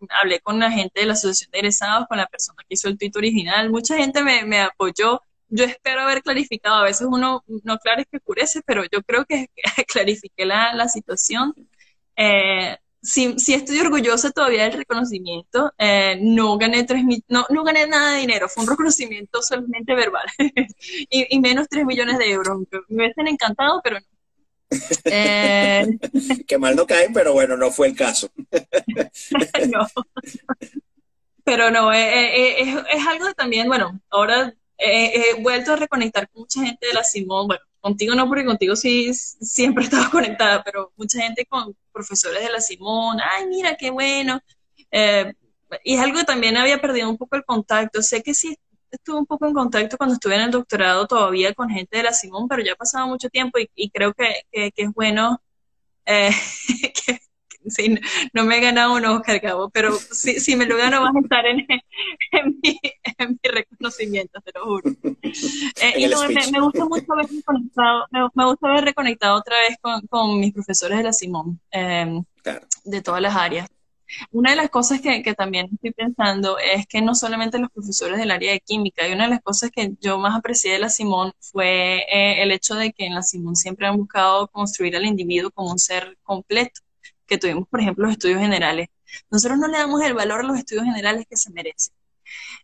hablé 0.10 0.40
con 0.40 0.60
la 0.60 0.72
gente 0.72 1.02
de 1.02 1.06
la 1.08 1.14
Asociación 1.14 1.52
de 1.52 1.60
Egresados, 1.60 2.08
con 2.08 2.18
la 2.18 2.28
persona 2.28 2.58
que 2.68 2.76
hizo 2.76 2.88
el 2.88 2.98
tweet 2.98 3.12
original, 3.16 3.70
mucha 3.70 3.96
gente 3.98 4.24
me, 4.24 4.62
apoyó. 4.62 5.22
Yo 5.50 5.66
espero 5.66 6.02
haber 6.02 6.24
clarificado, 6.24 6.76
a 6.76 6.84
veces 6.84 7.08
uno 7.10 7.44
no 7.64 7.78
claro 7.78 8.02
es 8.02 8.08
que 8.10 8.18
oscurece, 8.18 8.62
pero 8.66 8.84
yo 8.92 9.04
creo 9.04 9.26
que 9.26 9.48
clarifiqué 9.88 10.46
la, 10.46 10.88
situación. 10.90 11.54
Eh, 12.16 12.78
sí, 13.02 13.36
estoy 13.48 13.80
orgullosa 13.80 14.32
todavía 14.32 14.64
del 14.64 14.74
reconocimiento. 14.74 15.72
Eh, 15.78 16.18
no 16.22 16.58
gané 16.58 16.84
tres 16.86 17.04
no, 17.28 17.46
no 17.50 17.64
gané 17.64 17.88
nada 17.88 18.14
de 18.14 18.22
dinero, 18.22 18.50
fue 18.50 18.64
un 18.64 18.70
reconocimiento 18.70 19.42
solamente 19.42 19.94
verbal 19.94 20.26
y, 21.10 21.40
menos 21.40 21.68
tres 21.70 21.86
millones 21.86 22.18
de 22.18 22.32
euros. 22.32 22.60
Me 22.90 23.04
hubiesen 23.04 23.28
encantado, 23.28 23.82
pero 23.84 24.00
no. 24.00 24.13
Eh... 25.06 25.98
que 26.48 26.58
mal 26.58 26.76
no 26.76 26.86
caen, 26.86 27.14
pero 27.14 27.34
bueno, 27.34 27.58
no 27.58 27.72
fue 27.72 27.88
el 27.88 27.96
caso. 27.96 28.30
no. 29.72 29.88
pero 31.44 31.72
no, 31.72 31.92
eh, 31.94 32.00
eh, 32.00 32.36
eh, 32.36 32.56
es, 32.60 33.00
es, 33.00 33.08
algo 33.08 33.34
también, 33.34 33.68
bueno, 33.68 34.00
ahora 34.10 34.54
he 34.78 35.36
vuelto 35.42 35.74
a 35.74 35.78
reconectar 35.78 36.30
con 36.30 36.42
mucha 36.42 36.62
gente 36.64 36.88
de 36.88 36.94
la 36.94 37.04
Simón, 37.04 37.48
bueno, 37.48 37.64
contigo 37.80 38.16
no, 38.16 38.28
porque 38.28 38.44
contigo 38.44 38.76
sí 38.76 39.14
siempre 39.14 39.86
estaba 39.86 40.10
conectada, 40.12 40.64
pero 40.64 40.92
mucha 40.98 41.22
gente 41.22 41.46
con 41.46 41.76
profesores 41.92 42.44
de 42.44 42.52
la 42.52 42.60
Simón, 42.60 43.18
ay, 43.22 43.48
mira, 43.48 43.78
qué 43.78 43.92
bueno. 43.92 44.42
y 45.84 45.94
es 45.96 46.00
algo 46.00 46.18
que 46.20 46.26
también 46.26 46.58
había 46.58 46.82
perdido 46.82 47.10
un 47.10 47.18
poco 47.18 47.36
el 47.36 47.46
contacto. 47.46 48.02
Sé 48.02 48.22
que 48.22 48.34
sí 48.34 48.58
estuve 48.94 49.20
un 49.20 49.26
poco 49.26 49.48
en 49.48 49.54
contacto 49.54 49.98
cuando 49.98 50.14
estuve 50.14 50.36
en 50.36 50.42
el 50.42 50.52
doctorado 50.52 51.08
todavía 51.08 51.54
con 51.54 51.70
gente 51.70 51.98
de 51.98 52.04
la 52.04 52.14
Simón, 52.14 52.48
pero 52.48 52.64
ya 52.64 52.74
ha 52.74 52.76
pasado 52.76 53.08
mucho 53.08 53.30
tiempo 53.30 53.60
y, 53.76 53.90
creo 53.90 54.14
que, 54.14 54.44
que, 54.52 54.72
es 54.76 54.94
bueno 54.94 55.42
eh, 56.06 56.32
que, 57.06 57.20
sí, 57.68 57.98
no 58.34 58.46
me 58.46 58.58
he 58.58 58.62
ganado 58.62 58.94
un 58.96 59.06
Oscar, 59.06 59.42
Cabo, 59.42 59.70
pero 59.70 59.94
si, 59.94 60.40
si 60.40 60.56
me 60.56 60.66
lo 60.66 60.78
gano 60.78 61.02
vas 61.02 61.16
a 61.16 61.20
estar 61.20 61.46
en, 61.46 61.66
en, 62.32 62.60
mi, 62.62 62.80
en 63.18 63.30
mi 63.30 63.50
reconocimiento, 63.50 64.40
te 64.42 64.52
lo 64.54 64.66
juro. 64.66 64.92
Eh, 65.02 65.94
y 65.98 66.08
me, 66.08 66.60
gusta 66.60 66.86
mucho 66.86 67.14
haber 67.14 67.28
reconectado, 67.28 68.08
me, 68.12 68.46
gusta 68.46 68.70
haber 68.70 68.86
reconectado 68.86 69.38
otra 69.38 69.58
vez 69.60 69.78
con, 69.82 70.02
con 70.08 70.40
mis 70.40 70.54
profesores 70.54 70.98
de 71.00 71.04
la 71.04 71.14
Simón, 71.14 71.60
eh, 71.72 72.22
de 72.84 73.02
todas 73.02 73.22
las 73.22 73.36
áreas. 73.36 73.68
Una 74.32 74.52
de 74.52 74.56
las 74.56 74.70
cosas 74.70 75.02
que, 75.02 75.22
también 75.36 75.70
estoy 75.74 75.92
pensando 75.92 76.58
es 76.58 76.88
que 76.88 77.02
no 77.02 77.16
solamente 77.16 77.60
los 77.60 77.70
profesores 77.72 78.18
del 78.18 78.32
área 78.32 78.52
de 78.52 78.60
química, 78.60 79.08
y 79.08 79.14
una 79.14 79.26
de 79.26 79.32
las 79.32 79.42
cosas 79.42 79.72
que 79.72 79.94
yo 80.02 80.18
más 80.18 80.38
aprecié 80.38 80.74
de 80.74 80.80
la 80.80 80.90
Simón 80.90 81.34
fue 81.40 82.00
eh, 82.12 82.44
el 82.44 82.52
hecho 82.52 82.76
de 82.76 82.94
que 82.94 83.06
en 83.06 83.16
la 83.16 83.24
Simón 83.24 83.56
siempre 83.56 83.88
han 83.88 83.98
buscado 83.98 84.48
construir 84.48 84.96
al 84.96 85.06
individuo 85.06 85.52
como 85.52 85.72
un 85.72 85.80
ser 85.80 86.18
completo, 86.24 86.82
que 87.28 87.38
tuvimos, 87.38 87.68
por 87.68 87.82
ejemplo, 87.82 88.06
los 88.06 88.14
estudios 88.14 88.40
generales. 88.40 88.88
Nosotros 89.30 89.60
no 89.60 89.68
le 89.68 89.78
damos 89.78 90.02
el 90.02 90.14
valor 90.14 90.42
a 90.42 90.44
los 90.44 90.58
estudios 90.58 90.86
generales 90.86 91.26
que 91.30 91.38
se 91.38 91.52
merecen. 91.52 91.94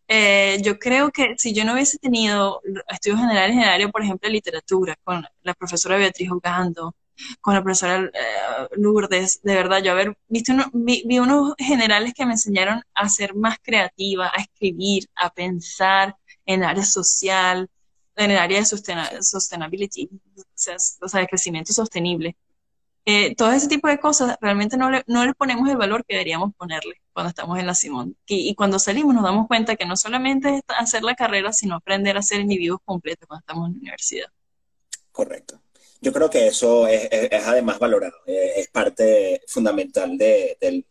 Eh, 0.08 0.60
yo 0.64 0.80
creo 0.80 1.12
que 1.12 1.36
si 1.38 1.54
yo 1.54 1.64
no 1.66 1.74
hubiese 1.74 2.00
tenido 2.00 2.62
estudios 2.89 3.20
generales 3.20 3.56
en 3.56 3.62
el 3.64 3.70
área, 3.70 3.89
por 3.89 4.04
ejemplo, 4.04 4.28
de 4.28 4.34
literatura, 4.34 4.97
con 5.04 5.26
la 5.43 5.54
profesora 5.54 5.97
Beatriz 5.97 6.32
Ogando, 6.32 6.95
con 7.41 7.53
la 7.53 7.63
profesora 7.63 8.03
eh, 8.03 8.67
Lourdes, 8.78 9.41
de 9.43 9.55
verdad, 9.55 9.82
yo 9.84 9.91
haber 9.91 10.17
visto 10.28 10.53
vi, 10.74 11.20
unos 11.20 11.53
generales 11.57 12.13
que 12.13 12.26
me 12.26 12.34
enseñaron 12.34 12.82
a 12.93 13.09
ser 13.09 13.36
más 13.36 13.57
creativa, 13.61 14.32
a 14.34 14.41
escribir, 14.41 15.05
a 15.15 15.30
pensar 15.30 16.15
en 16.45 16.63
el 16.63 16.70
área 16.70 16.84
social, 16.84 17.70
en 18.15 18.32
el 18.32 18.38
área 18.38 18.59
de 18.59 18.65
sustainability, 18.65 20.09
o 21.01 21.07
sea, 21.07 21.22
de 21.22 21.28
crecimiento 21.28 21.74
sostenible. 21.74 22.36
Eh, 23.05 23.34
todo 23.36 23.51
ese 23.53 23.67
tipo 23.67 23.88
de 23.88 23.99
cosas 23.99 24.38
realmente 24.41 24.78
no 24.78 24.91
le, 24.91 25.03
no 25.07 25.26
le 25.26 25.34
ponemos 25.34 25.67
el 25.70 25.78
valor 25.78 26.05
que 26.05 26.13
deberíamos 26.13 26.53
ponerle 26.55 27.01
cuando 27.13 27.30
estamos 27.30 27.57
en 27.57 27.65
la 27.65 27.74
Simón. 27.74 28.15
Y, 28.28 28.49
y, 28.49 28.55
cuando 28.55 28.78
salimos 28.78 29.15
nos 29.15 29.24
damos 29.24 29.47
cuenta 29.47 29.76
que 29.76 29.86
no 29.86 29.95
solamente 29.95 30.57
es 30.57 30.61
hacer 30.67 31.03
la 31.03 31.15
carrera, 31.15 31.53
sino 31.53 31.76
aprender 31.76 32.17
a 32.17 32.22
ser 32.22 32.41
individuos 32.41 32.82
completos 32.86 33.28
cuando 33.28 33.39
estamos 33.39 33.67
en 33.67 33.74
la 33.74 33.80
universidad. 33.80 34.28
Correcto. 35.11 35.59
Yo 36.02 36.14
creo 36.14 36.30
que 36.30 36.47
eso 36.47 36.88
es, 36.88 37.10
además 37.45 37.78
valorado, 37.78 38.16
eh, 38.26 38.54
es 38.58 38.68
parte 38.70 39.41
fundamental 39.47 40.18
de, 40.18 40.58
del, 40.60 40.86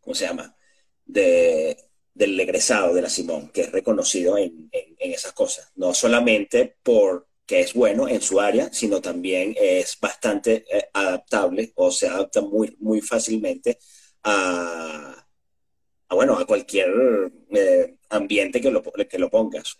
¿cómo 0.00 0.14
se 0.14 0.26
llama? 0.26 0.56
De, 1.04 1.76
del 2.12 2.38
egresado 2.40 2.94
de 2.94 3.02
la 3.02 3.08
Simón, 3.08 3.50
que 3.52 3.62
es 3.62 3.72
reconocido 3.72 4.36
en, 4.38 4.68
esas 4.98 5.32
cosas, 5.32 5.70
no 5.76 5.94
solamente 5.94 6.76
por 6.82 7.28
que 7.46 7.60
es 7.60 7.74
bueno 7.74 8.08
en 8.08 8.20
su 8.20 8.40
área, 8.40 8.72
sino 8.72 9.00
también 9.00 9.54
es 9.60 9.98
bastante 10.00 10.64
eh, 10.70 10.88
adaptable 10.92 11.72
o 11.76 11.90
se 11.90 12.08
adapta 12.08 12.40
muy, 12.42 12.76
muy 12.80 13.00
fácilmente 13.00 13.78
a, 14.22 15.26
a 16.08 16.14
bueno, 16.14 16.38
a 16.38 16.46
cualquier 16.46 16.90
eh, 17.50 17.96
ambiente 18.10 18.60
que 18.60 18.70
lo, 18.70 18.82
que 18.82 19.18
lo 19.18 19.30
pongas. 19.30 19.76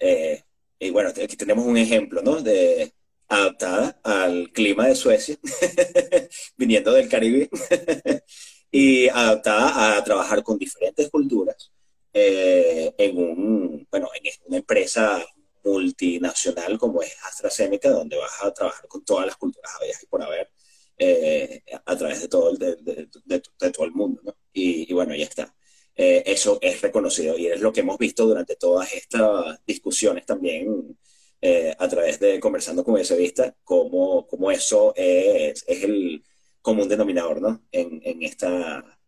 y 0.78 0.90
bueno, 0.90 1.10
aquí 1.10 1.36
tenemos 1.36 1.66
un 1.66 1.76
ejemplo, 1.76 2.22
¿no? 2.22 2.40
De, 2.40 2.92
adaptada 3.30 4.00
al 4.02 4.50
clima 4.52 4.88
de 4.88 4.96
Suecia, 4.96 5.38
viniendo 6.56 6.92
del 6.92 7.08
Caribe, 7.08 7.48
y 8.70 9.08
adaptada 9.08 9.96
a 9.96 10.04
trabajar 10.04 10.42
con 10.42 10.58
diferentes 10.58 11.08
culturas 11.08 11.70
eh, 12.12 12.92
en, 12.98 13.16
un, 13.16 13.86
bueno, 13.90 14.08
en 14.20 14.32
una 14.46 14.56
empresa 14.58 15.24
multinacional 15.64 16.76
como 16.78 17.02
es 17.02 17.16
AstraZeneca, 17.24 17.90
donde 17.90 18.16
vas 18.16 18.42
a 18.42 18.52
trabajar 18.52 18.88
con 18.88 19.04
todas 19.04 19.26
las 19.26 19.36
culturas 19.36 19.70
y 20.02 20.06
por 20.06 20.22
haber 20.22 20.50
eh, 20.98 21.62
a 21.86 21.96
través 21.96 22.22
de 22.22 22.28
todo 22.28 22.50
el, 22.50 22.58
de, 22.58 23.40
todo 23.72 23.84
el 23.86 23.92
mundo. 23.92 24.36
Y, 24.52 24.92
bueno, 24.92 25.14
ya 25.14 25.24
está. 25.24 25.54
Eh, 25.94 26.24
eso 26.26 26.58
es 26.60 26.80
reconocido 26.80 27.38
y 27.38 27.46
es 27.46 27.60
lo 27.60 27.72
que 27.72 27.80
hemos 27.80 27.98
visto 27.98 28.26
durante 28.26 28.56
todas 28.56 28.92
estas 28.92 29.60
discusiones 29.66 30.26
también 30.26 30.98
eh, 31.42 31.74
a 31.78 31.88
través 31.88 32.20
de 32.20 32.38
conversando 32.38 32.84
con 32.84 32.98
ese 32.98 33.16
vista, 33.16 33.54
cómo, 33.64 34.26
cómo 34.26 34.50
eso 34.50 34.92
es, 34.94 35.64
es, 35.66 35.84
el 35.84 36.22
común 36.60 36.86
denominador 36.86 37.40
¿no? 37.40 37.62
en, 37.72 37.98
en, 38.04 38.22
esta, 38.22 38.98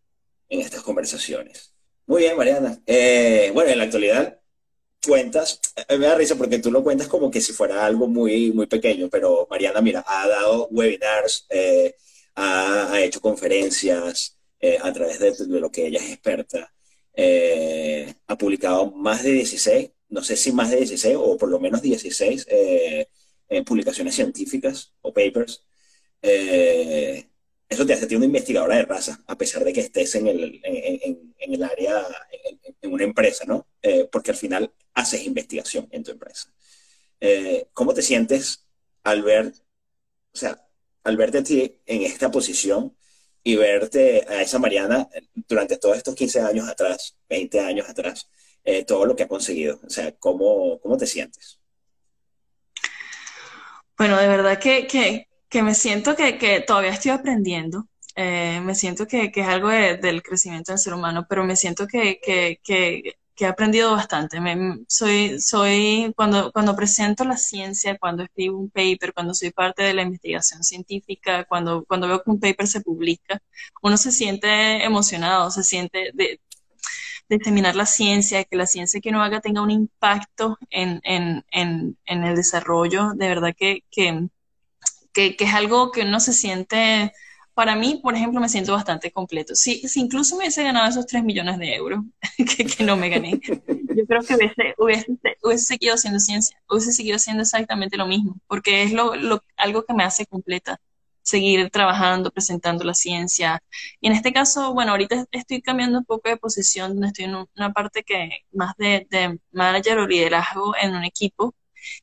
en 0.49 0.59
estas 0.59 0.81
conversaciones. 0.81 1.73
Muy 2.07 2.23
bien, 2.23 2.35
Mariana. 2.35 2.81
Eh, 2.87 3.51
bueno, 3.53 3.69
en 3.69 3.77
la 3.77 3.83
actualidad 3.83 4.39
cuentas, 5.05 5.59
eh, 5.87 5.97
me 5.97 6.07
da 6.07 6.15
risa 6.15 6.35
porque 6.35 6.57
tú 6.57 6.71
lo 6.71 6.83
cuentas 6.83 7.07
como 7.07 7.29
que 7.29 7.39
si 7.39 7.53
fuera 7.53 7.85
algo 7.85 8.07
muy, 8.07 8.51
muy 8.51 8.65
pequeño, 8.65 9.09
pero 9.11 9.47
Mariana, 9.49 9.81
mira, 9.81 10.03
ha 10.07 10.27
dado 10.27 10.67
webinars, 10.71 11.45
ha, 12.35 12.93
ha, 12.93 13.01
hecho 13.03 13.21
conferencias 13.21 14.39
a 14.81 14.93
través 14.93 15.19
de, 15.19 15.33
de, 15.33 15.59
lo 15.59 15.69
que 15.71 15.87
ella 15.87 15.99
es 15.99 16.11
experta, 16.13 16.73
ha 18.27 18.37
publicado 18.37 18.91
más 18.91 19.23
de 19.23 19.33
16 19.33 19.91
no 20.13 20.23
sé 20.23 20.37
si 20.37 20.51
más 20.51 20.69
de 20.69 20.77
16 20.77 21.17
o 21.19 21.37
por 21.37 21.49
lo 21.49 21.59
menos 21.59 21.81
16 21.81 22.45
eh, 22.47 23.07
eh, 23.49 23.63
publicaciones 23.63 24.13
científicas 24.13 24.93
o 25.01 25.11
papers. 25.11 25.65
Eh, 26.21 27.27
eso 27.67 27.85
te 27.85 27.93
hace 27.93 28.05
ti 28.05 28.15
una 28.15 28.25
investigadora 28.25 28.75
de 28.75 28.85
raza, 28.85 29.23
a 29.25 29.35
pesar 29.35 29.63
de 29.63 29.73
que 29.73 29.79
estés 29.81 30.13
en 30.13 30.27
el, 30.27 30.61
en, 30.63 31.33
en 31.39 31.53
el 31.53 31.63
área, 31.63 32.05
en, 32.81 32.93
una 32.93 33.03
empresa, 33.03 33.45
¿no? 33.45 33.67
porque 34.11 34.29
al 34.29 34.37
final 34.37 34.71
haces 34.93 35.25
investigación 35.25 35.87
en 35.89 36.03
tu 36.03 36.11
empresa. 36.11 36.53
¿Cómo 37.73 37.95
te 37.95 38.03
sientes 38.03 38.67
al 39.03 39.23
ver, 39.23 39.47
o 39.47 40.37
sea, 40.37 40.63
al 41.03 41.17
verte 41.17 41.39
a 41.39 41.43
ti 41.43 41.81
en 41.87 42.03
esta 42.03 42.29
posición 42.29 42.95
y 43.43 43.55
verte 43.55 44.25
a 44.27 44.43
esa 44.43 44.59
Mariana 44.59 45.09
durante 45.33 45.77
todos 45.77 45.97
estos 45.97 46.13
15 46.13 46.41
años 46.41 46.69
atrás, 46.69 47.17
20 47.29 47.59
años 47.61 47.89
atrás, 47.89 48.29
eh, 48.63 48.85
todo 48.85 49.05
lo 49.05 49.15
que 49.15 49.23
ha 49.23 49.27
conseguido. 49.27 49.79
O 49.85 49.89
sea, 49.89 50.11
¿cómo, 50.13 50.79
cómo 50.79 50.97
te 50.97 51.07
sientes? 51.07 51.59
Bueno, 53.97 54.17
de 54.17 54.27
verdad 54.27 54.59
que, 54.59 54.87
que, 54.87 55.27
que 55.49 55.63
me 55.63 55.75
siento 55.75 56.15
que, 56.15 56.37
que, 56.37 56.61
todavía 56.61 56.91
estoy 56.91 57.11
aprendiendo. 57.11 57.87
Eh, 58.15 58.61
me 58.63 58.75
siento 58.75 59.07
que, 59.07 59.31
es 59.33 59.47
algo 59.47 59.69
del 59.69 60.21
crecimiento 60.23 60.71
del 60.71 60.79
ser 60.79 60.93
humano, 60.93 61.25
pero 61.27 61.43
me 61.43 61.55
siento 61.55 61.87
que, 61.87 62.19
he 63.37 63.45
aprendido 63.45 63.91
bastante. 63.91 64.39
Me, 64.39 64.79
soy, 64.87 65.39
soy, 65.41 66.13
cuando, 66.15 66.51
cuando 66.51 66.75
presento 66.75 67.23
la 67.23 67.37
ciencia, 67.37 67.97
cuando 67.97 68.23
escribo 68.23 68.57
un 68.59 68.69
paper, 68.69 69.13
cuando 69.13 69.33
soy 69.33 69.51
parte 69.51 69.83
de 69.83 69.93
la 69.93 70.03
investigación 70.03 70.63
científica, 70.63 71.45
cuando, 71.45 71.83
cuando 71.85 72.07
veo 72.07 72.23
que 72.23 72.31
un 72.31 72.39
paper 72.39 72.67
se 72.67 72.81
publica, 72.81 73.41
uno 73.81 73.97
se 73.97 74.11
siente 74.11 74.83
emocionado, 74.83 75.51
se 75.51 75.63
siente, 75.63 76.11
de, 76.13 76.39
diseminar 77.37 77.75
la 77.75 77.85
ciencia, 77.85 78.43
que 78.43 78.55
la 78.55 78.67
ciencia 78.67 79.01
que 79.01 79.09
uno 79.09 79.23
haga 79.23 79.41
tenga 79.41 79.61
un 79.61 79.71
impacto 79.71 80.57
en, 80.69 80.99
en, 81.03 81.45
en, 81.51 81.97
en 82.05 82.23
el 82.23 82.35
desarrollo, 82.35 83.13
de 83.15 83.27
verdad 83.27 83.53
que, 83.57 83.83
que, 83.91 84.29
que, 85.13 85.35
es 85.37 85.53
algo 85.53 85.91
que 85.91 86.01
uno 86.01 86.19
se 86.19 86.33
siente, 86.33 87.13
para 87.53 87.75
mí, 87.75 87.99
por 88.01 88.15
ejemplo, 88.15 88.41
me 88.41 88.49
siento 88.49 88.73
bastante 88.73 89.11
completo. 89.11 89.55
Si, 89.55 89.87
si 89.87 89.99
incluso 89.99 90.35
me 90.35 90.45
hubiese 90.45 90.63
ganado 90.63 90.89
esos 90.89 91.05
3 91.05 91.23
millones 91.23 91.57
de 91.59 91.75
euros 91.75 92.03
que, 92.37 92.65
que 92.65 92.83
no 92.83 92.97
me 92.97 93.09
gané, 93.09 93.39
yo 93.43 94.05
creo 94.07 94.21
que 94.23 94.35
hubiese, 94.35 94.73
hubiese, 94.77 95.17
hubiese, 95.43 95.65
seguido 95.65 95.95
haciendo 95.95 96.19
ciencia, 96.19 96.57
hubiese 96.69 96.91
seguido 96.91 97.17
haciendo 97.17 97.43
exactamente 97.43 97.97
lo 97.97 98.07
mismo, 98.07 98.37
porque 98.47 98.83
es 98.83 98.93
lo, 98.93 99.15
lo, 99.15 99.43
algo 99.57 99.83
que 99.85 99.93
me 99.93 100.03
hace 100.03 100.25
completa 100.25 100.79
seguir 101.23 101.69
trabajando, 101.71 102.31
presentando 102.31 102.83
la 102.83 102.93
ciencia. 102.93 103.63
Y 104.01 104.07
en 104.07 104.13
este 104.13 104.33
caso, 104.33 104.73
bueno, 104.73 104.91
ahorita 104.91 105.25
estoy 105.31 105.61
cambiando 105.61 105.99
un 105.99 106.05
poco 106.05 106.29
de 106.29 106.37
posición, 106.37 107.03
estoy 107.03 107.25
en 107.25 107.35
una 107.55 107.73
parte 107.73 108.03
que 108.03 108.29
más 108.51 108.75
de, 108.77 109.07
de 109.09 109.39
manager 109.51 109.99
o 109.99 110.07
liderazgo 110.07 110.75
en 110.81 110.95
un 110.95 111.03
equipo. 111.05 111.55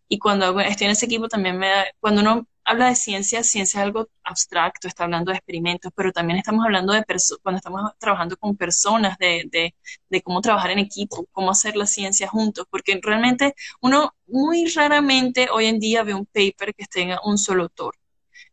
Y 0.08 0.18
cuando 0.18 0.58
estoy 0.60 0.86
en 0.86 0.92
ese 0.92 1.06
equipo 1.06 1.28
también 1.28 1.60
cuando 2.00 2.20
uno 2.20 2.46
habla 2.64 2.88
de 2.88 2.94
ciencia, 2.96 3.42
ciencia 3.42 3.80
es 3.80 3.84
algo 3.86 4.08
abstracto, 4.22 4.86
está 4.88 5.04
hablando 5.04 5.32
de 5.32 5.38
experimentos, 5.38 5.92
pero 5.94 6.12
también 6.12 6.38
estamos 6.38 6.64
hablando 6.64 6.92
de 6.92 7.04
cuando 7.42 7.56
estamos 7.58 7.92
trabajando 7.98 8.36
con 8.36 8.56
personas, 8.56 9.18
de, 9.18 9.44
de, 9.50 9.74
de, 10.08 10.22
cómo 10.22 10.40
trabajar 10.40 10.70
en 10.70 10.78
equipo, 10.78 11.26
cómo 11.32 11.50
hacer 11.50 11.76
la 11.76 11.86
ciencia 11.86 12.28
juntos, 12.28 12.66
porque 12.70 12.98
realmente 13.02 13.54
uno 13.80 14.14
muy 14.26 14.66
raramente 14.66 15.48
hoy 15.52 15.66
en 15.66 15.80
día 15.80 16.02
ve 16.04 16.14
un 16.14 16.26
paper 16.26 16.74
que 16.74 16.86
tenga 16.86 17.20
un 17.24 17.38
solo 17.38 17.64
autor. 17.64 17.96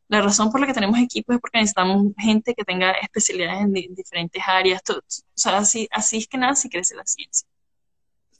La 0.10 0.22
razón 0.22 0.52
por 0.52 0.62
la 0.62 0.68
que 0.68 0.74
tenemos 0.74 1.00
equipos 1.00 1.36
es 1.36 1.42
porque 1.42 1.60
necesitamos 1.60 2.14
gente 2.18 2.54
que 2.54 2.64
tenga 2.64 2.92
especialidades 2.94 3.62
en 3.62 3.74
diferentes 3.94 4.42
áreas. 4.46 4.82
o 4.90 5.02
sea, 5.34 5.58
así, 5.58 5.88
así 5.92 6.18
es 6.18 6.28
que 6.28 6.38
nada, 6.38 6.56
si 6.56 6.70
crece 6.70 6.96
la 6.96 7.06
ciencia. 7.06 7.48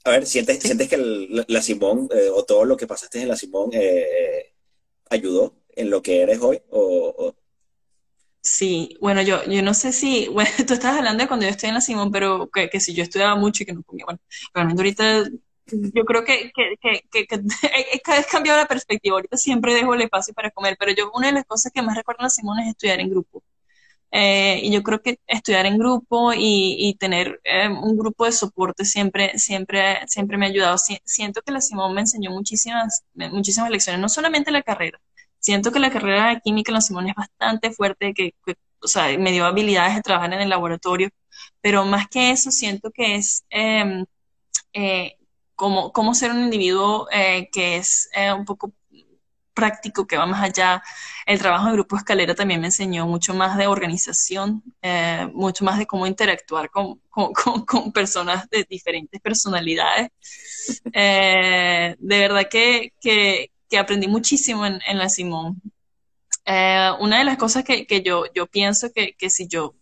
A 0.04 0.10
ver, 0.10 0.26
¿sientes, 0.26 0.60
¿sientes 0.60 0.88
que 0.88 0.96
la 0.96 1.62
Simón 1.62 2.08
eh, 2.14 2.30
o 2.32 2.44
todo 2.44 2.64
lo 2.64 2.76
que 2.76 2.86
pasaste 2.86 3.20
en 3.20 3.28
la 3.28 3.36
Simón 3.36 3.70
eh, 3.72 4.54
ayudó 5.10 5.54
en 5.76 5.90
lo 5.90 6.00
que 6.00 6.22
eres 6.22 6.40
hoy? 6.40 6.60
O, 6.70 7.34
Sí, 8.40 8.96
bueno, 9.00 9.20
yo, 9.20 9.44
yo 9.44 9.62
no 9.62 9.74
sé 9.74 9.92
si, 9.92 10.28
bueno, 10.32 10.50
tú 10.66 10.74
estás 10.74 10.96
hablando 10.96 11.22
de 11.22 11.28
cuando 11.28 11.44
yo 11.44 11.50
estoy 11.50 11.68
en 11.68 11.74
la 11.74 11.80
Simón, 11.80 12.10
pero 12.10 12.48
que, 12.50 12.70
que 12.70 12.80
si 12.80 12.94
yo 12.94 13.02
estudiaba 13.02 13.36
mucho 13.36 13.62
y 13.62 13.66
que 13.66 13.74
no 13.74 13.82
comía, 13.82 14.06
bueno, 14.06 14.20
realmente 14.54 14.82
ahorita 14.82 15.28
yo 15.70 16.04
creo 16.04 16.24
que, 16.24 16.50
que, 16.54 16.76
que, 16.80 17.02
que, 17.10 17.26
que 17.26 17.36
he 17.94 18.24
cambiado 18.30 18.58
la 18.58 18.66
perspectiva. 18.66 19.14
Ahorita 19.16 19.36
siempre 19.36 19.74
dejo 19.74 19.94
el 19.94 20.02
espacio 20.02 20.34
para 20.34 20.50
comer, 20.50 20.76
pero 20.78 20.92
yo 20.92 21.10
una 21.14 21.28
de 21.28 21.34
las 21.34 21.44
cosas 21.44 21.72
que 21.72 21.82
más 21.82 21.96
recuerdo 21.96 22.24
en 22.24 22.30
Simón 22.30 22.58
es 22.60 22.68
estudiar 22.68 23.00
en 23.00 23.10
grupo. 23.10 23.42
Eh, 24.10 24.60
y 24.62 24.72
yo 24.72 24.82
creo 24.82 25.02
que 25.02 25.20
estudiar 25.26 25.66
en 25.66 25.78
grupo 25.78 26.32
y, 26.32 26.76
y 26.78 26.94
tener 26.94 27.40
eh, 27.44 27.68
un 27.68 27.96
grupo 27.96 28.24
de 28.24 28.32
soporte 28.32 28.84
siempre, 28.86 29.38
siempre, 29.38 29.98
siempre 30.06 30.38
me 30.38 30.46
ha 30.46 30.48
ayudado. 30.48 30.78
siento 31.04 31.42
que 31.42 31.52
la 31.52 31.60
Simón 31.60 31.94
me 31.94 32.00
enseñó 32.02 32.30
muchísimas, 32.30 33.04
muchísimas 33.14 33.70
lecciones, 33.70 34.00
no 34.00 34.08
solamente 34.08 34.50
la 34.50 34.62
carrera. 34.62 34.98
Siento 35.40 35.72
que 35.72 35.78
la 35.78 35.90
carrera 35.90 36.30
de 36.30 36.40
química 36.40 36.70
en 36.70 36.74
la 36.74 36.80
Simón 36.80 37.08
es 37.08 37.14
bastante 37.14 37.70
fuerte, 37.72 38.14
que, 38.14 38.34
o 38.82 38.88
sea, 38.88 39.16
me 39.18 39.32
dio 39.32 39.44
habilidades 39.46 39.94
de 39.96 40.02
trabajar 40.02 40.32
en 40.32 40.40
el 40.40 40.48
laboratorio, 40.48 41.10
pero 41.60 41.84
más 41.84 42.08
que 42.08 42.30
eso, 42.30 42.50
siento 42.50 42.90
que 42.90 43.16
es 43.16 43.44
em, 43.50 44.04
eh, 44.72 45.17
como, 45.58 45.92
cómo 45.92 46.14
ser 46.14 46.30
un 46.30 46.44
individuo 46.44 47.08
eh, 47.10 47.48
que 47.50 47.78
es 47.78 48.08
eh, 48.14 48.32
un 48.32 48.44
poco 48.44 48.72
práctico, 49.52 50.06
que 50.06 50.16
va 50.16 50.24
más 50.24 50.40
allá. 50.40 50.80
El 51.26 51.40
trabajo 51.40 51.66
en 51.66 51.72
grupo 51.72 51.96
escalera 51.96 52.32
también 52.36 52.60
me 52.60 52.68
enseñó 52.68 53.08
mucho 53.08 53.34
más 53.34 53.58
de 53.58 53.66
organización, 53.66 54.62
eh, 54.82 55.28
mucho 55.34 55.64
más 55.64 55.76
de 55.76 55.86
cómo 55.86 56.06
interactuar 56.06 56.70
con, 56.70 57.00
con, 57.10 57.32
con, 57.66 57.92
personas 57.92 58.48
de 58.50 58.66
diferentes 58.70 59.20
personalidades. 59.20 60.10
de 60.84 61.96
verdad 61.98 62.48
que, 62.48 62.92
que, 63.00 63.50
que, 63.68 63.78
aprendí 63.78 64.06
muchísimo 64.06 64.64
en, 64.64 64.78
en 64.86 64.96
la 64.96 65.08
Simón. 65.08 65.60
una 67.00 67.18
de 67.18 67.24
las 67.24 67.36
cosas 67.36 67.64
que, 67.64 67.84
que 67.84 68.02
yo, 68.02 68.26
yo 68.32 68.46
pienso 68.46 68.92
que, 68.92 69.14
que 69.18 69.28
si 69.28 69.48
yo, 69.48 69.74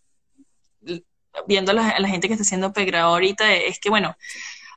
viendo 1.46 1.72
a 1.72 1.74
la, 1.74 1.98
la 1.98 2.08
gente 2.08 2.28
que 2.28 2.34
está 2.34 2.44
haciendo 2.44 2.72
pregrado 2.72 3.08
ahorita, 3.10 3.54
es 3.54 3.78
que, 3.78 3.90
bueno, 3.90 4.16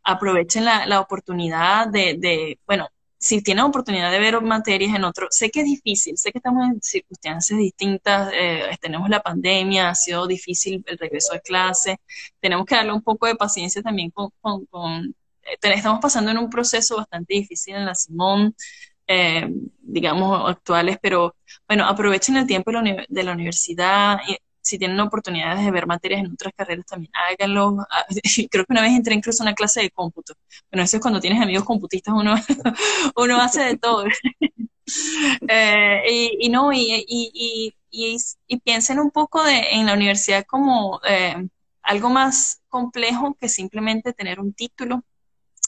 aprovechen 0.04 0.66
la, 0.66 0.86
la 0.86 1.00
oportunidad 1.02 1.88
de, 1.88 2.16
de, 2.20 2.60
bueno, 2.66 2.90
si 3.20 3.42
tienen 3.42 3.66
oportunidad 3.66 4.12
de 4.12 4.20
ver 4.20 4.42
materias 4.42 4.96
en 4.96 5.04
otro, 5.04 5.28
sé 5.30 5.50
que 5.52 5.60
es 5.60 5.66
difícil, 5.66 6.18
sé 6.18 6.32
que 6.32 6.40
estamos 6.40 6.64
en 6.70 6.82
circunstancias 6.82 7.60
distintas, 7.60 8.32
eh, 8.34 8.78
tenemos 8.82 9.10
la 9.10 9.22
pandemia, 9.22 9.90
ha 9.90 9.96
sido 9.96 10.26
difícil 10.26 10.84
el 10.88 10.98
regreso 10.98 11.34
a 11.34 11.40
clase, 11.40 12.00
tenemos 12.40 12.66
que 12.66 12.76
darle 12.76 12.94
un 12.94 13.02
poco 13.02 13.28
de 13.28 13.36
paciencia 13.36 13.82
también 13.82 14.10
con, 14.12 14.32
con, 14.42 15.16
eh, 15.44 15.58
estamos 15.64 16.00
pasando 16.02 16.32
en 16.32 16.38
un 16.38 16.50
proceso 16.50 16.96
bastante 16.98 17.34
difícil 17.34 17.76
en 17.76 17.86
la 17.86 17.96
Simón, 17.96 18.56
eh, 19.06 19.48
digamos, 19.82 20.50
actuales, 20.50 20.98
pero 21.02 21.36
bueno, 21.68 21.86
aprovechen 21.86 22.38
el 22.38 22.48
tiempo 22.48 22.72
de 22.72 23.24
la 23.24 23.34
universidad, 23.34 24.20
si 24.70 24.78
tienen 24.78 25.00
oportunidades 25.00 25.66
de 25.66 25.72
ver 25.72 25.88
materias 25.88 26.22
en 26.22 26.32
otras 26.32 26.54
carreras, 26.56 26.86
también 26.86 27.12
háganlo. 27.14 27.78
Ah, 27.90 28.06
creo 28.52 28.66
que 28.66 28.74
una 28.74 28.82
vez 28.82 28.92
entré 28.92 29.16
incluso 29.16 29.44
a 29.44 29.48
una 29.48 29.56
clase 29.56 29.82
de 29.82 29.90
cómputo. 29.90 30.34
Bueno, 30.72 30.84
eso 30.84 30.98
es 30.98 31.02
cuando 31.02 31.20
tienes 31.20 31.42
amigos 31.42 31.66
computistas, 31.66 32.14
uno, 32.16 32.36
uno 33.16 33.42
hace 33.42 33.62
de 33.64 33.78
todo. 33.78 34.06
eh, 35.48 36.32
y, 36.40 36.50
no, 36.50 36.72
y, 36.72 37.04
y, 37.08 38.60
piensen 38.64 39.00
un 39.00 39.12
poco 39.12 39.44
de, 39.44 39.60
en 39.72 39.86
la 39.88 39.94
universidad 39.94 40.46
como 40.46 41.02
eh, 41.08 41.36
algo 41.82 42.10
más 42.10 42.62
complejo 42.68 43.36
que 43.40 43.50
simplemente 43.50 44.14
tener 44.14 44.40
un 44.40 44.54
título. 44.54 45.04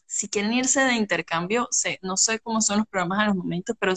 Si 0.06 0.28
quieren 0.30 0.54
irse 0.54 0.82
de 0.82 0.93
intercambio, 0.93 1.70
no 2.02 2.18
sé 2.18 2.39
cómo 2.39 2.62
son 2.62 2.80
los 2.80 2.88
programas 2.88 3.20
a 3.20 3.26
los 3.28 3.36
momentos, 3.36 3.76
pero 3.80 3.93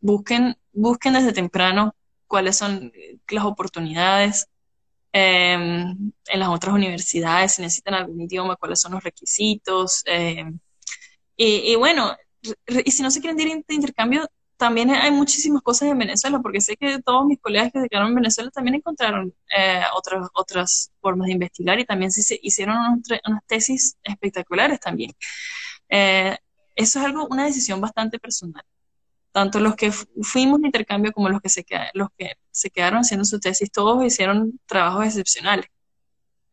busquen, 0.00 0.56
busquen 0.72 1.14
desde 1.14 1.32
temprano 1.32 1.94
cuáles 2.32 2.56
son 2.56 2.90
las 3.28 3.44
oportunidades 3.44 4.48
em, 5.12 6.12
en 6.32 6.40
las 6.40 6.48
otras 6.48 6.74
universidades, 6.74 7.52
si 7.52 7.60
necesitan 7.60 7.92
algún 7.92 8.22
idioma, 8.22 8.56
cuáles 8.56 8.80
son 8.80 8.92
los 8.92 9.04
requisitos. 9.04 10.02
Em, 10.06 10.58
y, 11.36 11.74
bueno, 11.76 12.16
y 12.86 12.90
si 12.90 13.02
no 13.02 13.10
se 13.10 13.20
quieren 13.20 13.38
ir 13.38 13.64
de 13.68 13.74
intercambio, 13.74 14.26
también 14.56 14.88
hay 14.90 15.10
muchísimas 15.10 15.60
cosas 15.60 15.90
en 15.90 15.98
Venezuela, 15.98 16.40
porque 16.40 16.62
sé 16.62 16.74
que 16.78 17.02
todos 17.02 17.26
mis 17.26 17.38
colegas 17.38 17.70
que 17.70 17.82
se 17.82 17.88
quedaron 17.90 18.08
en 18.10 18.14
Venezuela 18.14 18.50
también 18.50 18.76
encontraron 18.76 19.34
eh, 19.54 19.82
otras, 19.94 20.26
otras 20.32 20.90
formas 21.02 21.26
de 21.26 21.34
investigar 21.34 21.78
y 21.80 21.84
también 21.84 22.10
se 22.12 22.38
hicieron 22.42 22.76
unas, 23.26 23.46
tesis 23.46 23.98
espectaculares 24.02 24.80
también. 24.80 25.12
Eh, 25.90 26.34
eso 26.76 26.98
es 26.98 27.04
algo, 27.04 27.26
una 27.30 27.44
decisión 27.44 27.78
bastante 27.78 28.18
personal 28.18 28.64
tanto 29.32 29.60
los 29.60 29.74
que 29.74 29.90
fuimos 29.90 30.60
de 30.60 30.68
intercambio 30.68 31.12
como 31.12 31.28
los 31.28 31.40
que 31.40 31.48
se, 31.48 31.64
los 31.94 32.08
que 32.16 32.32
se 32.50 32.70
quedaron 32.70 33.00
haciendo 33.00 33.24
su 33.24 33.40
tesis, 33.40 33.70
todos 33.72 34.04
hicieron 34.04 34.60
trabajos 34.66 35.06
excepcionales. 35.06 35.66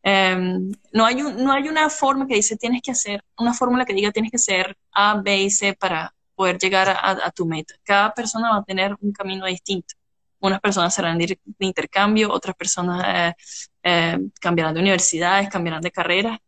Em, 0.02 0.72
no, 0.92 1.04
hay 1.04 1.16
no 1.16 1.52
hay 1.52 1.68
una 1.68 1.90
forma 1.90 2.26
que 2.26 2.34
dice 2.34 2.56
tienes 2.56 2.80
que 2.82 2.90
hacer, 2.90 3.22
una 3.38 3.52
fórmula 3.52 3.84
que 3.84 3.92
diga 3.92 4.10
tienes 4.10 4.30
que 4.30 4.38
hacer 4.38 4.76
A, 4.92 5.20
B 5.20 5.42
y 5.42 5.50
C 5.50 5.74
para 5.74 6.14
poder 6.34 6.58
llegar 6.58 6.88
a, 6.88 7.30
tu 7.32 7.44
meta. 7.44 7.74
Cada 7.84 8.14
persona 8.14 8.50
va 8.50 8.58
a 8.58 8.64
tener 8.64 8.96
un 9.02 9.12
camino 9.12 9.44
distinto. 9.44 9.94
Unas 10.38 10.58
personas 10.58 10.94
serán 10.94 11.18
de, 11.18 11.38
intercambio, 11.58 12.32
otras 12.32 12.56
personas 12.56 13.04
eh, 13.06 13.34
eh, 13.82 14.18
cambiarán 14.40 14.72
de 14.72 14.80
universidades, 14.80 15.50
cambiarán 15.50 15.82
de 15.82 15.90
carreras. 15.90 16.38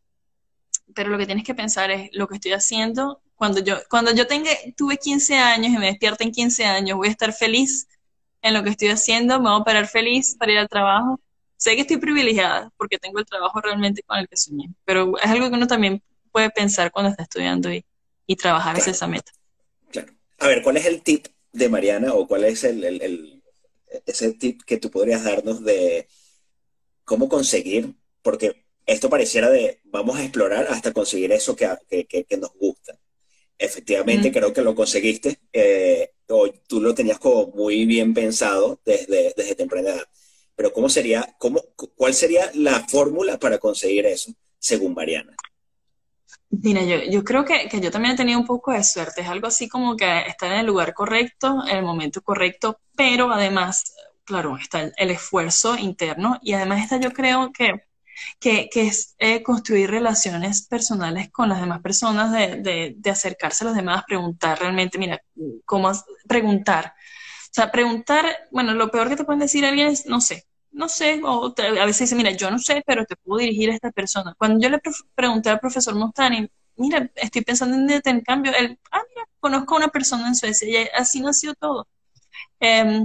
Pero 0.94 1.10
lo 1.10 1.18
que 1.18 1.26
tienes 1.26 1.44
que 1.44 1.54
pensar 1.54 1.90
es 1.90 2.10
lo 2.12 2.28
que 2.28 2.34
estoy 2.34 2.52
haciendo 2.52 3.22
cuando 3.42 3.58
yo, 3.58 3.76
cuando 3.90 4.14
yo 4.14 4.28
tenga, 4.28 4.52
tuve 4.76 4.98
15 4.98 5.34
años 5.34 5.72
y 5.72 5.76
me 5.76 5.86
despierto 5.86 6.22
en 6.22 6.30
15 6.30 6.64
años, 6.64 6.96
voy 6.96 7.08
a 7.08 7.10
estar 7.10 7.32
feliz 7.32 7.88
en 8.40 8.54
lo 8.54 8.62
que 8.62 8.70
estoy 8.70 8.90
haciendo, 8.90 9.40
me 9.40 9.50
voy 9.50 9.60
a 9.60 9.64
parar 9.64 9.88
feliz 9.88 10.36
para 10.38 10.52
ir 10.52 10.58
al 10.58 10.68
trabajo. 10.68 11.18
Sé 11.56 11.74
que 11.74 11.80
estoy 11.80 11.96
privilegiada 11.96 12.70
porque 12.76 12.98
tengo 12.98 13.18
el 13.18 13.26
trabajo 13.26 13.60
realmente 13.60 14.04
con 14.04 14.16
el 14.16 14.28
que 14.28 14.36
soñé, 14.36 14.70
pero 14.84 15.18
es 15.18 15.26
algo 15.26 15.48
que 15.50 15.56
uno 15.56 15.66
también 15.66 16.00
puede 16.30 16.50
pensar 16.50 16.92
cuando 16.92 17.10
está 17.10 17.24
estudiando 17.24 17.72
y, 17.72 17.84
y 18.28 18.36
trabajar 18.36 18.76
hacia 18.76 18.92
esa 18.92 19.08
meta. 19.08 19.32
Claro. 19.90 20.12
A 20.38 20.46
ver, 20.46 20.62
¿cuál 20.62 20.76
es 20.76 20.86
el 20.86 21.02
tip 21.02 21.26
de 21.50 21.68
Mariana 21.68 22.14
o 22.14 22.28
cuál 22.28 22.44
es 22.44 22.62
el, 22.62 22.84
el, 22.84 23.02
el, 23.02 23.42
ese 24.06 24.34
tip 24.34 24.62
que 24.62 24.76
tú 24.76 24.88
podrías 24.88 25.24
darnos 25.24 25.64
de 25.64 26.06
cómo 27.04 27.28
conseguir? 27.28 27.92
Porque 28.22 28.61
esto 28.86 29.10
pareciera 29.10 29.50
de 29.50 29.80
vamos 29.84 30.18
a 30.18 30.22
explorar 30.22 30.66
hasta 30.68 30.92
conseguir 30.92 31.32
eso 31.32 31.56
que, 31.56 31.68
que, 31.88 32.24
que 32.24 32.36
nos 32.36 32.52
gusta 32.54 32.98
efectivamente 33.62 34.32
creo 34.32 34.52
que 34.52 34.62
lo 34.62 34.74
conseguiste, 34.74 35.40
eh, 35.52 36.10
o 36.28 36.50
tú 36.66 36.80
lo 36.80 36.94
tenías 36.94 37.18
como 37.18 37.48
muy 37.48 37.86
bien 37.86 38.12
pensado 38.12 38.80
desde, 38.84 39.32
desde 39.36 39.54
temprana 39.54 39.90
edad. 39.90 40.04
Pero 40.54 40.72
¿cómo 40.72 40.88
sería, 40.88 41.34
cómo, 41.38 41.62
¿cuál 41.96 42.14
sería 42.14 42.50
la 42.54 42.80
fórmula 42.88 43.38
para 43.38 43.58
conseguir 43.58 44.06
eso, 44.06 44.32
según 44.58 44.94
Mariana? 44.94 45.34
Mira, 46.50 46.82
yo, 46.82 47.02
yo 47.10 47.24
creo 47.24 47.44
que, 47.44 47.68
que, 47.68 47.80
yo 47.80 47.90
también 47.90 48.14
he 48.14 48.16
tenido 48.16 48.38
un 48.38 48.46
poco 48.46 48.72
de 48.72 48.84
suerte. 48.84 49.22
Es 49.22 49.28
algo 49.28 49.46
así 49.46 49.68
como 49.68 49.96
que 49.96 50.20
estar 50.26 50.52
en 50.52 50.58
el 50.58 50.66
lugar 50.66 50.92
correcto, 50.92 51.62
en 51.66 51.78
el 51.78 51.84
momento 51.84 52.20
correcto, 52.20 52.80
pero 52.94 53.30
además, 53.32 53.94
claro, 54.24 54.58
está 54.58 54.82
el, 54.82 54.92
el 54.96 55.10
esfuerzo 55.10 55.76
interno 55.76 56.38
y 56.42 56.52
además 56.52 56.82
está 56.82 56.98
yo 56.98 57.12
creo 57.12 57.52
que 57.52 57.72
que, 58.40 58.68
es 58.74 59.14
eh, 59.18 59.42
construir 59.42 59.90
relaciones 59.90 60.66
personales 60.66 61.30
con 61.30 61.48
las 61.48 61.60
demás 61.60 61.80
personas, 61.80 62.32
de, 62.32 62.96
acercarse 63.10 63.64
a 63.64 63.68
los 63.68 63.76
demás, 63.76 64.04
preguntar 64.06 64.58
realmente, 64.58 64.98
mira, 64.98 65.22
cómo 65.64 65.92
preguntar. 66.26 66.94
O 66.96 67.54
sea, 67.54 67.70
preguntar, 67.70 68.26
bueno, 68.50 68.74
lo 68.74 68.90
peor 68.90 69.08
que 69.08 69.16
te 69.16 69.24
pueden 69.24 69.40
decir 69.40 69.64
alguien 69.64 69.88
es, 69.88 70.06
no 70.06 70.20
sé, 70.20 70.46
no 70.70 70.88
sé, 70.88 71.20
o 71.22 71.54
a 71.56 71.86
veces 71.86 72.00
dice, 72.00 72.14
mira, 72.14 72.30
yo 72.30 72.50
no 72.50 72.58
sé, 72.58 72.82
pero 72.86 73.04
te 73.04 73.16
puedo 73.16 73.40
dirigir 73.40 73.70
a 73.70 73.74
esta 73.74 73.90
persona. 73.90 74.34
Cuando 74.38 74.60
yo 74.60 74.70
le 74.70 74.80
pregunté 75.14 75.50
al 75.50 75.60
profesor 75.60 75.94
Mostani, 75.94 76.48
mira, 76.76 77.10
estoy 77.14 77.42
pensando 77.42 77.76
en 77.76 77.90
intercambio, 77.90 78.52
él, 78.58 78.78
ah, 78.90 79.02
mira, 79.08 79.28
conozco 79.38 79.74
a 79.74 79.78
una 79.78 79.88
persona 79.88 80.28
en 80.28 80.34
Suecia 80.34 80.82
y 80.82 80.88
así 80.94 81.20
nació 81.20 81.54
todo. 81.54 81.86
Eh, 82.60 83.04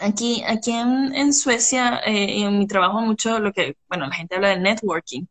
Aquí, 0.00 0.42
aquí 0.46 0.72
en, 0.72 1.32
Suecia, 1.32 2.00
eh, 2.06 2.42
en 2.42 2.58
mi 2.58 2.66
trabajo 2.66 3.00
mucho 3.00 3.38
lo 3.38 3.52
que, 3.52 3.76
bueno, 3.88 4.06
la 4.06 4.14
gente 4.14 4.36
habla 4.36 4.48
de 4.50 4.60
networking. 4.60 5.26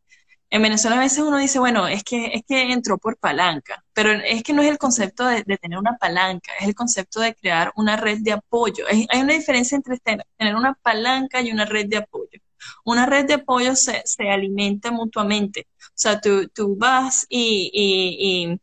En 0.50 0.62
Venezuela 0.62 0.96
a 0.96 1.00
veces 1.00 1.18
uno 1.20 1.38
dice, 1.38 1.58
bueno, 1.58 1.86
es 1.88 2.04
que, 2.04 2.26
es 2.34 2.42
que 2.46 2.72
entró 2.72 2.98
por 2.98 3.18
palanca, 3.18 3.84
pero 3.92 4.12
es 4.12 4.42
que 4.42 4.52
no 4.54 4.62
es 4.62 4.70
el 4.70 4.78
concepto 4.78 5.26
de, 5.26 5.44
tener 5.44 5.78
una 5.78 5.98
palanca, 5.98 6.52
es 6.60 6.66
el 6.68 6.74
concepto 6.74 7.20
de 7.20 7.34
crear 7.34 7.72
una 7.76 7.96
red 7.96 8.18
de 8.20 8.32
apoyo. 8.32 8.84
Hay, 8.88 9.06
una 9.20 9.34
diferencia 9.34 9.76
entre 9.76 9.98
tener 9.98 10.56
una 10.56 10.74
palanca 10.74 11.42
y 11.42 11.52
una 11.52 11.66
red 11.66 11.86
de 11.86 11.98
apoyo. 11.98 12.40
Una 12.84 13.06
red 13.06 13.26
de 13.26 13.34
apoyo 13.34 13.76
se, 13.76 14.02
se 14.06 14.30
alimenta 14.30 14.90
mutuamente. 14.90 15.66
O 15.78 15.92
sea, 15.94 16.20
tú, 16.20 16.48
tú 16.48 16.76
vas 16.76 17.26
y, 17.28 17.70
y, 17.72 18.52
y 18.52 18.60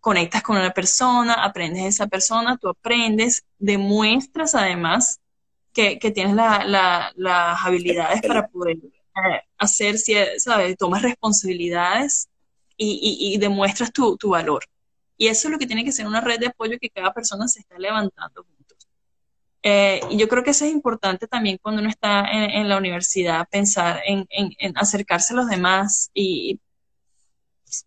conectas 0.00 0.42
con 0.42 0.56
una 0.56 0.72
persona, 0.72 1.34
aprendes 1.34 1.82
de 1.82 1.88
esa 1.88 2.06
persona, 2.06 2.56
tú 2.58 2.68
aprendes, 2.68 3.44
demuestras 3.58 4.54
además 4.54 5.20
que, 5.74 6.10
tienes 6.12 6.34
las 6.34 7.64
habilidades 7.64 8.22
para 8.22 8.46
poder 8.46 8.78
eh, 8.78 9.42
hacer, 9.58 9.96
¿sabes? 10.38 10.76
Tomas 10.76 11.02
responsabilidades 11.02 12.28
y, 12.76 13.36
demuestras 13.38 13.92
tu, 13.92 14.16
valor. 14.28 14.64
Y 15.16 15.28
eso 15.28 15.48
es 15.48 15.52
lo 15.52 15.58
que 15.58 15.66
tiene 15.66 15.84
que 15.84 15.92
ser 15.92 16.06
una 16.06 16.20
red 16.20 16.40
de 16.40 16.48
apoyo 16.48 16.78
que 16.80 16.90
cada 16.90 17.12
persona 17.12 17.46
se 17.48 17.60
está 17.60 17.78
levantando 17.78 18.44
juntos. 18.44 18.88
Eh, 19.62 20.00
y 20.10 20.18
yo 20.18 20.28
creo 20.28 20.42
que 20.42 20.50
eso 20.50 20.64
es 20.64 20.72
importante 20.72 21.26
también 21.26 21.58
cuando 21.62 21.80
uno 21.80 21.90
está 21.90 22.24
en, 22.30 22.68
la 22.68 22.76
universidad, 22.76 23.48
pensar 23.48 24.02
en, 24.04 24.26
acercarse 24.76 25.32
a 25.32 25.36
los 25.36 25.48
demás 25.48 26.10
y 26.12 26.60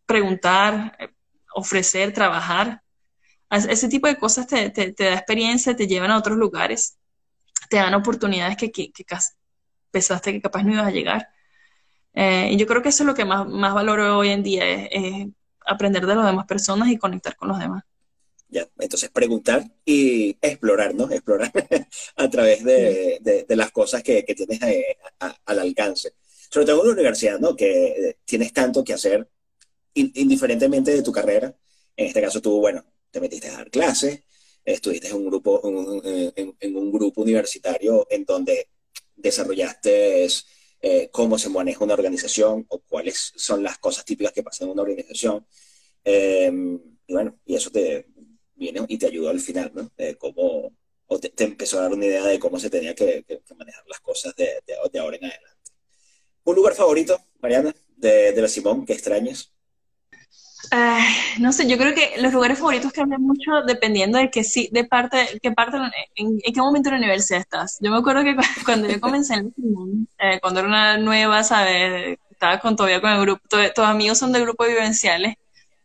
preguntar, 0.05 0.97
ofrecer, 1.53 2.13
trabajar. 2.13 2.81
Ese 3.49 3.87
tipo 3.89 4.07
de 4.07 4.17
cosas 4.17 4.47
te, 4.47 4.69
da 4.69 5.13
experiencia, 5.13 5.75
te 5.75 5.87
llevan 5.87 6.11
a 6.11 6.17
otros 6.17 6.37
lugares, 6.37 6.97
te 7.69 7.77
dan 7.77 7.93
oportunidades 7.93 8.57
que, 8.57 8.71
que, 8.71 8.91
pensaste 9.91 10.33
que 10.33 10.41
capaz 10.41 10.63
no 10.63 10.73
ibas 10.73 10.87
a 10.87 10.91
llegar. 10.91 11.29
Eh, 12.13 12.49
y 12.51 12.57
yo 12.57 12.65
creo 12.65 12.81
que 12.81 12.89
eso 12.89 13.03
es 13.03 13.07
lo 13.07 13.13
que 13.13 13.25
más, 13.25 13.47
más 13.47 13.73
valoro 13.73 14.17
hoy 14.17 14.29
en 14.29 14.43
día, 14.43 14.63
es, 14.85 15.27
aprender 15.65 16.05
de 16.05 16.15
las 16.15 16.25
demás 16.25 16.45
personas 16.45 16.89
y 16.89 16.97
conectar 16.97 17.35
con 17.35 17.49
los 17.49 17.59
demás. 17.59 17.83
Ya, 18.49 18.65
entonces 18.79 19.09
preguntar 19.09 19.65
y 19.83 20.37
explorar, 20.41 20.95
¿no? 20.95 21.11
Explorar 21.11 21.51
a 22.15 22.29
través 22.29 22.63
de, 22.63 23.45
de, 23.47 23.55
las 23.55 23.71
cosas 23.71 24.01
que, 24.01 24.23
que 24.23 24.35
tienes 24.35 24.61
eh, 24.61 24.97
al 25.45 25.59
alcance. 25.59 26.13
Sobre 26.49 26.65
todo 26.65 26.81
en 26.81 26.87
la 26.87 26.93
universidad, 26.93 27.39
¿no? 27.39 27.55
Que 27.55 28.17
tienes 28.23 28.53
tanto 28.53 28.83
que 28.85 28.93
hacer 28.93 29.29
indiferentemente 29.93 30.91
de 30.91 31.01
tu 31.01 31.11
carrera. 31.11 31.53
En 31.95 32.07
este 32.07 32.21
caso 32.21 32.41
tú, 32.41 32.59
bueno, 32.59 32.85
te 33.11 33.19
metiste 33.19 33.49
a 33.49 33.57
dar 33.57 33.69
clases, 33.69 34.21
estuviste 34.73 35.07
en 35.07 35.15
un 35.15 35.25
grupo, 35.25 35.61
en, 36.03 36.75
un 36.75 36.91
grupo 36.91 37.21
universitario 37.21 38.05
en 38.09 38.25
donde 38.25 38.69
desarrollaste 39.15 40.27
eh, 40.81 41.09
cómo 41.11 41.37
se 41.39 41.49
maneja 41.49 41.83
una 41.85 41.93
organización 41.93 42.65
o 42.67 42.79
cuáles 42.79 43.33
son 43.35 43.63
las 43.63 43.77
cosas 43.77 44.03
típicas 44.03 44.33
que 44.33 44.43
pasan 44.43 44.67
en 44.67 44.73
una 44.73 44.81
organización. 44.81 45.47
Em, 46.03 46.79
y 47.07 47.13
bueno, 47.13 47.39
y 47.45 47.55
eso 47.55 47.71
te 47.71 48.07
viene 48.55 48.81
y 48.87 48.97
te 48.97 49.07
ayudó 49.07 49.29
al 49.29 49.39
final, 49.39 49.71
¿no? 49.73 49.91
cómo, 50.17 50.73
o 51.07 51.19
te, 51.19 51.31
empezó 51.43 51.79
a 51.79 51.83
dar 51.83 51.93
una 51.93 52.05
idea 52.05 52.25
de 52.25 52.39
cómo 52.39 52.59
se 52.59 52.69
tenía 52.69 52.93
que, 52.93 53.25
manejar 53.57 53.85
las 53.87 54.01
cosas 54.01 54.35
de, 54.35 54.61
de, 54.65 54.99
ahora 54.99 55.15
en 55.17 55.25
adelante. 55.25 55.71
¿Un 56.43 56.55
lugar 56.55 56.73
favorito, 56.75 57.17
Mariana, 57.39 57.73
de, 57.95 58.33
de 58.33 58.41
la 58.41 58.47
Simón, 58.49 58.85
que 58.85 58.93
no 61.39 61.51
sé, 61.51 61.67
yo 61.67 61.77
creo 61.77 61.93
que 61.93 62.21
los 62.21 62.33
lugares 62.33 62.57
favoritos 62.57 62.91
cambian 62.91 63.21
mucho 63.21 63.61
dependiendo 63.65 64.17
de 64.17 64.29
que 64.29 64.43
sí, 64.43 64.69
de 64.71 64.83
parte, 64.83 65.39
qué 65.41 65.51
parte, 65.51 65.77
en, 66.15 66.39
qué 66.39 66.61
momento 66.61 66.89
de 66.89 66.95
la 66.95 67.03
universidad 67.03 67.41
estás. 67.41 67.77
Yo 67.81 67.91
me 67.91 67.97
acuerdo 67.97 68.23
que 68.23 68.35
cuando 68.65 68.87
yo 68.87 68.99
comencé 68.99 69.35
en 69.35 70.07
eh, 70.19 70.39
cuando 70.41 70.59
era 70.59 70.69
una 70.69 70.97
nueva, 70.97 71.43
¿sabes? 71.43 72.17
Estaba 72.29 72.59
con, 72.59 72.75
todavía 72.75 73.01
con 73.01 73.11
el 73.11 73.21
grupo, 73.21 73.41
todos 73.47 73.87
amigos 73.87 74.17
son 74.17 74.31
de 74.31 74.41
grupos 74.41 74.67
vivenciales. 74.67 75.35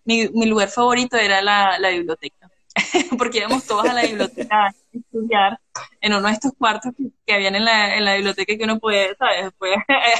Mi, 0.05 0.29
mi 0.31 0.47
lugar 0.47 0.69
favorito 0.69 1.17
era 1.17 1.41
la, 1.43 1.79
la 1.79 1.91
biblioteca, 1.91 2.51
porque 3.19 3.39
íbamos 3.39 3.65
todos 3.65 3.87
a 3.89 3.93
la 3.93 4.03
biblioteca 4.03 4.67
a 4.67 4.75
estudiar 4.93 5.59
en 6.01 6.15
uno 6.15 6.27
de 6.27 6.35
estos 6.35 6.53
cuartos 6.59 6.93
que, 6.97 7.05
que 7.25 7.35
habían 7.35 7.55
en 7.55 7.65
la, 7.65 7.97
en 7.97 8.05
la 8.05 8.15
biblioteca 8.15 8.57
que 8.57 8.65
uno 8.65 8.79
puede, 8.81 9.15
¿sabes? 9.17 9.53
Puede, 9.57 9.77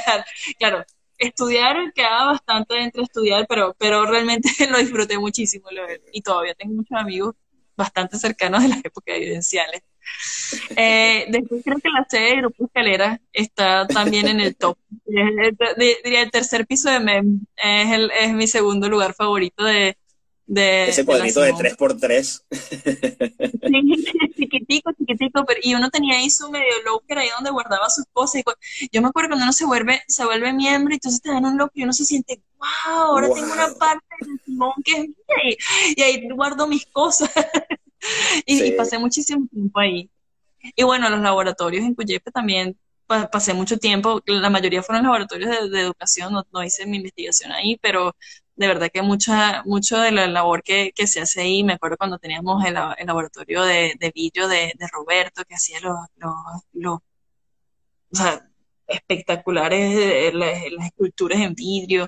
claro, 0.57 0.85
estudiar 1.17 1.93
quedaba 1.93 2.33
bastante 2.33 2.79
entre 2.79 3.03
estudiar, 3.03 3.45
pero, 3.47 3.75
pero 3.77 4.05
realmente 4.05 4.49
lo 4.69 4.77
disfruté 4.77 5.17
muchísimo 5.17 5.69
y 6.11 6.21
todavía 6.21 6.53
tengo 6.53 6.73
muchos 6.75 6.97
amigos 6.97 7.35
bastante 7.75 8.17
cercanos 8.17 8.61
de 8.63 8.69
las 8.69 8.85
épocas 8.85 9.15
evidenciales. 9.15 9.81
Eh, 10.75 11.25
después 11.29 11.63
creo 11.63 11.79
que 11.79 11.89
la 11.89 12.05
sede 12.07 12.29
de 12.29 12.37
Grupo 12.37 12.65
Escalera 12.65 13.19
está 13.31 13.87
también 13.87 14.27
en 14.27 14.39
el 14.39 14.55
top. 14.55 14.77
Diría 15.05 16.21
el 16.21 16.31
tercer 16.31 16.67
piso 16.67 16.89
de 16.89 16.99
MEM 16.99 17.45
es, 17.55 17.91
el, 17.91 18.11
es 18.11 18.33
mi 18.33 18.47
segundo 18.47 18.89
lugar 18.89 19.13
favorito 19.13 19.63
de, 19.63 19.97
ese 20.47 21.05
cuadrito 21.05 21.41
de, 21.41 21.53
3x3. 21.53 22.43
Sí, 22.51 24.05
chiquitico, 24.37 24.91
chiquitico, 24.97 25.45
pero, 25.45 25.59
y 25.63 25.75
uno 25.75 25.89
tenía 25.89 26.17
ahí 26.17 26.29
su 26.29 26.49
medio 26.49 26.73
locker 26.85 27.17
ahí 27.17 27.29
donde 27.35 27.51
guardaba 27.51 27.89
sus 27.89 28.05
cosas. 28.11 28.43
Y 28.81 28.89
yo 28.91 29.01
me 29.01 29.07
acuerdo 29.07 29.29
cuando 29.29 29.45
uno 29.45 29.53
se 29.53 29.65
vuelve, 29.65 30.01
se 30.07 30.25
vuelve 30.25 30.53
miembro 30.53 30.93
y 30.93 30.95
entonces 30.95 31.21
te 31.21 31.31
dan 31.31 31.45
un 31.45 31.57
locker 31.57 31.81
y 31.81 31.83
uno 31.83 31.93
se 31.93 32.05
siente, 32.05 32.41
wow, 32.57 32.67
ahora 32.95 33.27
tengo 33.33 33.53
una 33.53 33.73
parte 33.75 34.05
del 34.21 34.39
timón 34.41 34.73
que 34.83 34.91
es 34.91 35.07
mía 35.07 35.57
y, 35.95 36.01
ahí 36.01 36.29
guardo 36.29 36.67
mis 36.67 36.85
cosas. 36.87 37.31
y, 38.45 38.71
pasé 38.71 38.97
muchísimo 38.99 39.47
tiempo 39.47 39.79
ahí. 39.79 40.09
Y 40.75 40.83
bueno, 40.83 41.09
los 41.09 41.21
laboratorios 41.21 41.83
en 41.83 41.95
Cuyepe 41.95 42.31
también 42.31 42.77
pasé 43.31 43.53
mucho 43.53 43.77
tiempo, 43.77 44.21
la 44.25 44.49
mayoría 44.49 44.81
fueron 44.81 45.03
laboratorios 45.03 45.69
de, 45.69 45.81
educación, 45.81 46.33
no, 46.33 46.45
no, 46.51 46.63
hice 46.63 46.85
mi 46.85 46.97
investigación 46.97 47.51
ahí, 47.51 47.77
pero 47.81 48.15
de 48.55 48.67
verdad 48.67 48.89
que 48.93 49.01
mucha, 49.01 49.63
mucho 49.65 49.97
de 49.99 50.11
la 50.11 50.27
labor 50.27 50.63
que, 50.63 50.91
que 50.95 51.07
se 51.07 51.21
hace 51.21 51.41
ahí, 51.41 51.63
me 51.63 51.73
acuerdo 51.73 51.97
cuando 51.97 52.19
teníamos 52.19 52.63
el, 52.65 52.75
el 52.97 53.07
laboratorio 53.07 53.63
de, 53.63 53.95
de 53.99 54.11
de, 54.13 54.87
Roberto, 54.91 55.43
que 55.45 55.55
hacía 55.55 55.79
los, 55.81 55.95
los, 56.73 56.99
espectaculares 58.87 59.95
eh, 59.97 60.31
las, 60.33 60.85
esculturas 60.85 61.39
en 61.39 61.55
vidrio. 61.55 62.07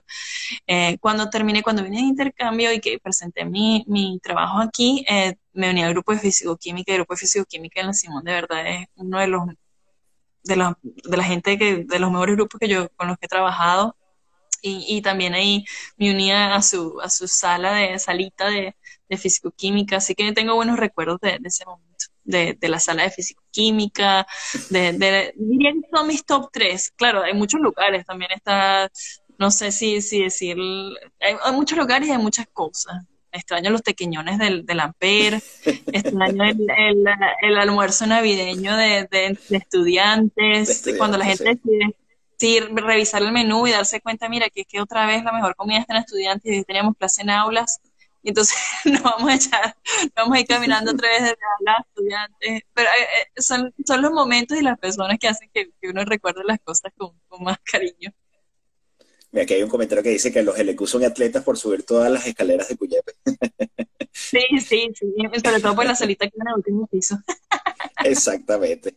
Eh, 0.67 0.97
cuando 0.99 1.29
terminé, 1.29 1.63
cuando 1.63 1.83
vine 1.83 1.97
de 1.97 2.03
intercambio 2.03 2.71
y 2.71 2.79
que 2.79 2.99
presenté 2.99 3.45
mi, 3.45 3.83
mi 3.87 4.19
trabajo 4.21 4.59
aquí, 4.59 5.05
eh, 5.09 5.35
me 5.53 5.69
uní 5.71 5.83
al 5.83 5.93
grupo 5.93 6.13
de 6.13 6.19
físico-química. 6.19 6.91
El 6.91 6.99
grupo 6.99 7.13
de 7.15 7.19
físico-química 7.19 7.81
en 7.81 7.87
la 7.87 7.93
Simón 7.93 8.23
de 8.23 8.33
verdad 8.33 8.67
es 8.67 8.87
uno 8.95 9.19
de 9.19 9.27
los 9.27 9.43
de 10.43 10.55
la, 10.55 10.77
de 10.83 11.17
la 11.17 11.23
gente 11.23 11.57
que, 11.57 11.85
de 11.85 11.99
los 11.99 12.11
mejores 12.11 12.35
grupos 12.35 12.59
que 12.59 12.67
yo, 12.67 12.89
con 12.95 13.07
los 13.07 13.17
que 13.17 13.25
he 13.25 13.29
trabajado 13.29 13.95
y, 14.65 15.01
también 15.01 15.33
ahí 15.33 15.63
me 15.97 16.11
unía 16.11 16.55
a 16.55 16.61
su, 16.61 16.99
a 17.01 17.09
su 17.09 17.27
sala 17.27 17.73
de 17.73 17.99
salita 17.99 18.49
de, 18.49 18.75
de 19.09 19.17
físico-química, 19.17 19.97
así 19.97 20.15
que 20.15 20.31
tengo 20.33 20.55
buenos 20.55 20.77
recuerdos 20.77 21.19
de, 21.21 21.39
ese 21.43 21.65
momento, 21.65 22.05
de, 22.23 22.57
la 22.61 22.79
sala 22.79 23.03
de 23.03 23.11
físico-química, 23.11 24.25
de, 24.69 25.33
diría 25.35 25.73
que 25.73 25.95
son 25.95 26.07
mis 26.07 26.25
top 26.25 26.49
tres, 26.51 26.91
claro, 26.95 27.23
hay 27.23 27.33
muchos 27.33 27.61
lugares, 27.61 28.05
también 28.05 28.31
está, 28.31 28.89
no 29.37 29.51
sé 29.51 29.71
si, 29.71 30.01
si 30.01 30.23
decir, 30.23 30.57
hay, 31.19 31.53
muchos 31.53 31.77
lugares 31.77 32.07
y 32.07 32.11
hay 32.11 32.17
muchas 32.17 32.47
cosas, 32.51 33.05
extraño 33.31 33.69
los 33.69 33.83
tequeñones 33.83 34.39
del, 34.39 34.65
del 34.65 34.79
Amper, 34.79 35.41
extraño 35.65 36.43
el, 36.43 37.05
el, 37.41 37.57
almuerzo 37.57 38.07
navideño 38.07 38.75
de, 38.75 39.07
de, 39.11 39.37
estudiantes, 39.49 40.83
cuando 40.97 41.17
la 41.17 41.25
gente 41.25 41.43
decide 41.43 41.95
sí, 42.37 42.59
revisar 42.59 43.21
el 43.21 43.31
menú 43.31 43.67
y 43.67 43.71
darse 43.71 44.01
cuenta, 44.01 44.29
mira, 44.29 44.49
que 44.49 44.61
es 44.61 44.67
que 44.67 44.81
otra 44.81 45.05
vez 45.05 45.23
la 45.23 45.31
mejor 45.31 45.55
comida 45.55 45.79
está 45.79 45.95
en 45.95 46.01
estudiantes 46.01 46.53
y 46.53 46.63
teníamos 46.63 46.95
clase 46.97 47.21
en 47.21 47.29
aulas, 47.29 47.79
y 48.25 48.29
entonces 48.29 48.57
nos 48.85 49.03
vamos 49.03 49.29
a 49.29 49.35
echar, 49.35 49.75
vamos 50.15 50.35
a 50.35 50.39
ir 50.39 50.47
caminando 50.47 50.91
otra 50.91 51.09
vez 51.09 51.21
desde 51.21 51.37
aulas 51.59 51.85
estudiantes, 51.87 52.61
pero 52.73 52.89
eh, 52.89 53.03
eh, 53.03 53.41
son, 53.41 53.73
son 53.85 54.01
los 54.01 54.11
momentos 54.11 54.57
y 54.57 54.61
las 54.61 54.79
personas 54.79 55.19
que 55.19 55.27
hacen 55.27 55.49
que, 55.53 55.69
uno 55.83 56.03
recuerde 56.05 56.43
las 56.43 56.59
cosas 56.59 56.91
con, 56.97 57.13
más 57.43 57.59
cariño. 57.63 58.11
Mira, 59.31 59.43
aquí 59.43 59.53
hay 59.53 59.63
un 59.63 59.69
comentario 59.69 60.03
que 60.03 60.09
dice 60.09 60.31
que 60.31 60.41
los 60.41 60.57
LQ 60.57 60.87
son 60.87 61.03
atletas 61.03 61.43
por 61.43 61.57
subir 61.57 61.83
todas 61.83 62.11
las 62.11 62.25
escaleras 62.25 62.67
de 62.67 62.77
Cuyepe. 62.77 63.13
Sí, 64.17 64.39
sí, 64.65 64.89
sí, 64.95 65.13
sobre 65.43 65.59
todo 65.59 65.75
por 65.75 65.85
la 65.85 65.93
salita 65.93 66.25
que 66.25 66.37
en 66.39 66.47
el 66.47 66.53
último 66.55 66.87
piso. 66.87 67.17
Exactamente. 68.05 68.95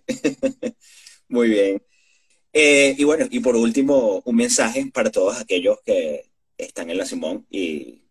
Muy 1.28 1.48
bien. 1.48 1.82
Eh, 2.52 2.94
y 2.98 3.04
bueno, 3.04 3.26
y 3.30 3.40
por 3.40 3.56
último, 3.56 4.22
un 4.24 4.36
mensaje 4.36 4.90
para 4.92 5.10
todos 5.10 5.38
aquellos 5.38 5.80
que 5.84 6.30
están 6.56 6.90
en 6.90 6.98
la 6.98 7.06
Simón 7.06 7.46
y 7.50 8.02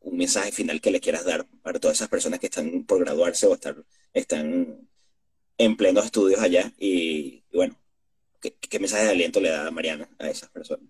un 0.00 0.16
mensaje 0.16 0.52
final 0.52 0.80
que 0.80 0.90
le 0.90 1.00
quieras 1.00 1.24
dar 1.24 1.46
para 1.62 1.80
todas 1.80 1.96
esas 1.96 2.08
personas 2.08 2.40
que 2.40 2.46
están 2.46 2.84
por 2.84 3.00
graduarse 3.00 3.46
o 3.46 3.54
estar, 3.54 3.76
están 4.14 4.88
en 5.58 5.76
plenos 5.76 6.04
estudios 6.04 6.40
allá. 6.40 6.72
Y, 6.78 7.42
bueno, 7.52 7.76
¿qué, 8.40 8.78
mensaje 8.78 9.04
de 9.04 9.10
aliento 9.10 9.40
le 9.40 9.50
da 9.50 9.70
Mariana 9.70 10.08
a 10.18 10.30
esas 10.30 10.48
personas? 10.50 10.88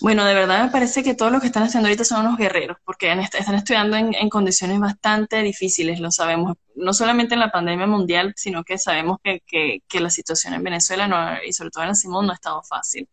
Bueno, 0.00 0.24
de 0.24 0.34
verdad 0.34 0.64
me 0.64 0.70
parece 0.70 1.02
que 1.02 1.14
todos 1.14 1.32
los 1.32 1.40
que 1.40 1.48
están 1.48 1.64
haciendo 1.64 1.88
ahorita 1.88 2.04
son 2.04 2.24
unos 2.24 2.38
guerreros, 2.38 2.78
porque 2.84 3.12
están 3.12 3.56
estudiando 3.56 3.96
en, 3.96 4.28
condiciones 4.28 4.78
bastante 4.78 5.42
difíciles, 5.42 5.98
lo 6.00 6.12
sabemos, 6.12 6.54
no 6.76 6.92
solamente 6.92 7.34
en 7.34 7.40
la 7.40 7.50
pandemia 7.50 7.86
mundial, 7.86 8.32
sino 8.36 8.62
que 8.62 8.78
sabemos 8.78 9.18
que, 9.22 9.42
que, 9.46 10.00
la 10.00 10.10
situación 10.10 10.54
en 10.54 10.62
Venezuela 10.62 11.40
y 11.44 11.52
sobre 11.52 11.70
todo 11.70 11.82
en 11.82 11.88
la 11.88 11.94
Simón 11.94 12.26
no 12.26 12.32
ha 12.32 12.36
estado 12.36 12.62
fácil. 12.62 13.08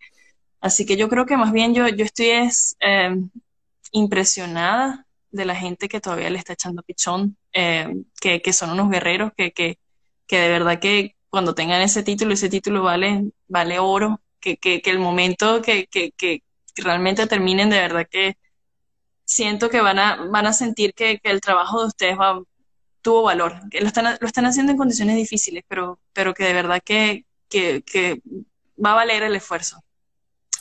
Así 0.62 0.86
que 0.86 0.98
yo 0.98 1.10
creo 1.10 1.26
que 1.26 1.38
más 1.38 1.52
bien 1.52 1.74
yo, 1.74 1.88
yo 1.88 2.06
estoy 2.06 2.28
es, 2.30 2.76
eh, 2.80 3.16
impresionada 3.92 5.06
de 5.32 5.46
la 5.46 5.56
gente 5.56 5.90
que 5.90 6.02
todavía 6.02 6.30
le 6.30 6.38
está 6.38 6.54
echando 6.54 6.84
pichón, 6.84 7.38
eh, 7.54 7.88
que, 8.22 8.42
que, 8.42 8.54
son 8.54 8.72
unos 8.72 8.90
guerreros, 8.90 9.32
que, 9.36 9.52
que, 9.52 9.80
que 10.28 10.40
de 10.40 10.50
verdad 10.50 10.80
que 10.80 11.16
cuando 11.30 11.56
tengan 11.56 11.82
ese 11.82 12.04
título, 12.04 12.34
ese 12.34 12.50
título 12.50 12.84
vale, 12.84 13.32
vale 13.48 13.80
oro 13.80 14.22
que, 14.54 14.82
el 14.86 15.00
momento 15.00 15.62
que, 15.62 15.88
realmente 16.76 17.28
terminen, 17.28 17.70
de 17.70 17.80
verdad 17.80 18.08
que 18.10 18.38
siento 19.26 19.70
que 19.70 19.82
van 19.82 19.98
a, 19.98 20.16
van 20.26 20.46
a 20.46 20.54
sentir 20.54 20.94
que, 20.94 21.20
el 21.24 21.42
trabajo 21.42 21.82
de 21.82 21.88
ustedes 21.88 22.18
va, 22.18 22.42
tuvo 23.02 23.24
valor, 23.24 23.60
que 23.70 23.82
lo 23.82 23.88
están, 23.88 24.18
lo 24.20 24.28
están 24.28 24.46
haciendo 24.46 24.72
en 24.72 24.78
condiciones 24.78 25.16
difíciles, 25.16 25.64
pero, 25.68 26.00
pero 26.14 26.34
que 26.34 26.44
de 26.44 26.54
verdad 26.54 26.82
que, 26.84 27.26
que, 27.50 27.82
que 27.84 28.22
va 28.84 28.92
a 28.92 28.96
valer 28.96 29.24
el 29.24 29.36
esfuerzo. 29.36 29.84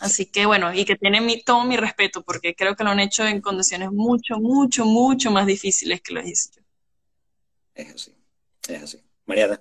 Así 0.00 0.26
que 0.26 0.44
bueno, 0.46 0.74
y 0.74 0.84
que 0.84 0.96
tienen 0.96 1.24
mi, 1.24 1.42
todo 1.42 1.64
mi 1.64 1.76
respeto, 1.76 2.22
porque 2.22 2.54
creo 2.54 2.74
que 2.74 2.84
lo 2.84 2.90
han 2.90 3.00
hecho 3.00 3.26
en 3.26 3.40
condiciones 3.40 3.90
mucho, 3.92 4.38
mucho, 4.38 4.84
mucho 4.84 5.30
más 5.30 5.46
difíciles 5.46 6.00
que 6.00 6.14
lo 6.14 6.20
hice 6.20 6.50
yo. 6.56 6.62
Es 7.74 7.94
así, 7.94 8.14
es 8.68 8.82
así. 8.82 9.02
Mariana, 9.26 9.60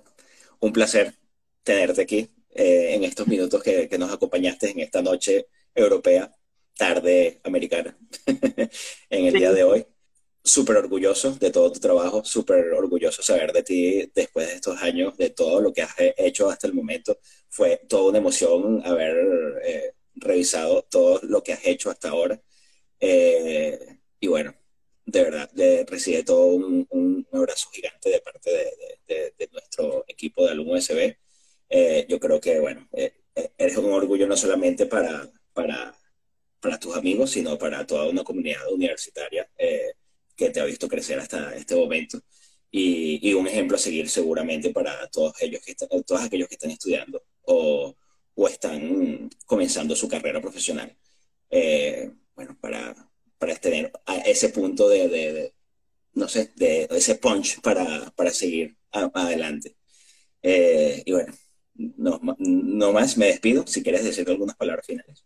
un 0.60 0.72
placer 0.72 1.14
tenerte 1.62 2.02
aquí 2.02 2.33
eh, 2.54 2.94
en 2.94 3.04
estos 3.04 3.26
minutos 3.26 3.62
que, 3.62 3.88
que, 3.88 3.98
nos 3.98 4.12
acompañaste 4.12 4.70
en 4.70 4.80
esta 4.80 5.02
noche 5.02 5.48
europea, 5.74 6.32
tarde 6.76 7.40
americana, 7.42 7.98
en 9.10 9.26
el 9.26 9.34
día 9.34 9.52
de 9.52 9.64
hoy. 9.64 9.86
Súper 10.46 10.76
orgulloso 10.76 11.32
de 11.32 11.50
todo 11.50 11.72
tu 11.72 11.80
trabajo, 11.80 12.22
súper 12.24 12.74
orgulloso 12.74 13.22
saber 13.22 13.52
de 13.52 13.62
ti 13.62 14.10
después 14.14 14.46
de 14.48 14.54
estos 14.56 14.80
años, 14.82 15.16
de 15.16 15.30
todo 15.30 15.60
lo 15.60 15.72
que 15.72 15.82
has 15.82 15.94
hecho 15.98 16.50
hasta 16.50 16.66
el 16.66 16.74
momento. 16.74 17.18
Fue 17.48 17.80
toda 17.88 18.10
una 18.10 18.18
emoción 18.18 18.82
haber 18.84 19.16
eh, 19.64 19.94
revisado 20.14 20.82
todo 20.82 21.20
lo 21.22 21.42
que 21.42 21.54
has 21.54 21.66
hecho 21.66 21.90
hasta 21.90 22.10
ahora. 22.10 22.40
Eh, 23.00 23.98
y 24.20 24.26
bueno, 24.28 24.54
de 25.06 25.22
verdad, 25.22 25.50
le 25.54 25.84
recibe 25.86 26.22
todo 26.24 26.46
un, 26.46 26.86
un, 26.90 27.26
abrazo 27.32 27.70
gigante 27.72 28.10
de 28.10 28.20
parte 28.20 28.50
de, 28.50 29.14
de, 29.14 29.34
de 29.38 29.48
nuestro 29.52 30.04
equipo 30.08 30.44
de 30.44 30.52
alumnos 30.52 30.90
USB. 30.90 31.16
Eh, 31.68 32.06
yo 32.08 32.20
creo 32.20 32.40
que, 32.40 32.60
bueno, 32.60 32.88
eh, 32.92 33.12
eh, 33.34 33.52
eres 33.58 33.76
un 33.76 33.92
orgullo 33.92 34.26
no 34.26 34.36
solamente 34.36 34.86
para, 34.86 35.30
para, 35.52 35.94
para, 36.60 36.78
tus 36.78 36.96
amigos, 36.96 37.30
sino 37.30 37.58
para 37.58 37.86
toda 37.86 38.08
una 38.08 38.24
comunidad 38.24 38.72
universitaria 38.72 39.48
eh, 39.58 39.94
que 40.36 40.50
te 40.50 40.60
ha 40.60 40.64
visto 40.64 40.88
crecer 40.88 41.18
hasta 41.18 41.54
este 41.56 41.74
momento. 41.76 42.20
Y, 42.70 43.20
y, 43.28 43.34
un 43.34 43.46
ejemplo 43.46 43.76
a 43.76 43.80
seguir 43.80 44.08
seguramente 44.08 44.70
para 44.70 45.08
todos, 45.08 45.40
ellos 45.42 45.62
que 45.64 45.72
están, 45.72 45.88
todos 46.04 46.22
aquellos 46.22 46.48
que 46.48 46.54
están 46.56 46.70
estudiando 46.72 47.22
o, 47.42 47.94
o 48.34 48.48
están 48.48 49.30
comenzando 49.46 49.94
su 49.96 50.08
carrera 50.08 50.40
profesional. 50.40 50.96
Eh, 51.50 52.10
bueno, 52.34 52.56
para, 52.60 52.94
para 53.38 53.54
tener 53.56 53.92
ese 54.26 54.48
punto 54.50 54.88
de, 54.88 55.08
de, 55.08 55.32
de, 55.32 55.54
no 56.14 56.28
sé, 56.28 56.52
de 56.56 56.88
ese 56.90 57.16
punch 57.16 57.60
para, 57.60 58.10
para 58.16 58.30
seguir 58.30 58.76
adelante. 58.90 59.76
Eh, 60.42 61.02
y 61.06 61.12
bueno, 61.12 61.32
no, 61.74 62.20
no 62.38 62.92
más, 62.92 63.16
me 63.16 63.26
despido. 63.26 63.66
Si 63.66 63.82
quieres 63.82 64.04
decir 64.04 64.28
algunas 64.28 64.56
palabras 64.56 64.86
finales 64.86 65.24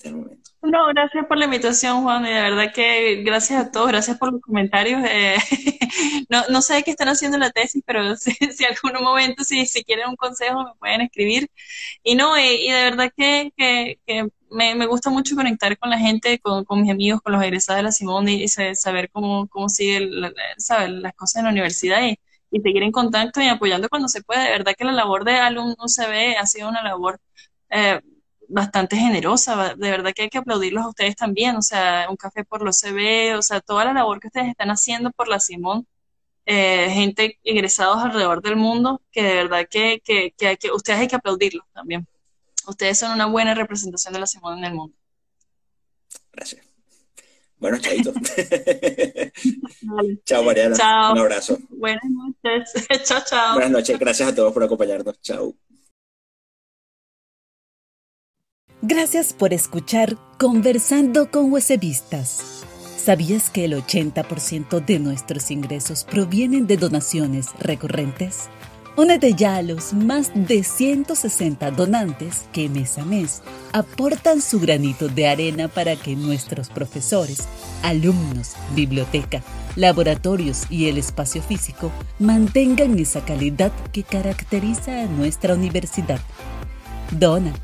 este 0.00 0.12
momento. 0.12 0.50
No, 0.62 0.86
gracias 0.88 1.26
por 1.26 1.36
la 1.36 1.44
invitación, 1.44 2.02
Juan, 2.02 2.24
y 2.24 2.30
de 2.30 2.40
verdad 2.40 2.72
que 2.72 3.22
gracias 3.22 3.66
a 3.66 3.70
todos, 3.70 3.88
gracias 3.88 4.18
por 4.18 4.32
los 4.32 4.40
comentarios. 4.40 5.02
Eh, 5.06 5.36
no, 6.28 6.42
no 6.48 6.62
sé 6.62 6.82
qué 6.82 6.90
están 6.90 7.08
haciendo 7.08 7.38
la 7.38 7.50
tesis, 7.50 7.82
pero 7.86 8.16
si, 8.16 8.32
si 8.32 8.64
algún 8.64 9.02
momento, 9.02 9.44
si, 9.44 9.66
si 9.66 9.84
quieren 9.84 10.08
un 10.08 10.16
consejo, 10.16 10.64
me 10.64 10.74
pueden 10.78 11.02
escribir. 11.02 11.50
Y 12.02 12.14
no, 12.14 12.38
y, 12.38 12.42
y 12.42 12.70
de 12.70 12.82
verdad 12.82 13.12
que, 13.16 13.52
que, 13.56 14.28
me, 14.50 14.74
me, 14.74 14.86
gusta 14.86 15.10
mucho 15.10 15.36
conectar 15.36 15.78
con 15.78 15.90
la 15.90 15.98
gente, 15.98 16.38
con, 16.40 16.64
con, 16.64 16.80
mis 16.82 16.90
amigos, 16.90 17.20
con 17.22 17.32
los 17.32 17.42
egresados 17.42 17.78
de 17.78 17.82
la 17.84 17.92
Simón 17.92 18.28
y, 18.28 18.48
saber 18.48 19.10
cómo, 19.10 19.48
cómo 19.48 19.68
sigue 19.68 20.00
la, 20.00 20.32
sabe, 20.56 20.88
las 20.88 21.14
cosas 21.14 21.36
en 21.36 21.44
la 21.44 21.50
universidad 21.50 22.02
y, 22.04 22.18
y, 22.50 22.60
seguir 22.60 22.82
en 22.82 22.92
contacto 22.92 23.40
y 23.40 23.48
apoyando 23.48 23.88
cuando 23.88 24.08
se 24.08 24.22
puede. 24.22 24.44
De 24.44 24.50
verdad 24.50 24.74
que 24.76 24.84
la 24.84 24.92
labor 24.92 25.24
de 25.24 25.32
Alumno 25.36 25.76
UCB 25.78 26.36
ha 26.38 26.46
sido 26.46 26.68
una 26.68 26.82
labor 26.82 27.20
eh, 27.70 28.00
bastante 28.48 28.96
generosa, 28.96 29.74
de 29.76 29.90
verdad 29.90 30.12
que 30.14 30.22
hay 30.22 30.30
que 30.30 30.38
aplaudirlos 30.38 30.84
a 30.84 30.88
ustedes 30.88 31.16
también, 31.16 31.56
o 31.56 31.62
sea, 31.62 32.06
un 32.10 32.16
café 32.16 32.44
por 32.44 32.62
los 32.62 32.80
CB, 32.80 33.36
o 33.38 33.42
sea, 33.42 33.60
toda 33.60 33.84
la 33.84 33.92
labor 33.92 34.20
que 34.20 34.26
ustedes 34.26 34.48
están 34.48 34.70
haciendo 34.70 35.10
por 35.12 35.28
la 35.28 35.38
Simón, 35.40 35.86
eh, 36.46 36.90
gente 36.90 37.38
egresados 37.44 37.98
alrededor 38.02 38.42
del 38.42 38.56
mundo, 38.56 39.00
que 39.12 39.22
de 39.22 39.34
verdad 39.34 39.68
que, 39.70 40.00
que, 40.04 40.32
que, 40.36 40.48
hay 40.48 40.56
que 40.56 40.72
ustedes 40.72 41.00
hay 41.00 41.08
que 41.08 41.16
aplaudirlos 41.16 41.64
también. 41.72 42.06
Ustedes 42.66 42.98
son 42.98 43.12
una 43.12 43.26
buena 43.26 43.54
representación 43.54 44.14
de 44.14 44.20
la 44.20 44.26
Simón 44.26 44.58
en 44.58 44.64
el 44.64 44.74
mundo. 44.74 44.96
Gracias. 46.32 46.69
Bueno, 47.60 47.78
chaito. 47.78 48.12
vale. 49.82 50.18
Chao, 50.24 50.42
Mariana. 50.42 50.74
Chao. 50.74 51.12
Un 51.12 51.18
abrazo. 51.18 51.58
Buenas 51.68 52.02
noches. 52.04 52.86
chao, 53.04 53.20
chao. 53.24 53.54
Buenas 53.54 53.70
noches. 53.70 53.98
Gracias 53.98 54.28
a 54.28 54.34
todos 54.34 54.52
por 54.52 54.64
acompañarnos. 54.64 55.20
Chao. 55.20 55.54
Gracias 58.82 59.34
por 59.34 59.52
escuchar 59.52 60.16
Conversando 60.38 61.30
con 61.30 61.52
Huesevistas. 61.52 62.64
¿Sabías 62.96 63.50
que 63.50 63.66
el 63.66 63.74
80% 63.74 64.82
de 64.84 64.98
nuestros 64.98 65.50
ingresos 65.50 66.04
provienen 66.04 66.66
de 66.66 66.78
donaciones 66.78 67.48
recurrentes? 67.58 68.48
Únete 69.00 69.32
ya 69.32 69.56
a 69.56 69.62
los 69.62 69.94
más 69.94 70.30
de 70.34 70.62
160 70.62 71.70
donantes 71.70 72.44
que 72.52 72.68
mes 72.68 72.98
a 72.98 73.04
mes 73.06 73.40
aportan 73.72 74.42
su 74.42 74.60
granito 74.60 75.08
de 75.08 75.26
arena 75.26 75.68
para 75.68 75.96
que 75.96 76.14
nuestros 76.16 76.68
profesores, 76.68 77.48
alumnos, 77.82 78.56
biblioteca, 78.74 79.42
laboratorios 79.74 80.66
y 80.68 80.90
el 80.90 80.98
espacio 80.98 81.40
físico 81.40 81.90
mantengan 82.18 82.98
esa 82.98 83.24
calidad 83.24 83.72
que 83.90 84.02
caracteriza 84.02 85.00
a 85.00 85.06
nuestra 85.06 85.54
universidad. 85.54 86.20
Dona 87.10 87.54